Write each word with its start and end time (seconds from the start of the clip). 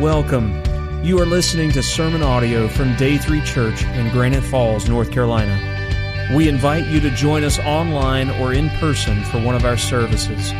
Welcome. 0.00 0.62
You 1.04 1.18
are 1.18 1.26
listening 1.26 1.72
to 1.72 1.82
sermon 1.82 2.22
audio 2.22 2.68
from 2.68 2.94
Day 2.94 3.18
3 3.18 3.40
Church 3.40 3.82
in 3.82 4.08
Granite 4.12 4.44
Falls, 4.44 4.88
North 4.88 5.10
Carolina. 5.10 6.30
We 6.36 6.48
invite 6.48 6.86
you 6.86 7.00
to 7.00 7.10
join 7.10 7.42
us 7.42 7.58
online 7.58 8.30
or 8.30 8.52
in 8.52 8.68
person 8.78 9.24
for 9.24 9.40
one 9.40 9.56
of 9.56 9.64
our 9.64 9.76
services. 9.76 10.52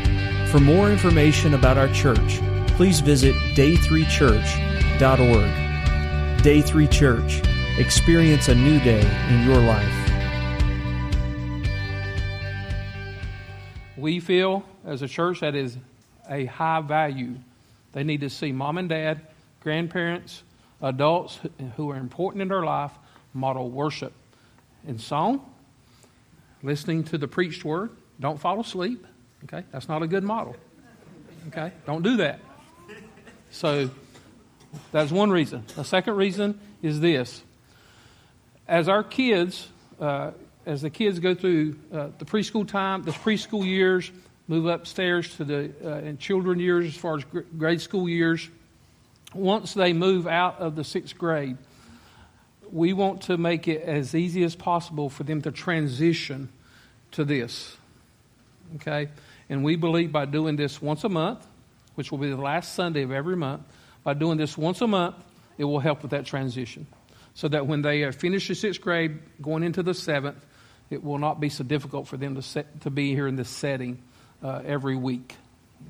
For 0.50 0.58
more 0.58 0.90
information 0.90 1.54
about 1.54 1.78
our 1.78 1.86
church, 1.92 2.40
please 2.70 2.98
visit 2.98 3.32
day3church.org. 3.54 6.42
Day 6.42 6.60
3 6.60 6.88
Church. 6.88 7.40
Experience 7.78 8.48
a 8.48 8.56
new 8.56 8.80
day 8.80 9.08
in 9.30 9.44
your 9.48 9.60
life. 9.60 10.10
We 13.96 14.18
feel 14.18 14.64
as 14.84 15.02
a 15.02 15.06
church 15.06 15.38
that 15.42 15.54
is 15.54 15.78
a 16.28 16.46
high 16.46 16.80
value. 16.80 17.36
They 17.92 18.02
need 18.02 18.22
to 18.22 18.30
see 18.30 18.50
mom 18.50 18.78
and 18.78 18.88
dad, 18.88 19.27
grandparents, 19.60 20.42
adults 20.82 21.40
who 21.76 21.90
are 21.90 21.96
important 21.96 22.42
in 22.42 22.48
their 22.48 22.64
life 22.64 22.92
model 23.34 23.70
worship 23.70 24.12
in 24.86 24.98
song, 24.98 25.44
listening 26.62 27.04
to 27.04 27.18
the 27.18 27.28
preached 27.28 27.64
word. 27.64 27.90
Don't 28.20 28.38
fall 28.38 28.60
asleep. 28.60 29.06
Okay? 29.44 29.64
That's 29.70 29.88
not 29.88 30.02
a 30.02 30.06
good 30.06 30.24
model. 30.24 30.56
Okay? 31.48 31.72
Don't 31.86 32.02
do 32.02 32.16
that. 32.18 32.40
So 33.50 33.90
that's 34.92 35.10
one 35.10 35.30
reason. 35.30 35.64
The 35.76 35.84
second 35.84 36.16
reason 36.16 36.60
is 36.82 37.00
this. 37.00 37.42
As 38.66 38.88
our 38.88 39.02
kids, 39.02 39.68
uh, 40.00 40.32
as 40.66 40.82
the 40.82 40.90
kids 40.90 41.18
go 41.18 41.34
through 41.34 41.78
uh, 41.92 42.08
the 42.18 42.24
preschool 42.24 42.68
time, 42.68 43.02
the 43.02 43.12
preschool 43.12 43.64
years, 43.64 44.10
move 44.46 44.66
upstairs 44.66 45.36
to 45.36 45.44
the 45.44 45.72
uh, 45.84 45.98
in 45.98 46.18
children 46.18 46.58
years 46.58 46.86
as 46.86 46.96
far 46.96 47.16
as 47.16 47.24
grade 47.56 47.80
school 47.80 48.08
years. 48.08 48.48
Once 49.34 49.74
they 49.74 49.92
move 49.92 50.26
out 50.26 50.58
of 50.58 50.74
the 50.74 50.84
sixth 50.84 51.16
grade, 51.18 51.56
we 52.70 52.92
want 52.92 53.22
to 53.22 53.36
make 53.36 53.68
it 53.68 53.82
as 53.82 54.14
easy 54.14 54.42
as 54.44 54.54
possible 54.54 55.08
for 55.08 55.24
them 55.24 55.42
to 55.42 55.50
transition 55.50 56.48
to 57.12 57.24
this. 57.24 57.76
Okay? 58.76 59.08
And 59.48 59.64
we 59.64 59.76
believe 59.76 60.12
by 60.12 60.26
doing 60.26 60.56
this 60.56 60.80
once 60.80 61.04
a 61.04 61.08
month, 61.08 61.46
which 61.94 62.10
will 62.10 62.18
be 62.18 62.30
the 62.30 62.36
last 62.36 62.74
Sunday 62.74 63.02
of 63.02 63.10
every 63.10 63.36
month, 63.36 63.62
by 64.04 64.14
doing 64.14 64.38
this 64.38 64.56
once 64.56 64.80
a 64.80 64.86
month, 64.86 65.16
it 65.56 65.64
will 65.64 65.80
help 65.80 66.02
with 66.02 66.12
that 66.12 66.26
transition. 66.26 66.86
So 67.34 67.48
that 67.48 67.66
when 67.66 67.82
they 67.82 68.10
finish 68.12 68.48
the 68.48 68.54
sixth 68.54 68.80
grade, 68.80 69.18
going 69.40 69.62
into 69.62 69.82
the 69.82 69.94
seventh, 69.94 70.44
it 70.90 71.02
will 71.02 71.18
not 71.18 71.40
be 71.40 71.48
so 71.48 71.64
difficult 71.64 72.08
for 72.08 72.16
them 72.16 72.34
to, 72.34 72.42
set, 72.42 72.80
to 72.82 72.90
be 72.90 73.14
here 73.14 73.26
in 73.26 73.36
this 73.36 73.48
setting 73.48 74.02
uh, 74.42 74.62
every 74.64 74.96
week. 74.96 75.36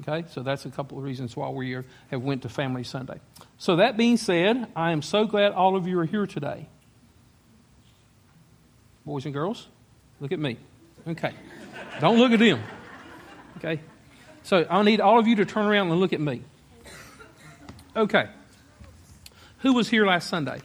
Okay, 0.00 0.26
so 0.30 0.42
that's 0.42 0.64
a 0.64 0.70
couple 0.70 0.98
of 0.98 1.04
reasons 1.04 1.36
why 1.36 1.48
we 1.48 1.74
are, 1.74 1.84
have 2.10 2.22
went 2.22 2.42
to 2.42 2.48
Family 2.48 2.84
Sunday. 2.84 3.20
So 3.58 3.76
that 3.76 3.96
being 3.96 4.16
said, 4.16 4.68
I 4.76 4.92
am 4.92 5.02
so 5.02 5.24
glad 5.24 5.52
all 5.52 5.76
of 5.76 5.86
you 5.86 5.98
are 5.98 6.04
here 6.04 6.26
today. 6.26 6.68
Boys 9.04 9.24
and 9.24 9.34
girls, 9.34 9.66
look 10.20 10.32
at 10.32 10.38
me. 10.38 10.58
Okay, 11.06 11.32
don't 12.00 12.18
look 12.18 12.32
at 12.32 12.38
them. 12.38 12.60
Okay, 13.56 13.80
so 14.42 14.66
I 14.70 14.82
need 14.82 15.00
all 15.00 15.18
of 15.18 15.26
you 15.26 15.36
to 15.36 15.44
turn 15.44 15.66
around 15.66 15.90
and 15.90 15.98
look 15.98 16.12
at 16.12 16.20
me. 16.20 16.42
Okay, 17.96 18.28
who 19.58 19.72
was 19.72 19.88
here 19.88 20.06
last 20.06 20.28
Sunday? 20.28 20.60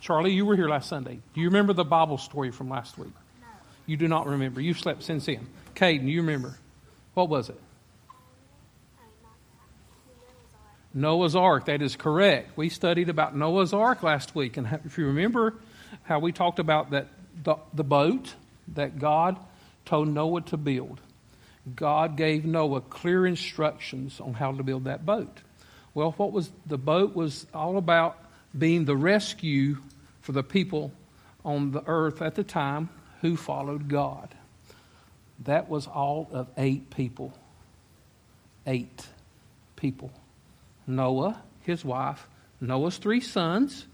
Charlie, 0.00 0.32
you 0.32 0.46
were 0.46 0.54
here 0.54 0.68
last 0.68 0.88
Sunday. 0.88 1.18
Do 1.34 1.40
you 1.40 1.48
remember 1.48 1.72
the 1.72 1.84
Bible 1.84 2.18
story 2.18 2.52
from 2.52 2.68
last 2.68 2.96
week? 2.96 3.12
You 3.86 3.96
do 3.96 4.06
not 4.06 4.26
remember. 4.26 4.60
You've 4.60 4.78
slept 4.78 5.02
since 5.02 5.26
then. 5.26 5.48
Caden, 5.76 6.08
you 6.08 6.22
remember. 6.22 6.58
What 7.14 7.28
was 7.28 7.48
it? 7.48 7.60
Noah's 10.92 11.36
Ark. 11.36 11.66
That 11.66 11.82
is 11.82 11.94
correct. 11.94 12.56
We 12.56 12.70
studied 12.70 13.10
about 13.10 13.36
Noah's 13.36 13.74
Ark 13.74 14.02
last 14.02 14.34
week. 14.34 14.56
And 14.56 14.80
if 14.84 14.96
you 14.96 15.06
remember 15.06 15.54
how 16.04 16.18
we 16.18 16.32
talked 16.32 16.58
about 16.58 16.90
that 16.90 17.08
the, 17.44 17.56
the 17.74 17.84
boat 17.84 18.34
that 18.74 18.98
God 18.98 19.38
told 19.84 20.08
Noah 20.08 20.40
to 20.42 20.56
build, 20.56 21.00
God 21.74 22.16
gave 22.16 22.46
Noah 22.46 22.80
clear 22.80 23.26
instructions 23.26 24.20
on 24.20 24.34
how 24.34 24.52
to 24.52 24.62
build 24.62 24.84
that 24.84 25.04
boat. 25.04 25.42
Well, 25.92 26.12
what 26.12 26.32
was 26.32 26.50
the 26.64 26.78
boat 26.78 27.14
was 27.14 27.46
all 27.52 27.76
about 27.76 28.18
being 28.56 28.86
the 28.86 28.96
rescue 28.96 29.78
for 30.22 30.32
the 30.32 30.42
people 30.42 30.92
on 31.44 31.72
the 31.72 31.82
earth 31.86 32.22
at 32.22 32.34
the 32.34 32.44
time 32.44 32.88
who 33.20 33.36
followed 33.36 33.88
God. 33.88 34.34
That 35.44 35.68
was 35.68 35.86
all 35.86 36.28
of 36.32 36.48
eight 36.56 36.90
people. 36.90 37.32
Eight 38.66 39.06
people. 39.76 40.10
Noah, 40.86 41.42
his 41.62 41.84
wife, 41.84 42.26
Noah's 42.60 42.96
three 42.96 43.20
sons, 43.20 43.86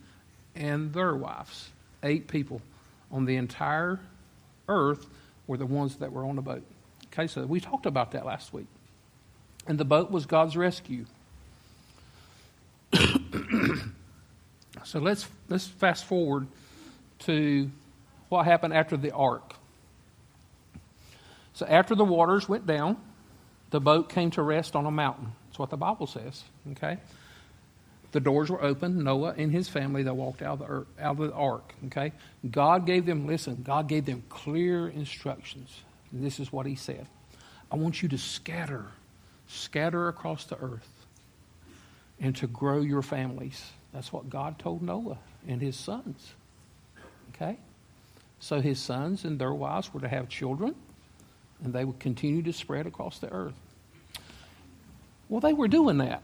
and 0.54 0.92
their 0.92 1.14
wives. 1.14 1.70
Eight 2.02 2.28
people 2.28 2.60
on 3.10 3.24
the 3.24 3.36
entire 3.36 4.00
earth 4.68 5.06
were 5.46 5.56
the 5.56 5.66
ones 5.66 5.96
that 5.96 6.12
were 6.12 6.24
on 6.24 6.36
the 6.36 6.42
boat. 6.42 6.62
Okay, 7.06 7.26
so 7.26 7.44
we 7.44 7.60
talked 7.60 7.86
about 7.86 8.12
that 8.12 8.24
last 8.24 8.52
week. 8.52 8.66
And 9.66 9.78
the 9.78 9.84
boat 9.84 10.10
was 10.10 10.26
God's 10.26 10.56
rescue. 10.56 11.04
so 14.84 14.98
let's 14.98 15.28
let's 15.48 15.66
fast 15.66 16.04
forward 16.04 16.46
to 17.20 17.70
what 18.28 18.44
happened 18.44 18.74
after 18.74 18.96
the 18.96 19.12
ark. 19.12 19.54
So 21.54 21.66
after 21.66 21.94
the 21.94 22.04
waters 22.04 22.48
went 22.48 22.66
down, 22.66 22.96
the 23.70 23.80
boat 23.80 24.08
came 24.08 24.30
to 24.32 24.42
rest 24.42 24.76
on 24.76 24.86
a 24.86 24.90
mountain. 24.90 25.32
That's 25.46 25.58
what 25.58 25.70
the 25.70 25.76
Bible 25.76 26.06
says. 26.06 26.44
Okay? 26.72 26.98
The 28.12 28.20
doors 28.20 28.50
were 28.50 28.62
open. 28.62 29.02
Noah 29.02 29.34
and 29.36 29.50
his 29.50 29.68
family, 29.68 30.02
they 30.02 30.10
walked 30.10 30.42
out 30.42 30.60
of 30.60 30.68
the, 30.68 31.02
out 31.02 31.18
of 31.18 31.28
the 31.28 31.32
ark. 31.32 31.74
Okay? 31.86 32.12
God 32.50 32.86
gave 32.86 33.06
them, 33.06 33.26
listen, 33.26 33.62
God 33.62 33.88
gave 33.88 34.04
them 34.06 34.22
clear 34.28 34.88
instructions. 34.88 35.80
This 36.12 36.38
is 36.38 36.52
what 36.52 36.66
he 36.66 36.74
said. 36.74 37.06
I 37.70 37.76
want 37.76 38.02
you 38.02 38.08
to 38.10 38.18
scatter, 38.18 38.84
scatter 39.48 40.08
across 40.08 40.44
the 40.44 40.58
earth 40.58 40.88
and 42.20 42.36
to 42.36 42.46
grow 42.46 42.80
your 42.82 43.02
families. 43.02 43.72
That's 43.94 44.12
what 44.12 44.28
God 44.28 44.58
told 44.58 44.82
Noah 44.82 45.18
and 45.48 45.60
his 45.60 45.76
sons. 45.76 46.34
Okay? 47.34 47.58
So 48.40 48.60
his 48.60 48.78
sons 48.78 49.24
and 49.24 49.38
their 49.38 49.54
wives 49.54 49.92
were 49.94 50.00
to 50.00 50.08
have 50.08 50.28
children, 50.28 50.74
and 51.62 51.72
they 51.72 51.84
would 51.84 52.00
continue 52.00 52.42
to 52.42 52.52
spread 52.52 52.86
across 52.86 53.18
the 53.18 53.32
earth. 53.32 53.54
Well, 55.28 55.40
they 55.40 55.52
were 55.52 55.68
doing 55.68 55.98
that, 55.98 56.22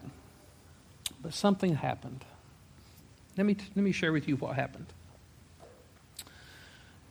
but 1.23 1.33
something 1.33 1.75
happened. 1.75 2.25
Let 3.37 3.47
me, 3.47 3.57
let 3.75 3.83
me 3.83 3.93
share 3.93 4.13
with 4.13 4.29
you 4.29 4.37
what 4.37 4.57
happened. 4.57 4.87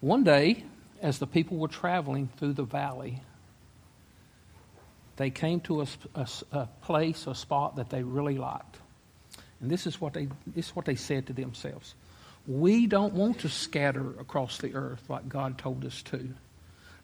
One 0.02 0.24
day, 0.24 0.64
as 1.02 1.20
the 1.20 1.28
people 1.28 1.58
were 1.58 1.68
traveling 1.68 2.30
through 2.38 2.54
the 2.54 2.64
valley, 2.64 3.22
they 5.16 5.30
came 5.32 5.60
to 5.62 5.82
a, 5.82 5.88
a, 6.16 6.28
a, 6.52 6.70
place, 6.84 7.26
a 7.26 7.34
spot 7.34 7.78
that 7.78 7.90
they 7.90 8.04
really 8.04 8.38
liked. 8.38 8.78
And 9.60 9.72
this 9.72 9.88
is 9.88 10.00
what 10.00 10.14
they, 10.14 10.28
this 10.46 10.68
is 10.68 10.76
what 10.76 10.86
they 10.86 10.96
said 10.96 11.28
to 11.28 11.34
themselves. 11.34 11.96
We 12.46 12.86
don't 12.86 13.14
want 13.14 13.40
to 13.40 13.50
scatter 13.50 14.12
across 14.20 14.60
the 14.60 14.76
earth 14.76 15.04
like 15.10 15.28
God 15.28 15.58
told 15.58 15.84
us 15.84 16.02
to. 16.04 16.30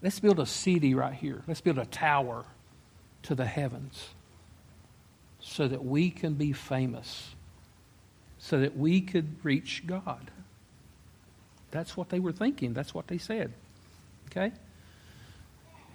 Let's 0.03 0.19
build 0.19 0.39
a 0.39 0.45
city 0.45 0.93
right 0.93 1.13
here. 1.13 1.41
Let's 1.47 1.61
build 1.61 1.79
a 1.79 1.85
tower 1.85 2.43
to 3.23 3.35
the 3.35 3.45
heavens 3.45 4.09
so 5.39 5.65
that 5.65 5.83
we 5.83 6.09
can 6.09 6.33
be 6.33 6.51
famous, 6.51 7.33
so 8.37 8.59
that 8.59 8.77
we 8.77 8.99
could 8.99 9.37
reach 9.43 9.87
God. 9.87 10.29
That's 11.71 11.95
what 11.95 12.09
they 12.09 12.19
were 12.19 12.33
thinking. 12.33 12.73
That's 12.73 12.93
what 12.93 13.07
they 13.07 13.17
said. 13.17 13.53
Okay? 14.27 14.51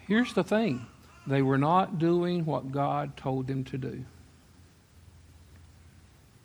Here's 0.07 0.33
the 0.33 0.43
thing 0.43 0.87
they 1.27 1.43
were 1.43 1.59
not 1.59 1.99
doing 1.99 2.47
what 2.47 2.73
God 2.73 3.15
told 3.19 3.47
them 3.47 3.65
to 3.65 3.77
do, 3.77 4.05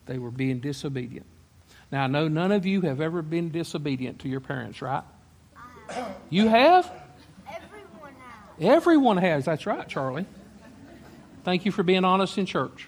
they 0.06 0.18
were 0.18 0.32
being 0.32 0.60
disobedient. 0.60 1.28
Now, 1.94 2.04
I 2.04 2.08
know 2.08 2.28
none 2.28 2.52
of 2.52 2.66
you 2.66 2.82
have 2.82 3.00
ever 3.00 3.22
been 3.22 3.52
disobedient 3.52 4.20
to 4.20 4.28
your 4.28 4.42
parents, 4.42 4.82
right? 4.82 5.04
You 6.30 6.48
have? 6.48 6.92
Everyone 8.64 9.18
has. 9.18 9.44
That's 9.46 9.66
right, 9.66 9.88
Charlie. 9.88 10.28
Thank 11.44 11.66
you 11.66 11.72
for 11.74 11.84
being 11.84 12.06
honest 12.06 12.38
in 12.38 12.46
church. 12.46 12.88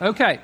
okay, 0.00 0.40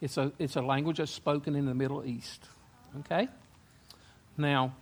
It's 0.00 0.16
a, 0.16 0.30
it's 0.38 0.54
a 0.54 0.62
language 0.62 0.98
that's 0.98 1.10
spoken 1.10 1.56
in 1.56 1.66
the 1.66 1.74
Middle 1.74 2.04
East. 2.04 2.44
Okay? 3.00 3.28
Now, 4.38 4.76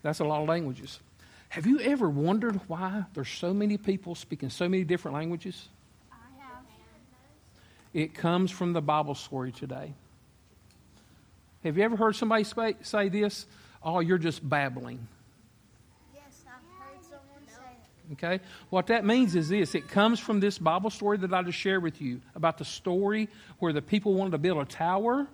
that's 0.00 0.20
a 0.20 0.24
lot 0.24 0.40
of 0.40 0.48
languages. 0.48 1.00
Have 1.54 1.66
you 1.66 1.78
ever 1.78 2.10
wondered 2.10 2.60
why 2.66 3.04
there's 3.14 3.28
so 3.28 3.54
many 3.54 3.76
people 3.78 4.16
speaking 4.16 4.50
so 4.50 4.68
many 4.68 4.82
different 4.82 5.14
languages? 5.14 5.68
I 6.10 6.16
have. 6.42 6.64
It 7.92 8.12
comes 8.12 8.50
from 8.50 8.72
the 8.72 8.82
Bible 8.82 9.14
story 9.14 9.52
today. 9.52 9.94
Have 11.62 11.78
you 11.78 11.84
ever 11.84 11.94
heard 11.94 12.16
somebody 12.16 12.42
say, 12.42 12.74
say 12.82 13.08
this? 13.08 13.46
Oh, 13.84 14.00
you're 14.00 14.18
just 14.18 14.46
babbling. 14.48 15.06
Yes, 16.12 16.42
I've 16.44 16.54
heard 16.76 17.00
someone 17.04 17.46
say 17.46 17.76
it. 18.10 18.14
Okay? 18.14 18.44
What 18.70 18.88
that 18.88 19.04
means 19.04 19.36
is 19.36 19.48
this 19.48 19.76
it 19.76 19.86
comes 19.86 20.18
from 20.18 20.40
this 20.40 20.58
Bible 20.58 20.90
story 20.90 21.18
that 21.18 21.32
I 21.32 21.40
just 21.44 21.56
shared 21.56 21.84
with 21.84 22.02
you 22.02 22.20
about 22.34 22.58
the 22.58 22.64
story 22.64 23.28
where 23.60 23.72
the 23.72 23.80
people 23.80 24.14
wanted 24.14 24.32
to 24.32 24.38
build 24.38 24.58
a 24.58 24.64
tower. 24.64 25.28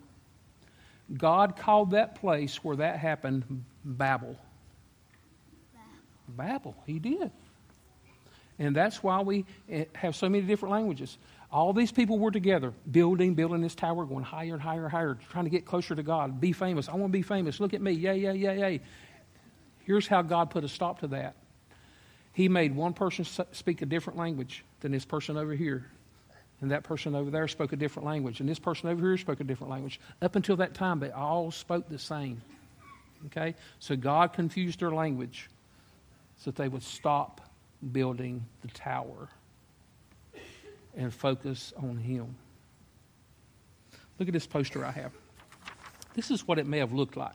God 1.17 1.57
called 1.57 1.93
that 1.93 2.17
place 2.17 2.63
where 2.63 2.77
that 2.77 2.99
happened 2.99 3.65
Babel. 3.87 4.37
Babel, 6.37 6.77
He 6.87 6.99
did. 6.99 7.31
And 8.59 8.77
that's 8.77 9.03
why 9.03 9.23
we 9.23 9.47
eh, 9.71 9.87
have 9.95 10.15
so 10.15 10.29
many 10.29 10.45
different 10.45 10.73
languages. 10.73 11.17
All 11.51 11.73
these 11.73 11.91
people 11.91 12.19
were 12.19 12.31
together, 12.31 12.73
building, 12.91 13.35
building 13.35 13.63
this 13.63 13.75
tower, 13.75 14.05
going 14.05 14.23
higher 14.23 14.53
and 14.53 14.63
higher 14.63 14.85
and 14.85 14.93
higher, 14.93 15.19
trying 15.31 15.45
to 15.45 15.51
get 15.51 15.65
closer 15.65 15.95
to 15.97 16.03
God, 16.03 16.41
be 16.41 16.53
famous. 16.53 16.89
I 16.89 16.93
want 16.93 17.11
to 17.11 17.19
be 17.19 17.23
famous. 17.23 17.59
Look 17.59 17.75
at 17.75 17.81
me. 17.81 17.93
Yay, 17.93 18.19
yay, 18.19 18.37
yay, 18.37 18.59
yay. 18.61 18.81
Here's 19.81 20.07
how 20.07 20.23
God 20.23 20.51
put 20.51 20.63
a 20.63 20.69
stop 20.69 21.01
to 21.01 21.09
that. 21.09 21.35
He 22.33 22.49
made 22.49 22.77
one 22.77 22.93
person 22.93 23.25
speak 23.25 23.83
a 23.83 23.87
different 23.87 24.19
language 24.19 24.65
than 24.81 24.93
this 24.93 25.05
person 25.05 25.37
over 25.37 25.55
here. 25.55 25.87
And 26.61 26.71
that 26.71 26.85
person 26.85 27.15
over 27.15 27.31
there 27.31 27.49
spoke 27.49 27.73
a 27.73 27.77
different 27.77 28.07
language. 28.07 28.41
And 28.41 28.49
this 28.49 28.59
person 28.59 28.91
over 28.91 29.01
here 29.01 29.17
spoke 29.17 29.41
a 29.41 29.45
different 29.45 29.71
language. 29.71 29.99
Up 30.21 30.37
until 30.37 30.57
that 30.57 30.75
time, 30.75 31.01
they 31.01 31.11
all 31.11 31.51
spoke 31.51 31.89
the 31.89 31.99
same. 31.99 32.43
Okay? 33.27 33.55
So 33.79 33.97
God 33.97 34.35
confused 34.35 34.81
their 34.81 34.91
language 34.91 35.49
so 36.41 36.51
that 36.51 36.57
they 36.57 36.69
would 36.69 36.83
stop 36.83 37.41
building 37.93 38.45
the 38.63 38.69
tower 38.69 39.29
and 40.97 41.13
focus 41.13 41.73
on 41.77 41.97
Him. 41.99 42.35
Look 44.19 44.29
at 44.29 44.35
this 44.35 44.47
poster 44.47 44.85
I 44.85 44.91
have. 44.91 45.13
This 46.15 46.31
is 46.31 46.47
what 46.47 46.59
it 46.59 46.67
may 46.67 46.79
have 46.79 46.93
looked 46.93 47.17
like. 47.17 47.35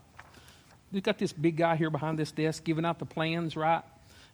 You've 0.92 1.04
got 1.04 1.18
this 1.18 1.34
big 1.34 1.58
guy 1.58 1.76
here 1.76 1.90
behind 1.90 2.20
this 2.20 2.32
desk 2.32 2.64
giving 2.64 2.86
out 2.86 3.00
the 3.00 3.06
plans, 3.06 3.56
right? 3.56 3.82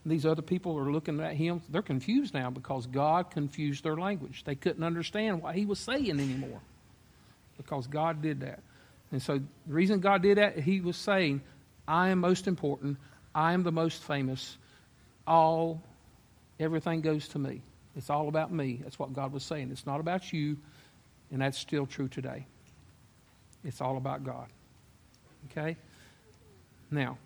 And 0.03 0.11
these 0.11 0.25
other 0.25 0.41
people 0.41 0.77
are 0.77 0.91
looking 0.91 1.19
at 1.19 1.35
him. 1.35 1.61
They're 1.69 1.81
confused 1.81 2.33
now 2.33 2.49
because 2.49 2.87
God 2.87 3.29
confused 3.31 3.83
their 3.83 3.95
language. 3.95 4.43
They 4.43 4.55
couldn't 4.55 4.83
understand 4.83 5.41
what 5.41 5.55
he 5.55 5.65
was 5.65 5.79
saying 5.79 6.09
anymore 6.09 6.59
because 7.57 7.87
God 7.87 8.21
did 8.21 8.41
that. 8.41 8.59
And 9.11 9.21
so 9.21 9.37
the 9.37 9.73
reason 9.73 9.99
God 9.99 10.23
did 10.23 10.37
that, 10.37 10.59
he 10.59 10.81
was 10.81 10.97
saying, 10.97 11.41
I 11.87 12.09
am 12.09 12.19
most 12.19 12.47
important. 12.47 12.97
I 13.35 13.53
am 13.53 13.63
the 13.63 13.71
most 13.71 14.03
famous. 14.03 14.57
All, 15.31 15.81
everything 16.59 16.99
goes 16.99 17.29
to 17.29 17.39
me. 17.39 17.61
It's 17.95 18.09
all 18.09 18.27
about 18.27 18.51
me. 18.51 18.81
That's 18.83 18.99
what 18.99 19.13
God 19.13 19.31
was 19.31 19.45
saying. 19.45 19.71
It's 19.71 19.85
not 19.85 20.01
about 20.01 20.33
you, 20.33 20.57
and 21.31 21.41
that's 21.41 21.57
still 21.57 21.85
true 21.85 22.09
today. 22.09 22.45
It's 23.63 23.79
all 23.79 23.95
about 23.95 24.25
God. 24.25 24.47
Okay? 25.49 25.77
Now, 26.91 27.17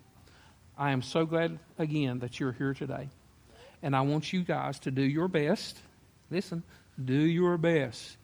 I 0.78 0.92
am 0.92 1.02
so 1.02 1.26
glad 1.26 1.58
again 1.80 2.20
that 2.20 2.38
you're 2.38 2.52
here 2.52 2.74
today. 2.74 3.08
And 3.82 3.96
I 3.96 4.02
want 4.02 4.32
you 4.32 4.42
guys 4.42 4.78
to 4.80 4.92
do 4.92 5.02
your 5.02 5.26
best. 5.26 5.76
Listen, 6.30 6.62
do 7.04 7.12
your 7.12 7.58
best 7.58 8.16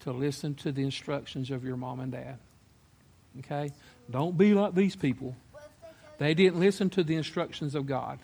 to 0.00 0.12
listen 0.12 0.54
to 0.54 0.70
the 0.70 0.84
instructions 0.84 1.50
of 1.50 1.64
your 1.64 1.76
mom 1.76 1.98
and 1.98 2.12
dad. 2.12 2.38
Okay? 3.40 3.72
Don't 4.08 4.38
be 4.38 4.54
like 4.54 4.76
these 4.76 4.94
people. 4.94 5.34
They 6.18 6.34
didn't 6.34 6.60
listen 6.60 6.88
to 6.90 7.02
the 7.02 7.16
instructions 7.16 7.74
of 7.74 7.86
God. 7.86 8.20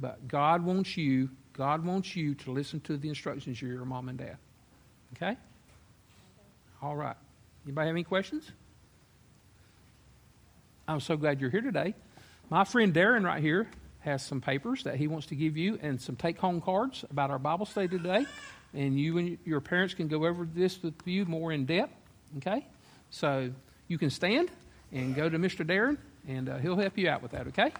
But 0.00 0.28
God 0.28 0.64
wants 0.64 0.96
you, 0.96 1.30
God 1.52 1.84
wants 1.84 2.14
you 2.14 2.34
to 2.36 2.52
listen 2.52 2.80
to 2.80 2.96
the 2.96 3.08
instructions 3.08 3.60
of 3.60 3.68
your 3.68 3.84
mom 3.84 4.08
and 4.08 4.18
dad. 4.18 4.36
Okay? 5.16 5.36
All 6.82 6.96
right. 6.96 7.16
Anybody 7.64 7.86
have 7.88 7.96
any 7.96 8.04
questions? 8.04 8.50
I'm 10.86 11.00
so 11.00 11.16
glad 11.16 11.40
you're 11.40 11.50
here 11.50 11.60
today. 11.60 11.94
My 12.50 12.64
friend 12.64 12.94
Darren 12.94 13.24
right 13.24 13.42
here 13.42 13.68
has 14.00 14.24
some 14.24 14.40
papers 14.40 14.84
that 14.84 14.96
he 14.96 15.08
wants 15.08 15.26
to 15.26 15.34
give 15.34 15.56
you 15.56 15.78
and 15.82 16.00
some 16.00 16.16
take 16.16 16.38
home 16.38 16.60
cards 16.60 17.04
about 17.10 17.30
our 17.30 17.38
Bible 17.38 17.66
study 17.66 17.88
today. 17.88 18.24
And 18.72 18.98
you 18.98 19.18
and 19.18 19.38
your 19.44 19.60
parents 19.60 19.94
can 19.94 20.08
go 20.08 20.24
over 20.24 20.46
this 20.46 20.82
with 20.82 20.94
you 21.04 21.24
more 21.24 21.52
in 21.52 21.66
depth. 21.66 21.92
Okay? 22.38 22.64
So 23.10 23.50
you 23.88 23.98
can 23.98 24.10
stand 24.10 24.50
and 24.92 25.14
go 25.14 25.28
to 25.28 25.38
Mr. 25.38 25.66
Darren, 25.66 25.98
and 26.26 26.48
uh, 26.48 26.58
he'll 26.58 26.76
help 26.76 26.96
you 26.96 27.08
out 27.08 27.22
with 27.22 27.32
that, 27.32 27.46
okay? 27.48 27.72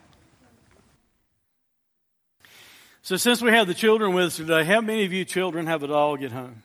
So, 3.03 3.17
since 3.17 3.41
we 3.41 3.51
have 3.51 3.67
the 3.67 3.75
children 3.75 4.13
with 4.13 4.27
us 4.27 4.37
today, 4.37 4.65
how 4.65 4.81
many 4.81 5.05
of 5.05 5.13
you 5.13 5.25
children 5.25 5.67
have 5.67 5.83
a 5.83 5.87
dog 5.87 6.23
at 6.23 6.33
home? 6.33 6.63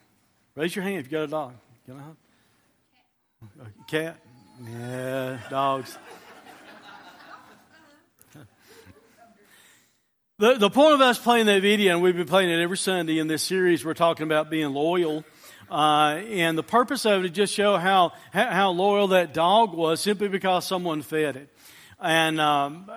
Raise 0.56 0.75
your 0.75 0.84
hand 0.84 0.98
if 0.98 1.06
you 1.06 1.12
got 1.12 1.24
a 1.24 1.28
dog. 1.28 1.54
Got 1.88 1.98
a? 1.98 3.63
A 3.63 3.86
cat? 3.88 4.18
Yeah, 4.66 5.38
dogs. 5.50 5.98
The, 10.40 10.56
the 10.56 10.70
point 10.70 10.96
of 10.96 11.02
us 11.02 11.20
playing 11.20 11.46
that 11.46 11.62
video, 11.62 11.94
and 11.94 12.02
we've 12.02 12.18
been 12.18 12.28
playing 12.28 12.50
it 12.50 12.62
every 12.62 12.78
Sunday 12.78 13.20
in 13.20 13.28
this 13.28 13.44
series, 13.44 13.86
we're 13.86 13.94
talking 13.94 14.25
about 14.25 14.50
being 14.50 14.74
loyal. 14.74 15.24
Uh, 15.70 16.20
and 16.28 16.58
the 16.58 16.63
purpose 16.63 17.06
of 17.06 17.24
it 17.24 17.25
is 17.28 17.32
just 17.32 17.54
show 17.54 17.78
how, 17.78 18.13
how, 18.32 18.50
how 18.50 18.70
loyal 18.72 19.10
that 19.10 19.34
dog 19.34 19.74
was 19.74 20.02
simply 20.02 20.28
because 20.28 20.66
someone 20.66 21.02
fed 21.02 21.36
it. 21.36 21.50
And 22.00 22.42
um, 22.42 22.92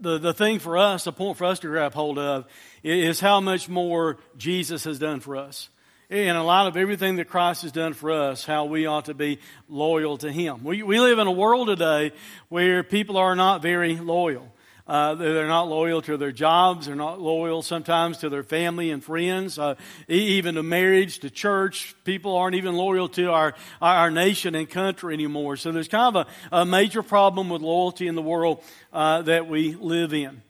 the, 0.00 0.18
the 0.18 0.34
thing 0.34 0.58
for 0.58 0.76
us, 0.76 1.04
the 1.04 1.12
point 1.12 1.36
for 1.36 1.44
us 1.44 1.58
to 1.60 1.68
grab 1.68 1.94
hold 1.94 2.18
of, 2.18 2.46
is 2.82 3.20
how 3.20 3.40
much 3.40 3.68
more 3.68 4.18
Jesus 4.36 4.84
has 4.84 4.98
done 4.98 5.20
for 5.20 5.36
us. 5.36 5.68
And 6.08 6.36
a 6.36 6.42
lot 6.42 6.68
of 6.68 6.76
everything 6.76 7.16
that 7.16 7.28
Christ 7.28 7.62
has 7.62 7.72
done 7.72 7.92
for 7.92 8.12
us, 8.12 8.44
how 8.44 8.66
we 8.66 8.86
ought 8.86 9.06
to 9.06 9.14
be 9.14 9.40
loyal 9.68 10.18
to 10.18 10.30
Him. 10.30 10.62
We, 10.62 10.84
we 10.84 11.00
live 11.00 11.18
in 11.18 11.26
a 11.26 11.32
world 11.32 11.66
today 11.66 12.12
where 12.48 12.84
people 12.84 13.16
are 13.16 13.34
not 13.34 13.60
very 13.60 13.96
loyal. 13.96 14.52
Uh, 14.86 15.16
they're 15.16 15.48
not 15.48 15.68
loyal 15.68 16.00
to 16.02 16.16
their 16.16 16.30
jobs. 16.30 16.86
They're 16.86 16.94
not 16.94 17.20
loyal 17.20 17.62
sometimes 17.62 18.18
to 18.18 18.28
their 18.28 18.44
family 18.44 18.90
and 18.92 19.02
friends, 19.02 19.58
uh, 19.58 19.74
even 20.06 20.54
to 20.54 20.62
marriage, 20.62 21.18
to 21.20 21.30
church. 21.30 21.94
People 22.04 22.36
aren't 22.36 22.54
even 22.54 22.76
loyal 22.76 23.08
to 23.10 23.32
our, 23.32 23.54
our 23.82 24.10
nation 24.10 24.54
and 24.54 24.70
country 24.70 25.14
anymore. 25.14 25.56
So 25.56 25.72
there's 25.72 25.88
kind 25.88 26.14
of 26.14 26.28
a, 26.52 26.60
a 26.60 26.64
major 26.64 27.02
problem 27.02 27.48
with 27.48 27.62
loyalty 27.62 28.06
in 28.06 28.14
the 28.14 28.22
world 28.22 28.62
uh, 28.92 29.22
that 29.22 29.48
we 29.48 29.74
live 29.74 30.14
in. 30.14 30.42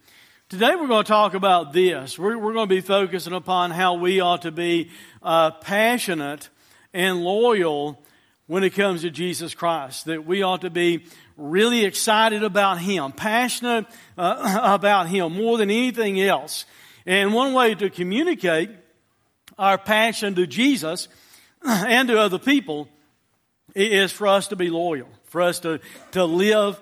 Today 0.51 0.77
we're 0.77 0.87
going 0.87 1.03
to 1.03 1.09
talk 1.09 1.35
about 1.35 1.73
this. 1.73 2.19
We're, 2.19 2.37
we're 2.37 2.53
going 2.53 2.69
to 2.69 2.75
be 2.75 2.83
focusing 2.83 3.33
upon 3.33 3.71
how 3.71 3.95
we 3.95 4.21
ought 4.21 4.43
to 4.43 4.53
be 4.53 4.91
uh, 5.23 5.51
passionate 5.51 6.51
and 6.93 7.25
loyal 7.25 8.03
when 8.47 8.65
it 8.65 8.71
comes 8.71 9.03
to 9.03 9.11
Jesus 9.11 9.55
Christ. 9.55 10.07
That 10.07 10.27
we 10.27 10.43
ought 10.43 10.63
to 10.63 10.71
be 10.71 11.05
really 11.37 11.85
excited 11.85 12.43
about 12.43 12.79
Him, 12.79 13.13
passionate 13.13 13.87
uh, 14.17 14.61
about 14.75 15.09
Him 15.09 15.35
more 15.35 15.59
than 15.59 15.71
anything 15.71 16.21
else. 16.21 16.65
And 17.05 17.33
one 17.33 17.53
way 17.53 17.75
to 17.75 17.91
communicate 17.91 18.71
our 19.59 19.79
passion 19.79 20.35
to 20.35 20.47
Jesus 20.47 21.09
and 21.63 22.09
to 22.09 22.19
other 22.19 22.39
people 22.39 22.89
is 23.75 24.11
for 24.11 24.27
us 24.27 24.49
to 24.49 24.57
be 24.57 24.71
loyal, 24.71 25.09
for 25.25 25.43
us 25.43 25.61
to, 25.61 25.81
to 26.13 26.25
live 26.25 26.81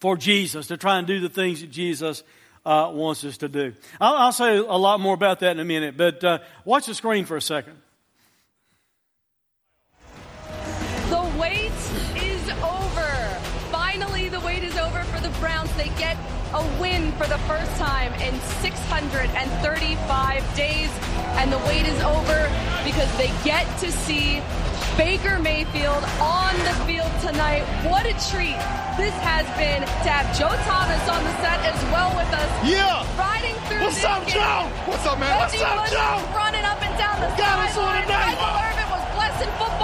for 0.00 0.16
Jesus, 0.16 0.66
to 0.66 0.76
try 0.76 0.98
and 0.98 1.06
do 1.06 1.20
the 1.20 1.28
things 1.28 1.60
that 1.60 1.70
Jesus 1.70 2.22
uh, 2.64 2.90
wants 2.92 3.24
us 3.24 3.38
to 3.38 3.48
do. 3.48 3.72
I'll, 4.00 4.14
I'll, 4.14 4.32
say 4.32 4.56
a 4.56 4.62
lot 4.62 5.00
more 5.00 5.14
about 5.14 5.40
that 5.40 5.52
in 5.52 5.60
a 5.60 5.64
minute, 5.64 5.96
but 5.96 6.22
uh, 6.22 6.38
watch 6.64 6.86
the 6.86 6.94
screen 6.94 7.24
for 7.24 7.36
a 7.36 7.42
second. 7.42 7.76
They 15.76 15.88
get 15.98 16.16
a 16.54 16.62
win 16.80 17.12
for 17.12 17.26
the 17.26 17.38
first 17.48 17.70
time 17.78 18.12
in 18.20 18.38
635 18.60 20.54
days, 20.56 20.90
and 21.40 21.52
the 21.52 21.58
wait 21.66 21.86
is 21.86 22.00
over 22.02 22.50
because 22.84 23.08
they 23.16 23.32
get 23.42 23.64
to 23.80 23.90
see 23.90 24.42
Baker 24.96 25.38
Mayfield 25.38 26.04
on 26.20 26.52
the 26.68 26.74
field 26.84 27.10
tonight. 27.24 27.64
What 27.88 28.04
a 28.04 28.12
treat 28.28 28.60
this 29.00 29.16
has 29.24 29.48
been 29.56 29.80
to 29.80 30.08
have 30.12 30.28
Joe 30.36 30.52
Thomas 30.68 31.00
on 31.08 31.24
the 31.24 31.32
set 31.40 31.58
as 31.64 31.80
well 31.88 32.12
with 32.12 32.28
us. 32.36 32.50
Yeah. 32.60 33.00
Riding 33.16 33.56
through 33.64 33.88
What's 33.88 34.04
up, 34.04 34.20
game. 34.28 34.36
Joe? 34.36 34.68
What's 34.84 35.06
up, 35.08 35.16
man? 35.18 35.32
What's 35.40 35.56
up, 35.56 35.88
Joe? 35.88 36.20
running 36.36 36.64
up 36.68 36.76
and 36.84 36.92
down 37.00 37.16
the 37.24 37.32
sideline. 37.32 38.04
Michael 38.04 38.52
Irvin 38.60 38.88
was 38.92 39.04
blessing 39.16 39.48
footballs, 39.56 39.81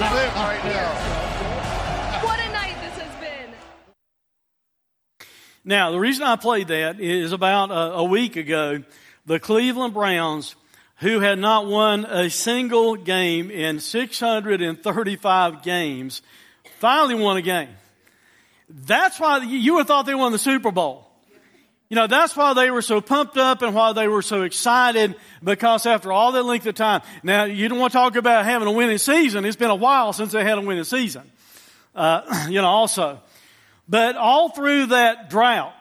is 0.00 0.08
so 0.08 0.14
lit 0.14 0.34
right 0.34 0.64
now. 0.64 2.24
What 2.24 2.40
a 2.40 2.52
night 2.52 2.76
this 2.80 2.98
has 2.98 3.20
been. 3.20 3.50
Now, 5.64 5.90
the 5.90 5.98
reason 5.98 6.24
I 6.24 6.36
played 6.36 6.68
that 6.68 7.00
is 7.00 7.32
about 7.32 7.70
a, 7.70 7.94
a 7.98 8.04
week 8.04 8.36
ago, 8.36 8.82
the 9.26 9.38
Cleveland 9.38 9.94
Browns, 9.94 10.56
who 10.96 11.20
had 11.20 11.38
not 11.38 11.66
won 11.66 12.04
a 12.06 12.30
single 12.30 12.96
game 12.96 13.50
in 13.50 13.80
635 13.80 15.62
games, 15.62 16.22
finally 16.78 17.14
won 17.14 17.36
a 17.36 17.42
game. 17.42 17.68
That's 18.68 19.18
why 19.18 19.38
you 19.38 19.58
you 19.58 19.74
would 19.74 19.80
have 19.80 19.86
thought 19.88 20.06
they 20.06 20.14
won 20.14 20.32
the 20.32 20.38
Super 20.38 20.70
Bowl. 20.70 21.09
You 21.90 21.96
know, 21.96 22.06
that's 22.06 22.36
why 22.36 22.54
they 22.54 22.70
were 22.70 22.82
so 22.82 23.00
pumped 23.00 23.36
up 23.36 23.62
and 23.62 23.74
why 23.74 23.92
they 23.92 24.06
were 24.06 24.22
so 24.22 24.42
excited 24.42 25.16
because 25.42 25.86
after 25.86 26.12
all 26.12 26.30
that 26.30 26.44
length 26.44 26.64
of 26.66 26.76
time, 26.76 27.02
now 27.24 27.44
you 27.44 27.68
don't 27.68 27.80
want 27.80 27.92
to 27.92 27.98
talk 27.98 28.14
about 28.14 28.44
having 28.44 28.68
a 28.68 28.70
winning 28.70 28.98
season. 28.98 29.44
It's 29.44 29.56
been 29.56 29.70
a 29.70 29.74
while 29.74 30.12
since 30.12 30.30
they 30.30 30.44
had 30.44 30.56
a 30.56 30.60
winning 30.60 30.84
season. 30.84 31.28
Uh, 31.92 32.46
you 32.48 32.62
know, 32.62 32.68
also. 32.68 33.20
But 33.88 34.14
all 34.14 34.50
through 34.50 34.86
that 34.86 35.30
drought, 35.30 35.74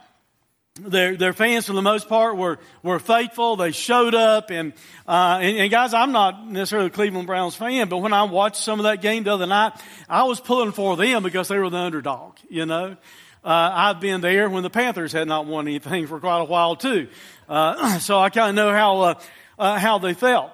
their, 0.79 1.15
their 1.15 1.33
fans 1.33 1.67
for 1.67 1.73
the 1.73 1.81
most 1.83 2.09
part 2.09 2.37
were, 2.37 2.57
were 2.81 2.97
faithful. 2.97 3.55
They 3.55 3.71
showed 3.71 4.15
up 4.15 4.49
and, 4.49 4.73
uh, 5.07 5.37
and, 5.39 5.57
and 5.57 5.69
guys, 5.69 5.93
I'm 5.93 6.11
not 6.11 6.47
necessarily 6.47 6.87
a 6.87 6.91
Cleveland 6.91 7.27
Browns 7.27 7.55
fan, 7.55 7.87
but 7.87 7.97
when 7.97 8.13
I 8.13 8.23
watched 8.23 8.63
some 8.63 8.79
of 8.79 8.85
that 8.85 9.03
game 9.03 9.25
the 9.25 9.33
other 9.35 9.45
night, 9.45 9.73
I 10.09 10.23
was 10.23 10.39
pulling 10.39 10.71
for 10.71 10.97
them 10.97 11.21
because 11.21 11.49
they 11.49 11.59
were 11.59 11.69
the 11.69 11.77
underdog, 11.77 12.37
you 12.49 12.65
know. 12.65 12.97
Uh, 13.43 13.71
I've 13.73 14.01
been 14.01 14.21
there 14.21 14.49
when 14.49 14.63
the 14.63 14.69
Panthers 14.69 15.13
had 15.13 15.27
not 15.27 15.45
won 15.45 15.67
anything 15.67 16.07
for 16.07 16.19
quite 16.19 16.41
a 16.41 16.45
while 16.45 16.75
too. 16.75 17.07
Uh, 17.47 17.99
so 17.99 18.19
I 18.19 18.29
kind 18.29 18.49
of 18.49 18.55
know 18.55 18.73
how, 18.73 19.01
uh, 19.01 19.13
uh, 19.57 19.79
how 19.79 19.97
they 19.97 20.13
felt. 20.13 20.51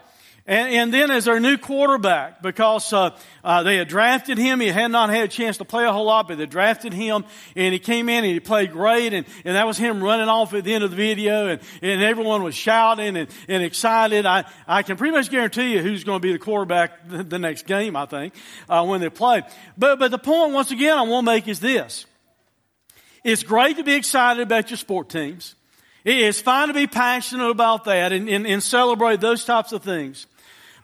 And, 0.47 0.71
and 0.71 0.93
then 0.93 1.09
as 1.09 1.25
their 1.25 1.39
new 1.39 1.57
quarterback, 1.57 2.43
because 2.43 2.93
uh, 2.93 3.17
uh, 3.43 3.63
they 3.63 3.77
had 3.77 3.87
drafted 3.87 4.37
him, 4.37 4.59
he 4.59 4.67
had 4.67 4.91
not 4.91 5.09
had 5.09 5.23
a 5.23 5.27
chance 5.27 5.57
to 5.57 5.65
play 5.65 5.85
a 5.85 5.91
whole 5.91 6.05
lot, 6.05 6.27
but 6.27 6.37
they 6.37 6.45
drafted 6.45 6.93
him, 6.93 7.25
and 7.55 7.73
he 7.73 7.79
came 7.79 8.09
in 8.09 8.23
and 8.23 8.31
he 8.31 8.39
played 8.39 8.71
great, 8.71 9.13
and, 9.13 9.25
and 9.43 9.55
that 9.55 9.65
was 9.65 9.79
him 9.79 10.03
running 10.03 10.29
off 10.29 10.53
at 10.53 10.63
the 10.63 10.71
end 10.75 10.83
of 10.83 10.91
the 10.91 10.95
video, 10.95 11.47
and, 11.47 11.61
and 11.81 12.03
everyone 12.03 12.43
was 12.43 12.53
shouting 12.53 13.17
and, 13.17 13.27
and 13.47 13.63
excited. 13.63 14.27
I, 14.27 14.45
I 14.67 14.83
can 14.83 14.97
pretty 14.97 15.15
much 15.15 15.31
guarantee 15.31 15.73
you 15.73 15.81
who's 15.81 16.03
going 16.03 16.21
to 16.21 16.23
be 16.23 16.33
the 16.33 16.39
quarterback 16.39 17.09
the, 17.09 17.23
the 17.23 17.39
next 17.39 17.65
game, 17.65 17.95
I 17.95 18.05
think, 18.05 18.35
uh, 18.69 18.85
when 18.85 19.01
they 19.01 19.09
play. 19.09 19.41
But, 19.75 19.97
but 19.97 20.11
the 20.11 20.19
point, 20.19 20.53
once 20.53 20.69
again, 20.69 20.95
I 20.95 21.01
want 21.01 21.25
to 21.25 21.31
make 21.31 21.47
is 21.47 21.59
this. 21.59 22.05
It's 23.25 23.41
great 23.41 23.77
to 23.77 23.83
be 23.83 23.95
excited 23.95 24.43
about 24.43 24.69
your 24.69 24.77
sport 24.77 25.09
teams. 25.09 25.55
It's 26.03 26.39
fine 26.39 26.67
to 26.67 26.75
be 26.75 26.85
passionate 26.85 27.49
about 27.49 27.85
that 27.85 28.13
and, 28.13 28.29
and, 28.29 28.45
and 28.45 28.61
celebrate 28.61 29.19
those 29.19 29.43
types 29.43 29.71
of 29.71 29.81
things. 29.81 30.27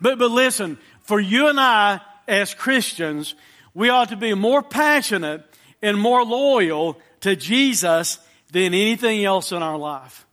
But, 0.02 0.18
but 0.18 0.32
listen, 0.32 0.80
for 1.02 1.20
you 1.20 1.50
and 1.50 1.60
I 1.60 2.02
as 2.28 2.56
Christians, 2.56 3.36
we 3.76 3.90
ought 3.90 4.10
to 4.10 4.16
be 4.16 4.34
more 4.34 4.64
passionate 4.64 5.46
and 5.84 6.00
more 6.00 6.26
loyal 6.26 7.00
to 7.20 7.36
Jesus 7.36 8.18
than 8.52 8.74
anything 8.74 9.24
else 9.24 9.52
in 9.52 9.62
our 9.62 9.78
life. 9.78 10.26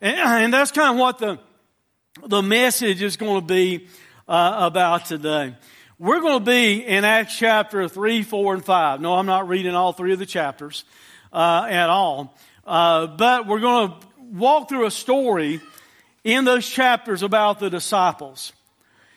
And, 0.00 0.16
and 0.18 0.54
that's 0.54 0.70
kind 0.70 0.94
of 0.94 0.98
what 0.98 1.18
the, 1.18 1.38
the 2.26 2.40
message 2.40 3.02
is 3.02 3.18
going 3.18 3.38
to 3.38 3.46
be 3.46 3.86
uh, 4.26 4.54
about 4.60 5.04
today. 5.04 5.54
We're 5.98 6.20
going 6.20 6.38
to 6.38 6.50
be 6.50 6.86
in 6.86 7.04
Acts 7.04 7.36
chapter 7.36 7.86
3, 7.86 8.22
4, 8.22 8.54
and 8.54 8.64
5. 8.64 9.02
No, 9.02 9.16
I'm 9.16 9.26
not 9.26 9.46
reading 9.46 9.74
all 9.74 9.92
three 9.92 10.14
of 10.14 10.18
the 10.18 10.24
chapters 10.24 10.84
uh, 11.32 11.66
at 11.68 11.90
all. 11.90 12.36
Uh, 12.66 13.06
but 13.06 13.46
we're 13.46 13.60
going 13.60 13.90
to 13.90 13.96
walk 14.32 14.68
through 14.68 14.86
a 14.86 14.90
story 14.90 15.60
in 16.24 16.44
those 16.44 16.68
chapters 16.68 17.22
about 17.22 17.58
the 17.58 17.70
disciples. 17.70 18.52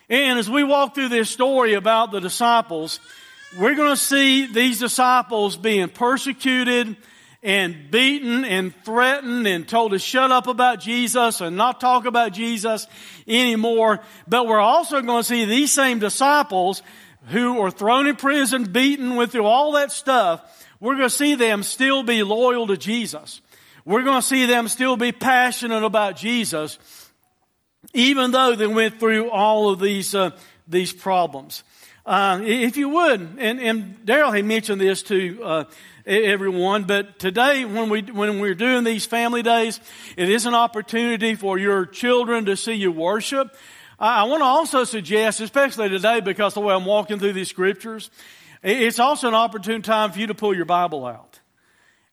And 0.09 0.37
as 0.39 0.49
we 0.49 0.63
walk 0.63 0.95
through 0.95 1.09
this 1.09 1.29
story 1.29 1.73
about 1.73 2.11
the 2.11 2.19
disciples, 2.19 2.99
we're 3.57 3.75
going 3.75 3.91
to 3.91 4.01
see 4.01 4.47
these 4.47 4.79
disciples 4.79 5.57
being 5.57 5.89
persecuted 5.89 6.95
and 7.43 7.91
beaten 7.91 8.45
and 8.45 8.73
threatened 8.83 9.45
and 9.47 9.67
told 9.67 9.91
to 9.91 9.99
shut 9.99 10.31
up 10.31 10.47
about 10.47 10.79
Jesus 10.79 11.41
and 11.41 11.57
not 11.57 11.81
talk 11.81 12.05
about 12.05 12.31
Jesus 12.31 12.87
anymore. 13.27 13.99
But 14.27 14.47
we're 14.47 14.59
also 14.59 15.01
going 15.01 15.21
to 15.21 15.27
see 15.27 15.45
these 15.45 15.71
same 15.71 15.99
disciples 15.99 16.81
who 17.27 17.59
are 17.59 17.71
thrown 17.71 18.07
in 18.07 18.15
prison, 18.15 18.71
beaten, 18.71 19.15
went 19.15 19.31
through 19.31 19.45
all 19.45 19.73
that 19.73 19.91
stuff. 19.91 20.41
We're 20.83 20.95
going 20.95 21.09
to 21.09 21.15
see 21.15 21.35
them 21.35 21.63
still 21.63 22.03
be 22.03 22.23
loyal 22.23 22.67
to 22.67 22.77
Jesus. 22.77 23.41
We're 23.85 24.03
going 24.03 24.21
to 24.21 24.27
see 24.27 24.45
them 24.45 24.67
still 24.67 24.97
be 24.97 25.11
passionate 25.11 25.83
about 25.83 26.17
Jesus 26.17 26.77
even 27.93 28.31
though 28.31 28.55
they 28.55 28.67
went 28.67 28.99
through 28.99 29.29
all 29.29 29.69
of 29.69 29.79
these 29.79 30.15
uh, 30.15 30.31
these 30.67 30.93
problems. 30.93 31.63
Uh, 32.05 32.41
if 32.43 32.75
you 32.75 32.89
would, 32.89 33.21
and, 33.39 33.61
and 33.61 34.05
Daryl 34.05 34.35
had 34.35 34.43
mentioned 34.45 34.81
this 34.81 35.03
to 35.03 35.41
uh, 35.41 35.63
everyone, 36.05 36.83
but 36.83 37.17
today 37.19 37.65
when 37.65 37.89
we 37.89 38.01
when 38.01 38.39
we're 38.39 38.55
doing 38.55 38.83
these 38.83 39.05
family 39.05 39.41
days, 39.41 39.79
it 40.17 40.29
is 40.29 40.45
an 40.45 40.53
opportunity 40.53 41.35
for 41.35 41.57
your 41.57 41.85
children 41.85 42.45
to 42.45 42.55
see 42.55 42.73
you 42.73 42.91
worship. 42.91 43.55
I, 43.99 44.21
I 44.21 44.23
want 44.23 44.41
to 44.41 44.45
also 44.45 44.83
suggest, 44.83 45.39
especially 45.39 45.89
today, 45.89 46.19
because 46.19 46.53
the 46.53 46.61
way 46.61 46.73
I'm 46.73 46.85
walking 46.85 47.19
through 47.19 47.33
these 47.33 47.49
scriptures, 47.49 48.09
it's 48.63 48.99
also 48.99 49.27
an 49.27 49.33
opportune 49.33 49.81
time 49.81 50.11
for 50.11 50.19
you 50.19 50.27
to 50.27 50.33
pull 50.33 50.55
your 50.55 50.65
Bible 50.65 51.05
out 51.05 51.39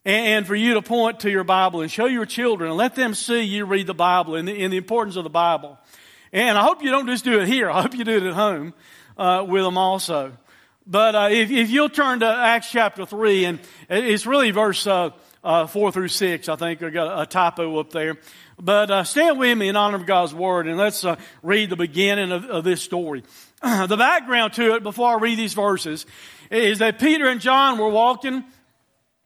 and 0.04 0.46
for 0.46 0.54
you 0.54 0.74
to 0.74 0.82
point 0.82 1.20
to 1.20 1.30
your 1.30 1.44
Bible 1.44 1.80
and 1.80 1.90
show 1.90 2.06
your 2.06 2.26
children 2.26 2.70
and 2.70 2.78
let 2.78 2.94
them 2.94 3.14
see 3.14 3.42
you 3.42 3.66
read 3.66 3.86
the 3.86 3.94
Bible 3.94 4.34
and 4.34 4.48
the, 4.48 4.62
and 4.64 4.72
the 4.72 4.76
importance 4.76 5.16
of 5.16 5.24
the 5.24 5.30
Bible. 5.30 5.78
And 6.32 6.56
I 6.56 6.62
hope 6.62 6.82
you 6.82 6.90
don't 6.90 7.06
just 7.06 7.24
do 7.24 7.40
it 7.40 7.48
here. 7.48 7.70
I 7.70 7.82
hope 7.82 7.94
you 7.94 8.04
do 8.04 8.16
it 8.16 8.22
at 8.22 8.34
home 8.34 8.74
uh, 9.16 9.44
with 9.46 9.62
them 9.62 9.76
also. 9.78 10.32
But 10.86 11.14
uh, 11.14 11.28
if, 11.30 11.50
if 11.50 11.70
you'll 11.70 11.88
turn 11.88 12.20
to 12.20 12.26
Acts 12.26 12.70
chapter 12.70 13.04
3, 13.04 13.44
and 13.44 13.60
it's 13.88 14.26
really 14.26 14.50
verse 14.50 14.86
uh, 14.86 15.10
uh 15.44 15.66
4 15.66 15.92
through 15.92 16.08
6, 16.08 16.48
I 16.48 16.56
think. 16.56 16.82
I 16.82 16.90
got 16.90 17.22
a 17.22 17.26
typo 17.26 17.78
up 17.78 17.90
there. 17.90 18.16
But 18.60 18.90
uh, 18.90 19.04
stand 19.04 19.38
with 19.38 19.56
me 19.56 19.68
in 19.68 19.76
honor 19.76 19.96
of 19.96 20.06
God's 20.06 20.34
Word, 20.34 20.66
and 20.66 20.76
let's 20.76 21.04
uh, 21.04 21.16
read 21.42 21.70
the 21.70 21.76
beginning 21.76 22.32
of, 22.32 22.44
of 22.44 22.64
this 22.64 22.82
story. 22.82 23.22
the 23.62 23.96
background 23.96 24.54
to 24.54 24.74
it, 24.74 24.82
before 24.82 25.08
I 25.08 25.18
read 25.18 25.38
these 25.38 25.54
verses, 25.54 26.06
is 26.50 26.78
that 26.80 26.98
Peter 26.98 27.28
and 27.28 27.40
John 27.40 27.78
were 27.78 27.88
walking 27.88 28.44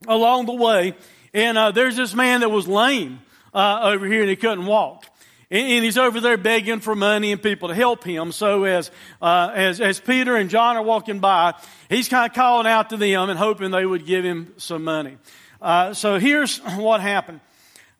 along 0.07 0.45
the 0.45 0.53
way, 0.53 0.95
and 1.33 1.57
uh, 1.57 1.71
there's 1.71 1.95
this 1.95 2.13
man 2.13 2.41
that 2.41 2.49
was 2.49 2.67
lame 2.67 3.19
uh, 3.53 3.79
over 3.83 4.05
here, 4.05 4.21
and 4.21 4.29
he 4.29 4.35
couldn't 4.35 4.65
walk. 4.65 5.05
And, 5.51 5.71
and, 5.73 5.85
he's 5.85 5.97
over 5.97 6.19
there 6.19 6.37
begging 6.37 6.79
for 6.79 6.95
money 6.95 7.31
and 7.31 7.41
people 7.41 7.69
to 7.69 7.75
help 7.75 8.03
him. 8.03 8.31
So 8.31 8.63
as 8.63 8.89
uh, 9.21 9.51
as 9.53 9.79
as 9.79 9.99
Peter 9.99 10.35
and 10.35 10.49
John 10.49 10.75
are 10.75 10.83
walking 10.83 11.19
by, 11.19 11.53
he's 11.89 12.09
kind 12.09 12.29
of 12.29 12.35
calling 12.35 12.67
out 12.67 12.89
to 12.89 12.97
them 12.97 13.29
and 13.29 13.37
hoping 13.37 13.71
they 13.71 13.85
would 13.85 14.05
give 14.05 14.25
him 14.25 14.53
some 14.57 14.83
money. 14.83 15.17
Uh, 15.61 15.93
so 15.93 16.19
here's 16.19 16.57
what 16.59 17.01
happened. 17.01 17.41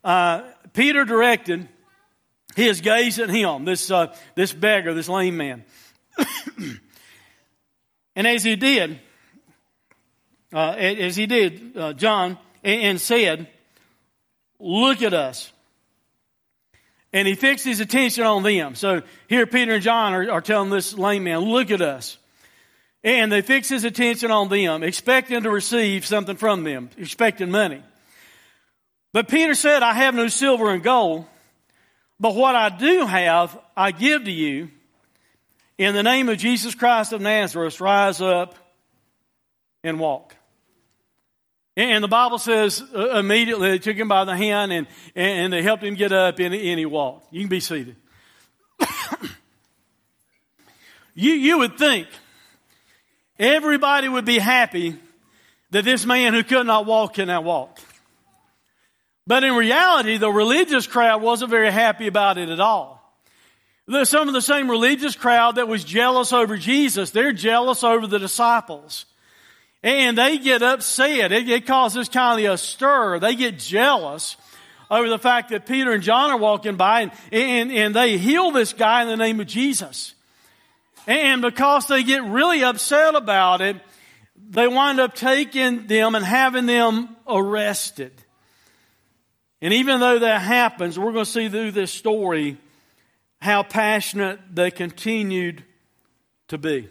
Uh, 0.04 0.44
Peter 0.74 1.06
directed 1.06 1.68
his 2.56 2.82
gaze 2.82 3.20
at 3.20 3.30
him, 3.30 3.66
this 3.66 3.92
uh, 3.92 4.16
this 4.36 4.54
beggar, 4.54 4.94
this 4.94 5.10
lame 5.10 5.38
man, 5.38 5.64
and 8.16 8.28
as 8.28 8.44
he 8.44 8.56
did, 8.56 9.00
uh, 10.56 10.72
as 10.78 11.18
he 11.18 11.26
did, 11.26 11.76
uh, 11.76 11.92
John, 11.92 12.38
and, 12.64 13.00
said, 13.00 13.50
Look 14.58 15.02
at 15.02 15.14
us. 15.14 15.52
And 17.12 17.28
he 17.28 17.36
fixed 17.36 17.66
his 17.66 17.82
attention 17.82 18.24
on 18.24 18.42
them. 18.42 18.76
So 18.76 19.02
here 19.28 19.46
Peter 19.46 19.74
and 19.74 19.84
John 19.84 20.14
are, 20.14 20.32
are 20.32 20.42
telling 20.42 20.70
this 20.70 20.98
lame 20.98 21.26
man, 21.26 21.40
Look 21.40 21.72
at 21.72 21.82
us. 21.82 22.18
And 23.04 23.30
they 23.30 23.42
fixed 23.42 23.70
his 23.70 23.84
attention 23.84 24.32
on 24.32 24.48
them, 24.48 24.82
expecting 24.82 25.44
to 25.44 25.52
receive 25.52 26.06
something 26.06 26.38
from 26.38 26.64
them, 26.64 26.90
expecting 26.98 27.52
money. 27.52 27.84
But 29.12 29.28
Peter 29.28 29.56
said, 29.56 29.84
I 29.84 29.94
have 29.94 30.16
no 30.16 30.30
silver 30.30 30.72
and 30.72 30.82
gold, 30.82 31.26
but 32.18 32.34
what 32.34 32.56
I 32.56 32.70
do 32.70 33.06
have, 33.06 33.60
I 33.76 33.92
give 33.92 34.24
to 34.24 34.32
you. 34.32 34.70
In 35.78 35.94
the 35.94 36.04
name 36.04 36.30
of 36.30 36.38
Jesus 36.38 36.74
Christ 36.74 37.12
of 37.12 37.20
Nazareth, 37.20 37.82
rise 37.82 38.22
up 38.22 38.56
and 39.84 40.00
walk. 40.00 40.36
And 41.78 42.04
the 42.04 42.08
Bible 42.08 42.38
says 42.38 42.82
uh, 42.96 43.20
immediately 43.20 43.72
they 43.72 43.80
took 43.80 43.98
him 43.98 44.08
by 44.08 44.24
the 44.24 44.36
hand 44.36 44.72
and, 44.72 44.88
and 45.14 45.52
they 45.52 45.62
helped 45.62 45.84
him 45.84 45.96
get 45.96 46.14
up 46.14 46.40
and, 46.40 46.54
and 46.54 46.80
he 46.80 46.86
walked. 46.86 47.34
You 47.34 47.42
can 47.42 47.50
be 47.50 47.60
seated. 47.60 47.98
you, 51.16 51.34
you 51.34 51.58
would 51.58 51.78
think 51.78 52.08
everybody 53.38 54.08
would 54.08 54.26
be 54.26 54.40
happy 54.40 54.96
that 55.72 55.84
this 55.84 56.06
man 56.06 56.34
who 56.34 56.44
could 56.44 56.66
not 56.66 56.86
walk 56.86 57.16
can 57.16 57.28
now 57.28 57.42
walk. 57.42 57.78
But 59.28 59.44
in 59.44 59.56
reality, 59.56 60.18
the 60.18 60.32
religious 60.32 60.88
crowd 60.88 61.22
wasn't 61.22 61.52
very 61.52 61.72
happy 61.72 62.08
about 62.08 62.38
it 62.38 62.50
at 62.50 62.60
all. 62.60 62.96
Some 64.04 64.28
of 64.28 64.34
the 64.34 64.42
same 64.42 64.70
religious 64.70 65.16
crowd 65.16 65.56
that 65.56 65.68
was 65.68 65.84
jealous 65.84 66.32
over 66.32 66.58
Jesus. 66.58 67.12
They're 67.12 67.34
jealous 67.34 67.84
over 67.84 68.08
the 68.08 68.18
disciples. 68.18 69.06
And 69.86 70.18
they 70.18 70.40
get 70.40 70.64
upset. 70.64 71.32
It, 71.32 71.48
it 71.48 71.68
causes 71.68 72.10
kind 72.10 72.44
of 72.44 72.54
a 72.54 72.58
stir. 72.58 73.20
They 73.20 73.36
get 73.36 73.60
jealous 73.60 74.36
over 74.90 75.08
the 75.08 75.20
fact 75.20 75.50
that 75.50 75.68
Peter 75.68 75.92
and 75.92 76.02
John 76.02 76.32
are 76.32 76.38
walking 76.38 76.76
by 76.76 77.02
and, 77.02 77.12
and, 77.32 77.72
and 77.72 77.96
they 77.96 78.18
heal 78.18 78.50
this 78.50 78.74
guy 78.74 79.04
in 79.04 79.08
the 79.08 79.16
name 79.16 79.40
of 79.40 79.46
Jesus. 79.46 80.16
And 81.06 81.44
because 81.44 81.88
they 81.88 82.02
get 82.02 82.24
really 82.24 82.64
upset 82.64 83.14
about 83.14 83.62
it, 83.62 83.78
they 84.50 84.68
wind 84.68 85.00
up 85.00 85.14
taking 85.14 85.86
them 85.86 86.16
and 86.16 86.26
having 86.26 86.66
them 86.66 87.16
arrested. 87.28 88.12
And 89.62 89.72
even 89.72 90.00
though 90.00 90.18
that 90.18 90.42
happens, 90.42 90.98
we're 90.98 91.12
going 91.12 91.26
to 91.26 91.32
see 91.32 91.48
through 91.48 91.72
this 91.72 91.92
story 91.92 92.58
how 93.40 93.62
passionate 93.62 94.40
they 94.52 94.72
continued 94.72 95.64
to 96.48 96.58
be. 96.58 96.90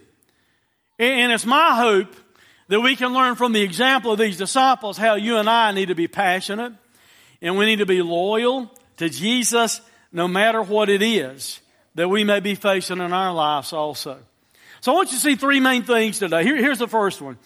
And 0.97 1.33
it's 1.33 1.45
my 1.45 1.75
hope 1.75 2.15
that 2.67 2.81
we 2.81 2.95
can 2.95 3.13
learn 3.13 3.35
from 3.35 3.53
the 3.53 3.61
example 3.61 4.11
of 4.11 4.19
these 4.19 4.37
disciples 4.37 4.97
how 4.97 5.15
you 5.15 5.37
and 5.37 5.49
I 5.49 5.71
need 5.71 5.87
to 5.87 5.95
be 5.95 6.07
passionate 6.07 6.73
and 7.41 7.57
we 7.57 7.65
need 7.65 7.79
to 7.79 7.85
be 7.85 8.01
loyal 8.01 8.71
to 8.97 9.09
Jesus 9.09 9.81
no 10.11 10.27
matter 10.27 10.61
what 10.61 10.89
it 10.89 11.01
is 11.01 11.59
that 11.95 12.09
we 12.09 12.23
may 12.23 12.39
be 12.39 12.55
facing 12.55 12.99
in 12.99 13.13
our 13.13 13.33
lives 13.33 13.73
also. 13.73 14.17
So 14.81 14.91
I 14.91 14.95
want 14.95 15.11
you 15.11 15.17
to 15.17 15.23
see 15.23 15.35
three 15.35 15.59
main 15.59 15.83
things 15.83 16.19
today. 16.19 16.43
Here, 16.43 16.57
here's 16.57 16.79
the 16.79 16.87
first 16.87 17.21
one. 17.21 17.37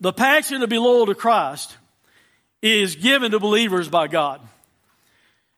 The 0.00 0.12
passion 0.12 0.60
to 0.60 0.66
be 0.66 0.78
loyal 0.78 1.06
to 1.06 1.14
Christ 1.14 1.76
is 2.62 2.96
given 2.96 3.32
to 3.32 3.38
believers 3.38 3.88
by 3.88 4.08
God. 4.08 4.40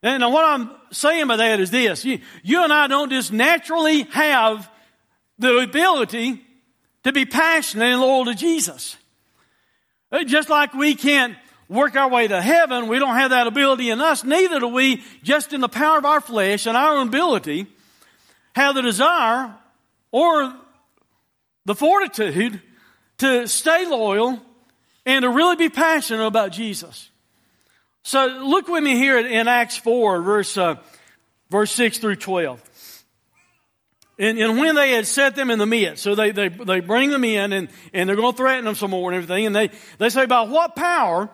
And 0.03 0.23
what 0.33 0.45
I'm 0.45 0.71
saying 0.91 1.29
by 1.29 1.37
that 1.37 1.61
is 1.61 1.71
this. 1.71 2.05
You, 2.05 2.19
you 2.43 2.65
and 2.65 2.73
I 2.73 2.89
don't 2.89 3.11
just 3.11 3.33
naturally 3.33 4.03
have 4.03 4.69
the 5.39 5.59
ability 5.59 6.43
to 7.05 7.13
be 7.13 7.25
passionate 7.25 7.85
and 7.85 8.01
loyal 8.01 8.25
to 8.27 8.35
Jesus. 8.35 8.97
Uh, 10.11 10.25
just 10.25 10.49
like 10.49 10.75
we 10.75 10.95
can't 10.95 11.37
work 11.69 11.97
our 11.97 12.09
way 12.09 12.29
to 12.29 12.41
heaven, 12.41 12.89
we 12.89 12.99
don't 12.99 13.15
have 13.15 13.31
that 13.31 13.47
ability 13.47 13.91
in 13.91 14.01
us, 14.01 14.25
neither 14.25 14.61
do 14.61 14.69
we, 14.69 15.03
just 15.23 15.53
in 15.53 15.61
the 15.61 15.69
power 15.69 15.99
of 15.99 16.05
our 16.05 16.21
flesh 16.21 16.67
and 16.67 16.77
our 16.77 16.99
own 16.99 17.09
ability, 17.09 17.67
have 18.55 18.75
the 18.75 18.83
desire 18.83 19.55
or 20.11 20.55
the 21.65 21.75
fortitude 21.75 22.61
to 23.19 23.49
stay 23.49 23.87
loyal 23.87 24.41
and 25.07 25.23
to 25.23 25.31
really 25.31 25.57
be 25.57 25.69
passionate 25.69 26.27
about 26.27 26.53
Jesus. 26.53 27.09
So 28.03 28.27
look 28.27 28.69
with 28.69 28.83
me 28.83 28.97
here 28.97 29.19
in 29.19 29.49
Acts 29.49 29.77
4, 29.77 30.23
verse, 30.23 30.59
uh, 30.59 30.77
verse 31.51 31.73
6 31.73 31.99
through 31.99 32.17
12. 32.17 32.61
And, 34.19 34.39
and, 34.39 34.59
when 34.59 34.75
they 34.75 34.93
had 34.93 35.07
set 35.07 35.35
them 35.37 35.51
in 35.51 35.59
the 35.59 35.67
midst, 35.67 36.03
so 36.03 36.15
they, 36.15 36.33
they, 36.33 36.49
they 36.49 36.81
bring 36.81 37.11
them 37.11 37.25
in 37.25 37.53
and, 37.53 37.69
and 37.95 38.09
they're 38.09 38.17
going 38.17 38.33
to 38.33 38.37
threaten 38.37 38.67
them 38.67 38.75
some 38.75 38.91
more 38.91 39.11
and 39.11 39.17
everything. 39.17 39.47
And 39.47 39.57
they, 39.57 39.71
they 39.99 40.11
say, 40.11 40.27
by 40.27 40.43
what 40.43 40.77
power 40.77 41.31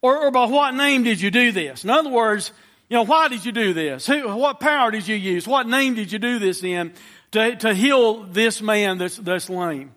or, 0.00 0.18
or 0.18 0.30
by 0.30 0.46
what 0.46 0.74
name 0.74 1.02
did 1.02 1.20
you 1.20 1.30
do 1.30 1.52
this? 1.52 1.84
In 1.84 1.90
other 1.90 2.08
words, 2.08 2.50
you 2.88 2.96
know, 2.96 3.04
why 3.04 3.28
did 3.28 3.44
you 3.44 3.52
do 3.52 3.74
this? 3.74 4.06
Who, 4.06 4.34
what 4.36 4.58
power 4.58 4.90
did 4.90 5.06
you 5.06 5.16
use? 5.16 5.46
What 5.46 5.68
name 5.68 5.94
did 5.94 6.10
you 6.10 6.18
do 6.18 6.38
this 6.38 6.64
in 6.64 6.92
to, 7.32 7.56
to 7.56 7.74
heal 7.74 8.24
this 8.24 8.62
man 8.62 8.96
that's, 8.98 9.16
that's 9.16 9.50
lame? 9.50 9.92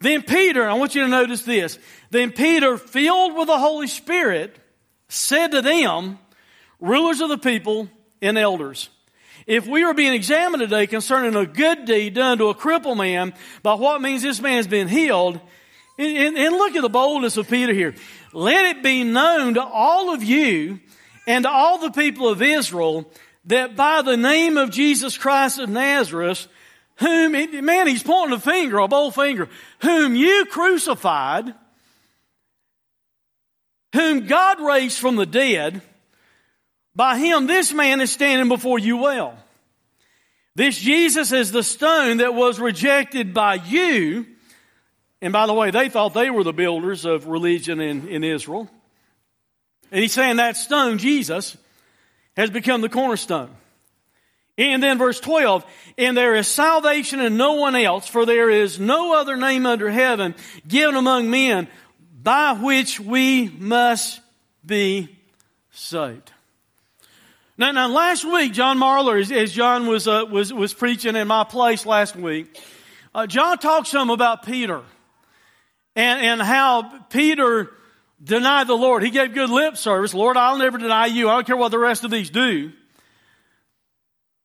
Then 0.00 0.22
Peter, 0.22 0.68
I 0.68 0.74
want 0.74 0.94
you 0.94 1.02
to 1.02 1.08
notice 1.08 1.42
this. 1.42 1.78
Then 2.10 2.32
Peter, 2.32 2.76
filled 2.76 3.36
with 3.36 3.46
the 3.46 3.58
Holy 3.58 3.86
Spirit, 3.86 4.56
said 5.08 5.52
to 5.52 5.62
them, 5.62 6.18
rulers 6.80 7.20
of 7.20 7.28
the 7.28 7.38
people 7.38 7.88
and 8.20 8.36
elders, 8.36 8.88
if 9.46 9.66
we 9.66 9.82
are 9.84 9.94
being 9.94 10.12
examined 10.12 10.60
today 10.60 10.86
concerning 10.86 11.36
a 11.36 11.46
good 11.46 11.84
deed 11.84 12.14
done 12.14 12.38
to 12.38 12.48
a 12.48 12.54
crippled 12.54 12.98
man, 12.98 13.34
by 13.62 13.74
what 13.74 14.00
means 14.00 14.22
this 14.22 14.40
man 14.40 14.56
has 14.56 14.66
been 14.66 14.88
healed, 14.88 15.40
and, 15.98 16.36
and, 16.36 16.54
look 16.54 16.74
at 16.74 16.82
the 16.82 16.88
boldness 16.88 17.36
of 17.36 17.48
Peter 17.48 17.72
here. 17.72 17.94
Let 18.32 18.76
it 18.76 18.82
be 18.82 19.04
known 19.04 19.54
to 19.54 19.62
all 19.62 20.14
of 20.14 20.22
you 20.22 20.80
and 21.26 21.44
to 21.44 21.50
all 21.50 21.78
the 21.78 21.90
people 21.90 22.28
of 22.28 22.40
Israel 22.40 23.10
that 23.44 23.76
by 23.76 24.02
the 24.02 24.16
name 24.16 24.56
of 24.56 24.70
Jesus 24.70 25.18
Christ 25.18 25.58
of 25.58 25.68
Nazareth, 25.68 26.48
whom, 26.96 27.32
man, 27.32 27.86
he's 27.86 28.02
pointing 28.02 28.36
a 28.36 28.40
finger, 28.40 28.78
a 28.78 28.88
bold 28.88 29.14
finger, 29.14 29.48
whom 29.80 30.16
you 30.16 30.46
crucified, 30.46 31.54
whom 33.94 34.26
God 34.26 34.60
raised 34.60 34.98
from 34.98 35.16
the 35.16 35.26
dead, 35.26 35.82
by 36.94 37.18
him 37.18 37.46
this 37.46 37.72
man 37.72 38.00
is 38.00 38.10
standing 38.10 38.48
before 38.48 38.78
you 38.78 38.98
well. 38.98 39.36
This 40.54 40.78
Jesus 40.78 41.32
is 41.32 41.50
the 41.50 41.62
stone 41.62 42.18
that 42.18 42.34
was 42.34 42.60
rejected 42.60 43.32
by 43.32 43.54
you. 43.54 44.26
And 45.22 45.32
by 45.32 45.46
the 45.46 45.54
way, 45.54 45.70
they 45.70 45.88
thought 45.88 46.14
they 46.14 46.30
were 46.30 46.44
the 46.44 46.52
builders 46.52 47.04
of 47.04 47.26
religion 47.26 47.80
in, 47.80 48.08
in 48.08 48.24
Israel. 48.24 48.68
And 49.90 50.02
he's 50.02 50.12
saying 50.12 50.36
that 50.36 50.56
stone, 50.56 50.98
Jesus, 50.98 51.56
has 52.36 52.50
become 52.50 52.80
the 52.80 52.88
cornerstone. 52.88 53.50
And 54.58 54.82
then 54.82 54.98
verse 54.98 55.18
12, 55.20 55.64
and 55.96 56.16
there 56.16 56.34
is 56.34 56.46
salvation 56.46 57.20
in 57.20 57.36
no 57.36 57.54
one 57.54 57.74
else, 57.74 58.06
for 58.06 58.26
there 58.26 58.50
is 58.50 58.78
no 58.78 59.18
other 59.18 59.36
name 59.36 59.64
under 59.64 59.90
heaven 59.90 60.34
given 60.68 60.94
among 60.94 61.30
men 61.30 61.68
by 62.22 62.52
which 62.52 63.00
we 63.00 63.48
must 63.48 64.20
be 64.64 65.16
saved. 65.70 66.32
Now, 67.62 67.70
now 67.70 67.86
last 67.86 68.24
week, 68.24 68.54
John 68.54 68.76
Marler, 68.76 69.20
as, 69.20 69.30
as 69.30 69.52
John 69.52 69.86
was, 69.86 70.08
uh, 70.08 70.24
was, 70.28 70.52
was 70.52 70.74
preaching 70.74 71.14
in 71.14 71.28
my 71.28 71.44
place 71.44 71.86
last 71.86 72.16
week, 72.16 72.60
uh, 73.14 73.28
John 73.28 73.56
talked 73.56 73.86
some 73.86 74.10
about 74.10 74.44
Peter 74.44 74.82
and, 75.94 76.26
and 76.26 76.42
how 76.42 76.82
Peter 77.08 77.70
denied 78.20 78.66
the 78.66 78.74
Lord. 78.74 79.04
He 79.04 79.10
gave 79.10 79.32
good 79.32 79.48
lip 79.48 79.76
service. 79.76 80.12
Lord, 80.12 80.36
I'll 80.36 80.58
never 80.58 80.76
deny 80.76 81.06
you. 81.06 81.28
I 81.28 81.34
don't 81.34 81.46
care 81.46 81.56
what 81.56 81.68
the 81.68 81.78
rest 81.78 82.02
of 82.02 82.10
these 82.10 82.30
do. 82.30 82.72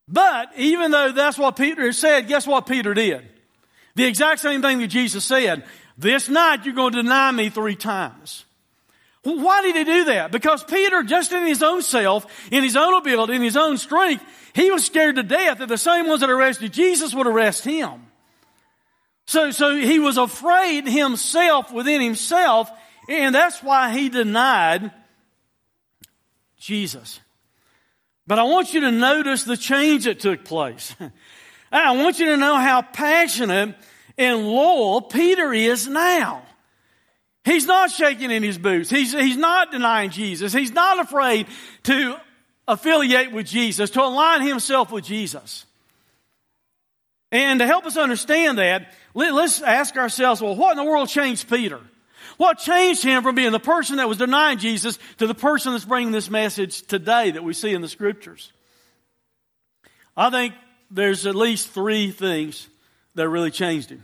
But 0.08 0.50
even 0.56 0.92
though 0.92 1.12
that's 1.12 1.40
what 1.40 1.56
Peter 1.56 1.92
said, 1.94 2.28
guess 2.28 2.46
what 2.46 2.68
Peter 2.68 2.94
did? 2.94 3.28
The 3.96 4.06
exact 4.06 4.42
same 4.42 4.62
thing 4.62 4.78
that 4.78 4.90
Jesus 4.90 5.26
said. 5.26 5.64
This 5.98 6.30
night 6.30 6.66
you're 6.66 6.76
going 6.76 6.94
to 6.94 7.02
deny 7.02 7.32
me 7.32 7.50
three 7.50 7.76
times. 7.76 8.46
Why 9.36 9.62
did 9.62 9.76
he 9.76 9.84
do 9.84 10.06
that? 10.06 10.32
Because 10.32 10.64
Peter, 10.64 11.04
just 11.04 11.34
in 11.34 11.46
his 11.46 11.62
own 11.62 11.82
self, 11.82 12.26
in 12.52 12.64
his 12.64 12.78
own 12.78 12.94
ability, 12.94 13.36
in 13.36 13.42
his 13.42 13.58
own 13.58 13.78
strength, 13.78 14.24
he 14.54 14.72
was 14.72 14.86
scared 14.86 15.18
to 15.18 15.24
death 15.24 15.60
that 15.60 15.68
the 15.68 15.78
same 15.78 16.08
ones 16.08 16.22
that 16.22 16.30
arrested 16.30 16.72
Jesus 16.72 17.14
would 17.14 17.28
arrest 17.28 17.66
him. 17.66 18.08
So, 19.26 19.52
so 19.52 19.76
he 19.76 20.00
was 20.00 20.18
afraid 20.18 20.88
himself 20.88 21.74
within 21.74 22.02
himself, 22.02 22.72
and 23.10 23.36
that's 23.36 23.62
why 23.62 23.92
he 23.92 24.08
denied 24.08 24.92
Jesus. 26.58 27.20
But 28.26 28.40
I 28.40 28.44
want 28.44 28.74
you 28.74 28.82
to 28.82 28.92
notice 28.92 29.44
the 29.44 29.58
change 29.58 30.06
that 30.06 30.22
took 30.22 30.46
place. 30.46 30.96
I 31.72 31.98
want 31.98 32.20
you 32.20 32.28
to 32.28 32.38
know 32.38 32.56
how 32.56 32.82
passionate 32.82 33.76
and 34.18 34.48
loyal 34.48 35.02
Peter 35.02 35.54
is 35.54 35.86
now. 35.86 36.44
He's 37.48 37.66
not 37.66 37.92
shaking 37.92 38.30
in 38.30 38.44
his 38.44 38.58
boots. 38.58 38.90
He's, 38.90 39.14
he's 39.14 39.38
not 39.38 39.72
denying 39.72 40.10
Jesus. 40.10 40.52
He's 40.52 40.74
not 40.74 41.00
afraid 41.00 41.48
to 41.84 42.18
affiliate 42.68 43.32
with 43.32 43.48
Jesus, 43.48 43.92
to 43.92 44.04
align 44.04 44.46
himself 44.46 44.92
with 44.92 45.06
Jesus. 45.06 45.66
And 47.32 47.62
to 47.62 47.66
help 47.66 47.86
us 47.86 47.96
understand 47.96 48.58
that, 48.58 48.94
let, 49.14 49.34
us 49.34 49.62
ask 49.62 49.96
ourselves, 49.96 50.42
well, 50.42 50.58
what 50.58 50.72
in 50.72 50.78
the 50.78 50.84
world 50.84 51.08
changed 51.08 51.50
Peter? 51.50 51.80
What 52.36 52.58
changed 52.58 53.02
him 53.02 53.24
from 53.24 53.36
being 53.36 53.54
the 53.54 53.60
person 53.62 53.96
that 53.96 54.10
was 54.10 54.18
denying 54.18 54.58
Jesus 54.58 55.00
to 55.20 55.26
the 55.26 55.34
person 55.34 55.72
that's 55.72 55.86
bringing 55.86 56.12
this 56.12 56.30
message 56.30 56.82
today 56.82 57.32
that 57.32 57.46
we 57.46 57.54
see 57.54 57.74
in 57.74 57.82
the 57.82 57.88
scriptures? 57.88 58.52
I 60.18 60.30
think 60.32 60.54
there's 60.92 61.26
at 61.26 61.36
least 61.36 61.70
three 61.70 62.12
things 62.12 62.68
that 63.16 63.30
really 63.30 63.52
changed 63.52 63.90
him. 63.90 64.04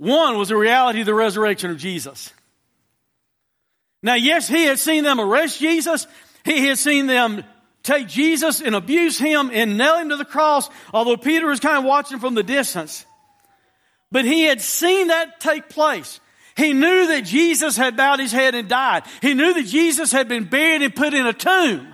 One 0.00 0.38
was 0.38 0.48
the 0.48 0.56
reality 0.56 1.00
of 1.00 1.06
the 1.06 1.14
resurrection 1.14 1.70
of 1.70 1.76
Jesus. 1.76 2.32
Now, 4.02 4.14
yes, 4.14 4.48
he 4.48 4.64
had 4.64 4.78
seen 4.78 5.04
them 5.04 5.20
arrest 5.20 5.60
Jesus. 5.60 6.06
He 6.42 6.66
had 6.66 6.78
seen 6.78 7.06
them 7.06 7.44
take 7.82 8.08
Jesus 8.08 8.62
and 8.62 8.74
abuse 8.74 9.18
him 9.18 9.50
and 9.52 9.76
nail 9.76 9.98
him 9.98 10.08
to 10.08 10.16
the 10.16 10.24
cross, 10.24 10.70
although 10.94 11.18
Peter 11.18 11.46
was 11.46 11.60
kind 11.60 11.76
of 11.76 11.84
watching 11.84 12.18
from 12.18 12.34
the 12.34 12.42
distance. 12.42 13.04
But 14.10 14.24
he 14.24 14.44
had 14.44 14.62
seen 14.62 15.08
that 15.08 15.38
take 15.38 15.68
place. 15.68 16.18
He 16.56 16.72
knew 16.72 17.08
that 17.08 17.26
Jesus 17.26 17.76
had 17.76 17.94
bowed 17.94 18.20
his 18.20 18.32
head 18.32 18.54
and 18.54 18.70
died. 18.70 19.02
He 19.20 19.34
knew 19.34 19.52
that 19.52 19.66
Jesus 19.66 20.10
had 20.10 20.28
been 20.28 20.44
buried 20.44 20.80
and 20.80 20.96
put 20.96 21.12
in 21.12 21.26
a 21.26 21.34
tomb. 21.34 21.92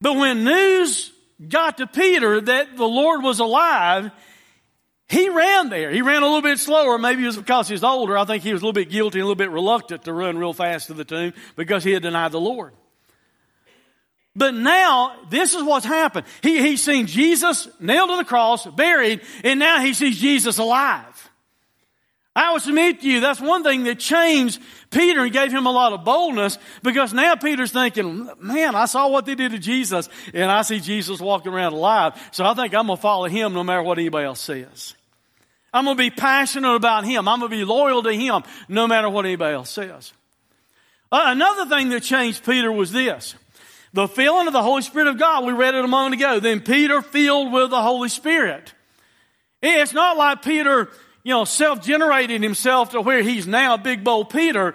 But 0.00 0.14
when 0.14 0.44
news 0.44 1.10
got 1.48 1.78
to 1.78 1.88
Peter 1.88 2.40
that 2.40 2.76
the 2.76 2.86
Lord 2.86 3.24
was 3.24 3.40
alive, 3.40 4.12
he 5.12 5.28
ran 5.28 5.68
there. 5.68 5.90
He 5.90 6.00
ran 6.00 6.22
a 6.22 6.24
little 6.24 6.40
bit 6.40 6.58
slower. 6.58 6.96
Maybe 6.96 7.22
it 7.22 7.26
was 7.26 7.36
because 7.36 7.68
he 7.68 7.74
was 7.74 7.84
older. 7.84 8.16
I 8.16 8.24
think 8.24 8.42
he 8.42 8.50
was 8.54 8.62
a 8.62 8.64
little 8.64 8.72
bit 8.72 8.88
guilty 8.88 9.18
and 9.18 9.24
a 9.24 9.26
little 9.26 9.36
bit 9.36 9.50
reluctant 9.50 10.04
to 10.04 10.12
run 10.14 10.38
real 10.38 10.54
fast 10.54 10.86
to 10.86 10.94
the 10.94 11.04
tomb 11.04 11.34
because 11.54 11.84
he 11.84 11.92
had 11.92 12.02
denied 12.02 12.32
the 12.32 12.40
Lord. 12.40 12.72
But 14.34 14.54
now, 14.54 15.14
this 15.28 15.52
is 15.52 15.62
what's 15.62 15.84
happened. 15.84 16.26
He, 16.42 16.62
he's 16.62 16.82
seen 16.82 17.06
Jesus 17.06 17.68
nailed 17.78 18.08
to 18.08 18.16
the 18.16 18.24
cross, 18.24 18.66
buried, 18.66 19.20
and 19.44 19.60
now 19.60 19.82
he 19.82 19.92
sees 19.92 20.18
Jesus 20.18 20.56
alive. 20.56 21.30
I 22.34 22.54
would 22.54 22.62
submit 22.62 23.02
to 23.02 23.10
you, 23.10 23.20
that's 23.20 23.42
one 23.42 23.62
thing 23.62 23.84
that 23.84 23.98
changed 23.98 24.62
Peter 24.90 25.24
and 25.24 25.30
gave 25.30 25.52
him 25.52 25.66
a 25.66 25.70
lot 25.70 25.92
of 25.92 26.04
boldness 26.06 26.56
because 26.82 27.12
now 27.12 27.34
Peter's 27.36 27.72
thinking, 27.72 28.30
man, 28.40 28.74
I 28.74 28.86
saw 28.86 29.08
what 29.08 29.26
they 29.26 29.34
did 29.34 29.52
to 29.52 29.58
Jesus 29.58 30.08
and 30.32 30.50
I 30.50 30.62
see 30.62 30.80
Jesus 30.80 31.20
walking 31.20 31.52
around 31.52 31.74
alive. 31.74 32.14
So 32.32 32.46
I 32.46 32.54
think 32.54 32.74
I'm 32.74 32.86
going 32.86 32.96
to 32.96 33.02
follow 33.02 33.26
him 33.26 33.52
no 33.52 33.62
matter 33.62 33.82
what 33.82 33.98
anybody 33.98 34.24
else 34.24 34.40
says. 34.40 34.94
I'm 35.72 35.84
going 35.84 35.96
to 35.96 36.02
be 36.02 36.10
passionate 36.10 36.74
about 36.74 37.04
him. 37.04 37.28
I'm 37.28 37.40
going 37.40 37.50
to 37.50 37.56
be 37.56 37.64
loyal 37.64 38.02
to 38.02 38.12
him 38.12 38.42
no 38.68 38.86
matter 38.86 39.08
what 39.08 39.24
anybody 39.24 39.54
else 39.54 39.70
says. 39.70 40.12
Uh, 41.10 41.22
another 41.26 41.66
thing 41.66 41.88
that 41.90 42.02
changed 42.02 42.44
Peter 42.44 42.70
was 42.70 42.92
this. 42.92 43.34
The 43.92 44.08
filling 44.08 44.46
of 44.46 44.52
the 44.52 44.62
Holy 44.62 44.82
Spirit 44.82 45.08
of 45.08 45.18
God. 45.18 45.44
We 45.44 45.52
read 45.52 45.74
it 45.74 45.84
a 45.84 45.88
moment 45.88 46.14
ago. 46.14 46.40
Then 46.40 46.60
Peter 46.60 47.02
filled 47.02 47.52
with 47.52 47.70
the 47.70 47.82
Holy 47.82 48.08
Spirit. 48.08 48.72
It's 49.62 49.92
not 49.92 50.16
like 50.16 50.42
Peter 50.42 50.90
you 51.24 51.32
know, 51.32 51.44
self-generating 51.44 52.42
himself 52.42 52.90
to 52.90 53.00
where 53.00 53.22
he's 53.22 53.46
now 53.46 53.76
big 53.76 54.02
bold 54.02 54.30
Peter. 54.30 54.74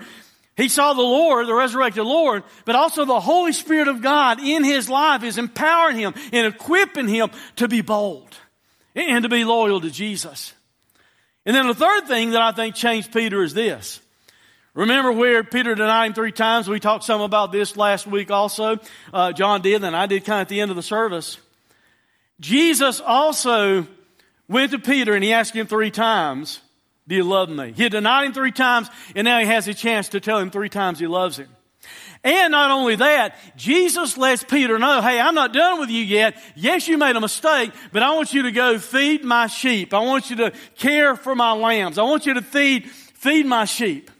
He 0.55 0.69
saw 0.69 0.93
the 0.93 1.01
Lord, 1.01 1.47
the 1.47 1.53
resurrected 1.53 2.03
Lord, 2.03 2.43
but 2.65 2.75
also 2.75 3.05
the 3.05 3.19
Holy 3.19 3.53
Spirit 3.53 3.87
of 3.87 4.01
God 4.01 4.39
in 4.39 4.63
his 4.63 4.89
life 4.89 5.23
is 5.23 5.37
empowering 5.37 5.97
him 5.97 6.13
and 6.31 6.47
equipping 6.47 7.07
him 7.07 7.29
to 7.57 7.67
be 7.67 7.81
bold 7.81 8.35
and 8.95 9.23
to 9.23 9.29
be 9.29 9.43
loyal 9.43 9.81
to 9.81 9.91
Jesus. 9.91 10.53
And 11.47 11.55
then 11.55 11.65
the 11.65 11.73
third 11.73 12.07
thing 12.07 12.31
that 12.31 12.41
I 12.41 12.51
think 12.51 12.75
changed 12.75 13.13
Peter 13.13 13.41
is 13.41 13.53
this. 13.53 14.01
Remember 14.73 15.13
where 15.13 15.45
Peter 15.45 15.75
denied 15.75 16.07
him 16.07 16.13
three 16.13 16.33
times? 16.33 16.67
We 16.67 16.81
talked 16.81 17.05
some 17.05 17.21
about 17.21 17.53
this 17.53 17.77
last 17.77 18.05
week 18.05 18.29
also. 18.29 18.79
Uh, 19.13 19.31
John 19.31 19.61
did, 19.61 19.81
and 19.81 19.95
I 19.95 20.07
did 20.07 20.25
kind 20.25 20.41
of 20.41 20.41
at 20.41 20.49
the 20.49 20.59
end 20.59 20.71
of 20.71 20.75
the 20.75 20.83
service. 20.83 21.37
Jesus 22.41 22.99
also 22.99 23.87
went 24.49 24.71
to 24.71 24.77
Peter 24.77 25.15
and 25.15 25.23
he 25.23 25.31
asked 25.31 25.53
him 25.53 25.67
three 25.67 25.89
times, 25.89 26.59
Do 27.07 27.15
you 27.15 27.23
love 27.23 27.49
me? 27.49 27.71
He 27.71 27.83
had 27.83 27.93
denied 27.93 28.25
him 28.25 28.33
three 28.33 28.51
times, 28.51 28.89
and 29.15 29.23
now 29.23 29.39
he 29.39 29.45
has 29.45 29.69
a 29.69 29.73
chance 29.73 30.09
to 30.09 30.19
tell 30.19 30.39
him 30.39 30.51
three 30.51 30.69
times 30.69 30.99
he 30.99 31.07
loves 31.07 31.39
him. 31.39 31.47
And 32.27 32.51
not 32.51 32.71
only 32.71 32.97
that, 32.97 33.37
Jesus 33.55 34.17
lets 34.17 34.43
Peter 34.43 34.77
know, 34.77 35.01
hey, 35.01 35.17
I'm 35.17 35.33
not 35.33 35.53
done 35.53 35.79
with 35.79 35.89
you 35.89 36.03
yet. 36.03 36.35
Yes, 36.57 36.85
you 36.85 36.97
made 36.97 37.15
a 37.15 37.21
mistake, 37.21 37.71
but 37.93 38.03
I 38.03 38.13
want 38.15 38.33
you 38.33 38.43
to 38.43 38.51
go 38.51 38.79
feed 38.79 39.23
my 39.23 39.47
sheep. 39.47 39.93
I 39.93 40.01
want 40.01 40.29
you 40.29 40.35
to 40.35 40.51
care 40.75 41.15
for 41.15 41.35
my 41.35 41.53
lambs. 41.53 41.97
I 41.97 42.03
want 42.03 42.25
you 42.25 42.33
to 42.33 42.41
feed, 42.41 42.89
feed 42.89 43.45
my 43.45 43.63
sheep. 43.63 44.11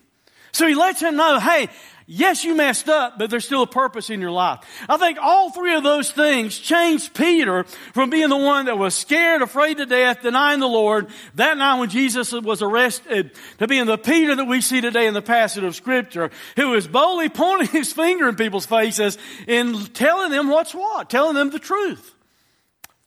So 0.54 0.66
he 0.66 0.74
lets 0.74 1.02
him 1.02 1.18
know, 1.18 1.38
hey, 1.38 1.68
Yes, 2.10 2.46
you 2.46 2.56
messed 2.56 2.88
up, 2.88 3.20
but 3.20 3.30
there's 3.30 3.44
still 3.44 3.64
a 3.64 3.68
purpose 3.68 4.10
in 4.10 4.22
your 4.22 4.32
life. 4.32 4.60
I 4.88 4.96
think 4.96 5.18
all 5.22 5.52
three 5.52 5.76
of 5.76 5.84
those 5.84 6.10
things 6.10 6.58
changed 6.58 7.14
Peter 7.14 7.66
from 7.94 8.10
being 8.10 8.30
the 8.30 8.38
one 8.38 8.68
that 8.68 8.78
was 8.78 8.96
scared, 8.96 9.42
afraid 9.42 9.76
to 9.78 9.86
death, 9.86 10.22
denying 10.22 10.62
the 10.62 10.70
Lord 10.70 11.10
that 11.36 11.58
night 11.58 11.80
when 11.80 11.90
Jesus 11.90 12.32
was 12.32 12.62
arrested 12.62 13.32
to 13.58 13.68
being 13.68 13.88
the 13.88 13.98
Peter 13.98 14.38
that 14.38 14.46
we 14.46 14.62
see 14.62 14.80
today 14.80 15.08
in 15.08 15.14
the 15.14 15.22
passage 15.22 15.66
of 15.66 15.76
scripture 15.76 16.32
who 16.56 16.76
is 16.76 16.88
boldly 16.88 17.28
pointing 17.28 17.68
his 17.72 17.92
finger 17.92 18.30
in 18.30 18.36
people's 18.36 18.66
faces 18.66 19.18
and 19.46 19.94
telling 19.94 20.32
them 20.32 20.48
what's 20.48 20.74
what, 20.74 21.10
telling 21.10 21.36
them 21.36 21.50
the 21.50 21.60
truth. 21.60 22.16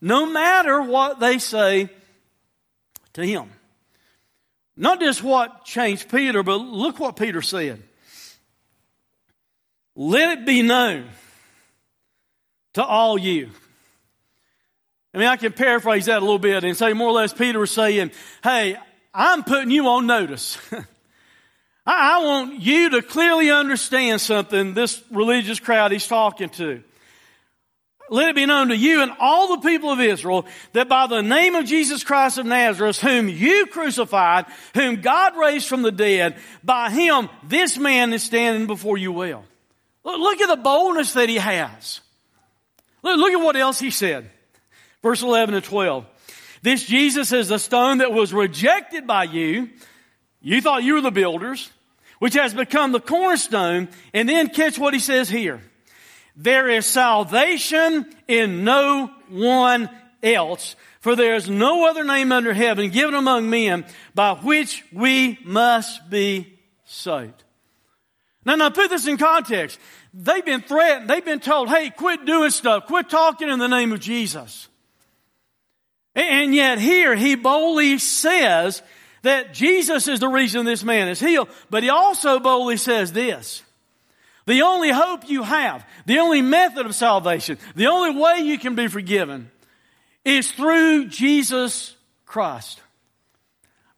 No 0.02 0.26
matter 0.26 0.82
what 0.82 1.20
they 1.20 1.38
say 1.38 1.88
to 3.14 3.24
him. 3.24 3.48
Not 4.76 5.00
just 5.00 5.22
what 5.22 5.64
changed 5.64 6.10
Peter, 6.10 6.42
but 6.42 6.56
look 6.56 7.00
what 7.00 7.16
Peter 7.16 7.40
said. 7.40 7.82
Let 9.96 10.38
it 10.38 10.46
be 10.46 10.62
known 10.62 11.08
to 12.74 12.84
all 12.84 13.18
you. 13.18 13.50
I 15.12 15.18
mean, 15.18 15.26
I 15.26 15.36
can 15.36 15.52
paraphrase 15.52 16.06
that 16.06 16.18
a 16.18 16.20
little 16.20 16.38
bit 16.38 16.62
and 16.62 16.76
say 16.76 16.92
more 16.92 17.08
or 17.08 17.12
less 17.12 17.32
Peter 17.32 17.58
was 17.58 17.72
saying, 17.72 18.12
Hey, 18.42 18.76
I'm 19.12 19.42
putting 19.42 19.70
you 19.70 19.88
on 19.88 20.06
notice. 20.06 20.56
I 21.86 22.22
want 22.22 22.60
you 22.60 22.90
to 22.90 23.02
clearly 23.02 23.50
understand 23.50 24.20
something 24.20 24.74
this 24.74 25.02
religious 25.10 25.58
crowd 25.58 25.90
he's 25.90 26.06
talking 26.06 26.50
to. 26.50 26.84
Let 28.10 28.28
it 28.28 28.34
be 28.34 28.46
known 28.46 28.68
to 28.68 28.76
you 28.76 29.02
and 29.02 29.12
all 29.20 29.56
the 29.56 29.68
people 29.68 29.90
of 29.90 30.00
Israel 30.00 30.46
that 30.72 30.88
by 30.88 31.06
the 31.06 31.22
name 31.22 31.54
of 31.54 31.64
Jesus 31.64 32.02
Christ 32.02 32.38
of 32.38 32.46
Nazareth, 32.46 33.00
whom 33.00 33.28
you 33.28 33.66
crucified, 33.66 34.46
whom 34.74 35.00
God 35.00 35.36
raised 35.36 35.68
from 35.68 35.82
the 35.82 35.92
dead, 35.92 36.36
by 36.62 36.90
him 36.90 37.28
this 37.44 37.78
man 37.78 38.12
is 38.12 38.24
standing 38.24 38.66
before 38.66 38.98
you 38.98 39.12
well. 39.12 39.44
Look 40.04 40.40
at 40.40 40.48
the 40.48 40.62
boldness 40.62 41.12
that 41.14 41.28
he 41.28 41.36
has. 41.36 42.00
Look, 43.02 43.18
look 43.18 43.32
at 43.32 43.44
what 43.44 43.56
else 43.56 43.78
he 43.78 43.90
said. 43.90 44.30
Verse 45.02 45.22
11 45.22 45.54
and 45.54 45.64
12. 45.64 46.06
This 46.62 46.84
Jesus 46.84 47.32
is 47.32 47.48
the 47.48 47.58
stone 47.58 47.98
that 47.98 48.12
was 48.12 48.32
rejected 48.32 49.06
by 49.06 49.24
you. 49.24 49.70
You 50.40 50.60
thought 50.60 50.84
you 50.84 50.94
were 50.94 51.00
the 51.00 51.10
builders, 51.10 51.70
which 52.18 52.34
has 52.34 52.52
become 52.52 52.92
the 52.92 53.00
cornerstone. 53.00 53.88
And 54.12 54.28
then 54.28 54.48
catch 54.48 54.78
what 54.78 54.94
he 54.94 55.00
says 55.00 55.28
here. 55.28 55.60
There 56.36 56.68
is 56.68 56.86
salvation 56.86 58.06
in 58.28 58.64
no 58.64 59.10
one 59.28 59.90
else, 60.22 60.76
for 61.00 61.16
there 61.16 61.34
is 61.34 61.48
no 61.48 61.88
other 61.88 62.04
name 62.04 62.32
under 62.32 62.52
heaven 62.52 62.90
given 62.90 63.14
among 63.14 63.50
men 63.50 63.84
by 64.14 64.34
which 64.34 64.84
we 64.92 65.38
must 65.44 66.08
be 66.10 66.58
saved. 66.84 67.42
Now, 68.44 68.56
now 68.56 68.70
put 68.70 68.90
this 68.90 69.06
in 69.06 69.18
context. 69.18 69.78
They've 70.14 70.44
been 70.44 70.62
threatened. 70.62 71.10
They've 71.10 71.24
been 71.24 71.40
told, 71.40 71.68
hey, 71.68 71.90
quit 71.90 72.24
doing 72.24 72.50
stuff. 72.50 72.86
Quit 72.86 73.10
talking 73.10 73.48
in 73.48 73.58
the 73.58 73.68
name 73.68 73.92
of 73.92 74.00
Jesus. 74.00 74.68
And 76.14 76.54
yet 76.54 76.78
here 76.78 77.14
he 77.14 77.34
boldly 77.34 77.98
says 77.98 78.82
that 79.22 79.54
Jesus 79.54 80.08
is 80.08 80.20
the 80.20 80.28
reason 80.28 80.64
this 80.64 80.82
man 80.82 81.08
is 81.08 81.20
healed. 81.20 81.48
But 81.68 81.82
he 81.82 81.90
also 81.90 82.40
boldly 82.40 82.78
says 82.78 83.12
this. 83.12 83.62
The 84.46 84.62
only 84.62 84.90
hope 84.90 85.28
you 85.28 85.42
have, 85.42 85.86
the 86.06 86.18
only 86.18 86.42
method 86.42 86.86
of 86.86 86.94
salvation, 86.94 87.58
the 87.76 87.86
only 87.86 88.18
way 88.18 88.38
you 88.38 88.58
can 88.58 88.74
be 88.74 88.88
forgiven 88.88 89.50
is 90.24 90.50
through 90.50 91.06
Jesus 91.06 91.94
Christ. 92.26 92.79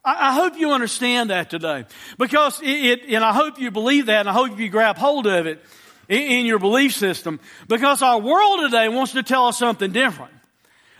I, 0.04 0.32
hope 0.32 0.58
you 0.58 0.72
understand 0.72 1.30
that 1.30 1.48
today. 1.50 1.84
Because 2.18 2.60
it, 2.62 3.02
and 3.08 3.24
I 3.24 3.32
hope 3.32 3.60
you 3.60 3.70
believe 3.70 4.06
that 4.06 4.20
and 4.20 4.28
I 4.28 4.32
hope 4.32 4.58
you 4.58 4.68
grab 4.68 4.96
hold 4.96 5.26
of 5.26 5.46
it 5.46 5.64
in 6.08 6.44
your 6.44 6.58
belief 6.58 6.92
system. 6.94 7.38
Because 7.68 8.02
our 8.02 8.18
world 8.18 8.60
today 8.62 8.88
wants 8.88 9.12
to 9.12 9.22
tell 9.22 9.46
us 9.46 9.58
something 9.58 9.92
different. 9.92 10.32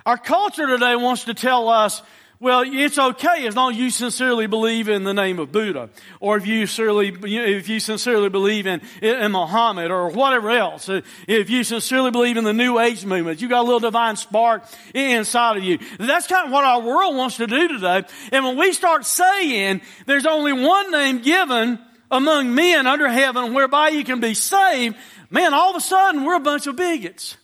Our 0.07 0.19
culture 0.19 0.67
today 0.67 0.97
wants 0.97 1.25
to 1.25 1.35
tell 1.35 1.69
us 1.69 2.03
well, 2.43 2.65
it's 2.67 2.99
okay 2.99 3.47
as 3.47 3.55
long 3.55 3.71
as 3.71 3.79
you 3.79 3.89
sincerely 3.89 4.49
believe 4.49 4.89
in 4.89 5.05
the 5.05 5.15
name 5.15 5.39
of 5.39 5.53
Buddha, 5.53 5.91
or 6.19 6.37
if 6.37 6.45
you 6.45 6.67
sincerely, 6.67 7.17
if 7.23 7.69
you 7.69 7.79
sincerely 7.79 8.31
believe 8.31 8.67
in, 8.67 8.81
in 9.01 9.31
Muhammad, 9.31 9.93
or 9.93 10.09
whatever 10.09 10.51
else. 10.51 10.91
If 11.29 11.51
you 11.51 11.63
sincerely 11.63 12.11
believe 12.11 12.37
in 12.37 12.43
the 12.43 12.53
New 12.53 12.81
Age 12.81 13.07
movement, 13.07 13.41
you 13.41 13.49
got 13.49 13.61
a 13.61 13.63
little 13.63 13.79
divine 13.79 14.17
spark 14.17 14.65
inside 14.93 15.57
of 15.57 15.63
you. 15.63 15.79
That's 16.01 16.27
kind 16.27 16.47
of 16.47 16.53
what 16.53 16.65
our 16.65 16.81
world 16.81 17.17
wants 17.17 17.37
to 17.37 17.47
do 17.47 17.69
today. 17.69 18.03
And 18.33 18.45
when 18.45 18.59
we 18.59 18.73
start 18.73 19.07
saying 19.07 19.81
there's 20.07 20.27
only 20.27 20.53
one 20.53 20.91
name 20.91 21.23
given 21.23 21.79
among 22.11 22.57
men 22.57 22.89
under 22.89 23.07
heaven 23.07 23.55
whereby 23.55 23.91
you 23.91 24.03
can 24.03 24.19
be 24.19 24.35
saved, 24.35 24.97
man, 25.31 25.55
all 25.55 25.71
of 25.71 25.77
a 25.77 25.81
sudden 25.81 26.25
we're 26.25 26.35
a 26.35 26.41
bunch 26.41 26.67
of 26.67 26.75
bigots. 26.75 27.37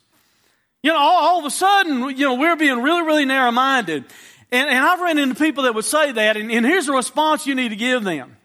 You 0.83 0.91
know, 0.91 0.99
all, 0.99 1.25
all 1.25 1.39
of 1.39 1.45
a 1.45 1.51
sudden, 1.51 2.17
you 2.17 2.27
know, 2.27 2.35
we're 2.35 2.57
being 2.57 2.83
really, 2.83 3.03
really 3.03 3.25
narrow 3.27 3.53
minded. 3.53 4.05
And, 4.51 4.69
and 4.69 4.79
I've 4.79 5.01
run 5.01 5.19
into 5.19 5.35
people 5.35 5.65
that 5.65 5.75
would 5.75 5.85
say 5.85 6.13
that, 6.13 6.37
and, 6.37 6.51
and 6.51 6.65
here's 6.65 6.87
the 6.87 6.93
response 6.93 7.47
you 7.47 7.55
need 7.55 7.71
to 7.71 7.77
give 7.77 8.05
them. 8.05 8.37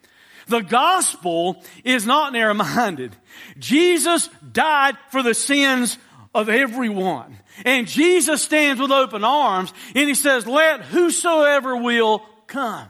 The 0.48 0.62
gospel 0.62 1.64
is 1.84 2.06
not 2.06 2.34
narrow 2.34 2.54
minded. 2.54 3.16
Jesus 3.58 4.30
died 4.52 4.98
for 5.10 5.24
the 5.24 5.34
sins 5.34 5.98
of 6.36 6.50
everyone. 6.50 7.38
And 7.66 7.88
Jesus 7.88 8.42
stands 8.42 8.82
with 8.82 8.92
open 8.92 9.24
arms 9.24 9.72
and 9.96 10.10
he 10.10 10.16
says, 10.16 10.46
let 10.46 10.82
whosoever 10.82 11.78
will 11.78 12.24
come. 12.48 12.88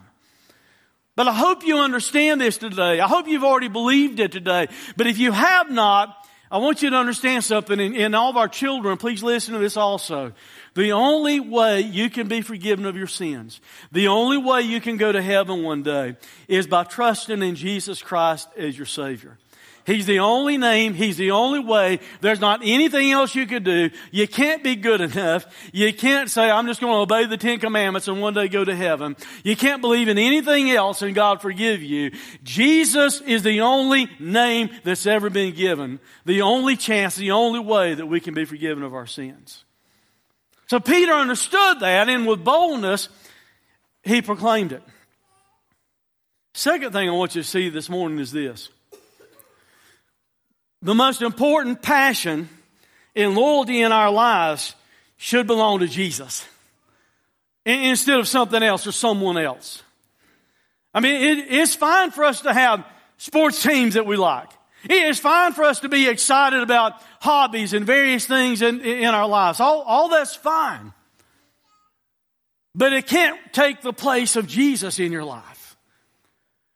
But 1.15 1.27
I 1.27 1.33
hope 1.33 1.63
you 1.63 1.77
understand 1.77 2.41
this 2.41 2.57
today. 2.57 2.99
I 2.99 3.07
hope 3.07 3.27
you've 3.27 3.43
already 3.43 3.67
believed 3.67 4.19
it 4.19 4.31
today. 4.31 4.67
But 4.97 5.05
if 5.05 5.19
you 5.19 5.31
have 5.31 5.69
not, 5.69 6.17
I 6.49 6.57
want 6.57 6.81
you 6.81 6.89
to 6.89 6.95
understand 6.95 7.43
something, 7.43 7.79
and, 7.79 7.95
and 7.95 8.15
all 8.15 8.29
of 8.29 8.37
our 8.37 8.47
children, 8.47 8.97
please 8.97 9.21
listen 9.23 9.53
to 9.53 9.59
this 9.59 9.77
also. 9.77 10.33
The 10.75 10.91
only 10.91 11.39
way 11.39 11.81
you 11.81 12.09
can 12.09 12.27
be 12.27 12.41
forgiven 12.41 12.85
of 12.85 12.97
your 12.97 13.07
sins, 13.07 13.61
the 13.91 14.07
only 14.07 14.37
way 14.37 14.61
you 14.61 14.81
can 14.81 14.97
go 14.97 15.11
to 15.11 15.21
heaven 15.21 15.63
one 15.63 15.83
day 15.83 16.15
is 16.47 16.65
by 16.65 16.83
trusting 16.83 17.43
in 17.43 17.55
Jesus 17.55 18.01
Christ 18.01 18.47
as 18.57 18.75
your 18.77 18.87
Savior. 18.87 19.37
He's 19.85 20.05
the 20.05 20.19
only 20.19 20.57
name. 20.57 20.93
He's 20.93 21.17
the 21.17 21.31
only 21.31 21.59
way. 21.59 21.99
There's 22.21 22.39
not 22.39 22.61
anything 22.63 23.11
else 23.11 23.35
you 23.35 23.45
could 23.45 23.65
do. 23.65 23.89
You 24.11 24.27
can't 24.27 24.63
be 24.63 24.75
good 24.77 25.01
enough. 25.01 25.45
You 25.73 25.93
can't 25.93 26.29
say, 26.29 26.49
I'm 26.49 26.67
just 26.67 26.79
going 26.79 26.93
to 26.93 26.99
obey 26.99 27.25
the 27.25 27.37
Ten 27.37 27.59
Commandments 27.59 28.07
and 28.07 28.21
one 28.21 28.33
day 28.33 28.47
go 28.47 28.63
to 28.63 28.75
heaven. 28.75 29.17
You 29.43 29.57
can't 29.57 29.81
believe 29.81 30.07
in 30.07 30.17
anything 30.17 30.71
else 30.71 31.01
and 31.01 31.13
God 31.13 31.41
forgive 31.41 31.83
you. 31.83 32.11
Jesus 32.43 33.19
is 33.21 33.43
the 33.43 33.61
only 33.61 34.07
name 34.19 34.69
that's 34.85 35.05
ever 35.05 35.29
been 35.29 35.53
given. 35.53 35.99
The 36.25 36.43
only 36.43 36.77
chance, 36.77 37.15
the 37.15 37.31
only 37.31 37.59
way 37.59 37.93
that 37.93 38.05
we 38.05 38.21
can 38.21 38.33
be 38.33 38.45
forgiven 38.45 38.83
of 38.83 38.93
our 38.93 39.07
sins. 39.07 39.65
So 40.73 40.79
Peter 40.79 41.13
understood 41.13 41.81
that 41.81 42.09
and 42.09 42.25
with 42.25 42.43
boldness, 42.43 43.07
he 44.01 44.23
proclaimed 44.23 44.71
it. 44.71 44.81
Second 46.55 46.93
thing 46.93 47.07
I 47.07 47.11
want 47.11 47.35
you 47.35 47.43
to 47.43 47.47
see 47.47 47.69
this 47.69 47.91
morning 47.91 48.17
is 48.17 48.31
this 48.31 48.69
the 50.81 50.95
most 50.95 51.21
important 51.21 51.83
passion 51.83 52.49
and 53.15 53.35
loyalty 53.35 53.83
in 53.83 53.91
our 53.91 54.09
lives 54.09 54.73
should 55.17 55.45
belong 55.45 55.81
to 55.81 55.87
Jesus 55.87 56.43
instead 57.63 58.17
of 58.17 58.27
something 58.27 58.63
else 58.63 58.87
or 58.87 58.93
someone 58.93 59.37
else. 59.37 59.83
I 60.91 61.01
mean, 61.01 61.21
it, 61.21 61.51
it's 61.51 61.75
fine 61.75 62.09
for 62.09 62.23
us 62.23 62.41
to 62.41 62.51
have 62.51 62.83
sports 63.19 63.61
teams 63.61 63.93
that 63.93 64.07
we 64.07 64.17
like. 64.17 64.49
It's 64.83 65.19
fine 65.19 65.53
for 65.53 65.63
us 65.63 65.79
to 65.81 65.89
be 65.89 66.07
excited 66.07 66.61
about 66.61 67.01
hobbies 67.21 67.73
and 67.73 67.85
various 67.85 68.25
things 68.25 68.61
in, 68.61 68.81
in 68.81 69.13
our 69.13 69.27
lives. 69.27 69.59
All, 69.59 69.81
all 69.81 70.09
that's 70.09 70.35
fine. 70.35 70.93
But 72.75 72.93
it 72.93 73.07
can't 73.07 73.39
take 73.53 73.81
the 73.81 73.93
place 73.93 74.35
of 74.35 74.47
Jesus 74.47 74.99
in 74.99 75.11
your 75.11 75.23
life. 75.23 75.77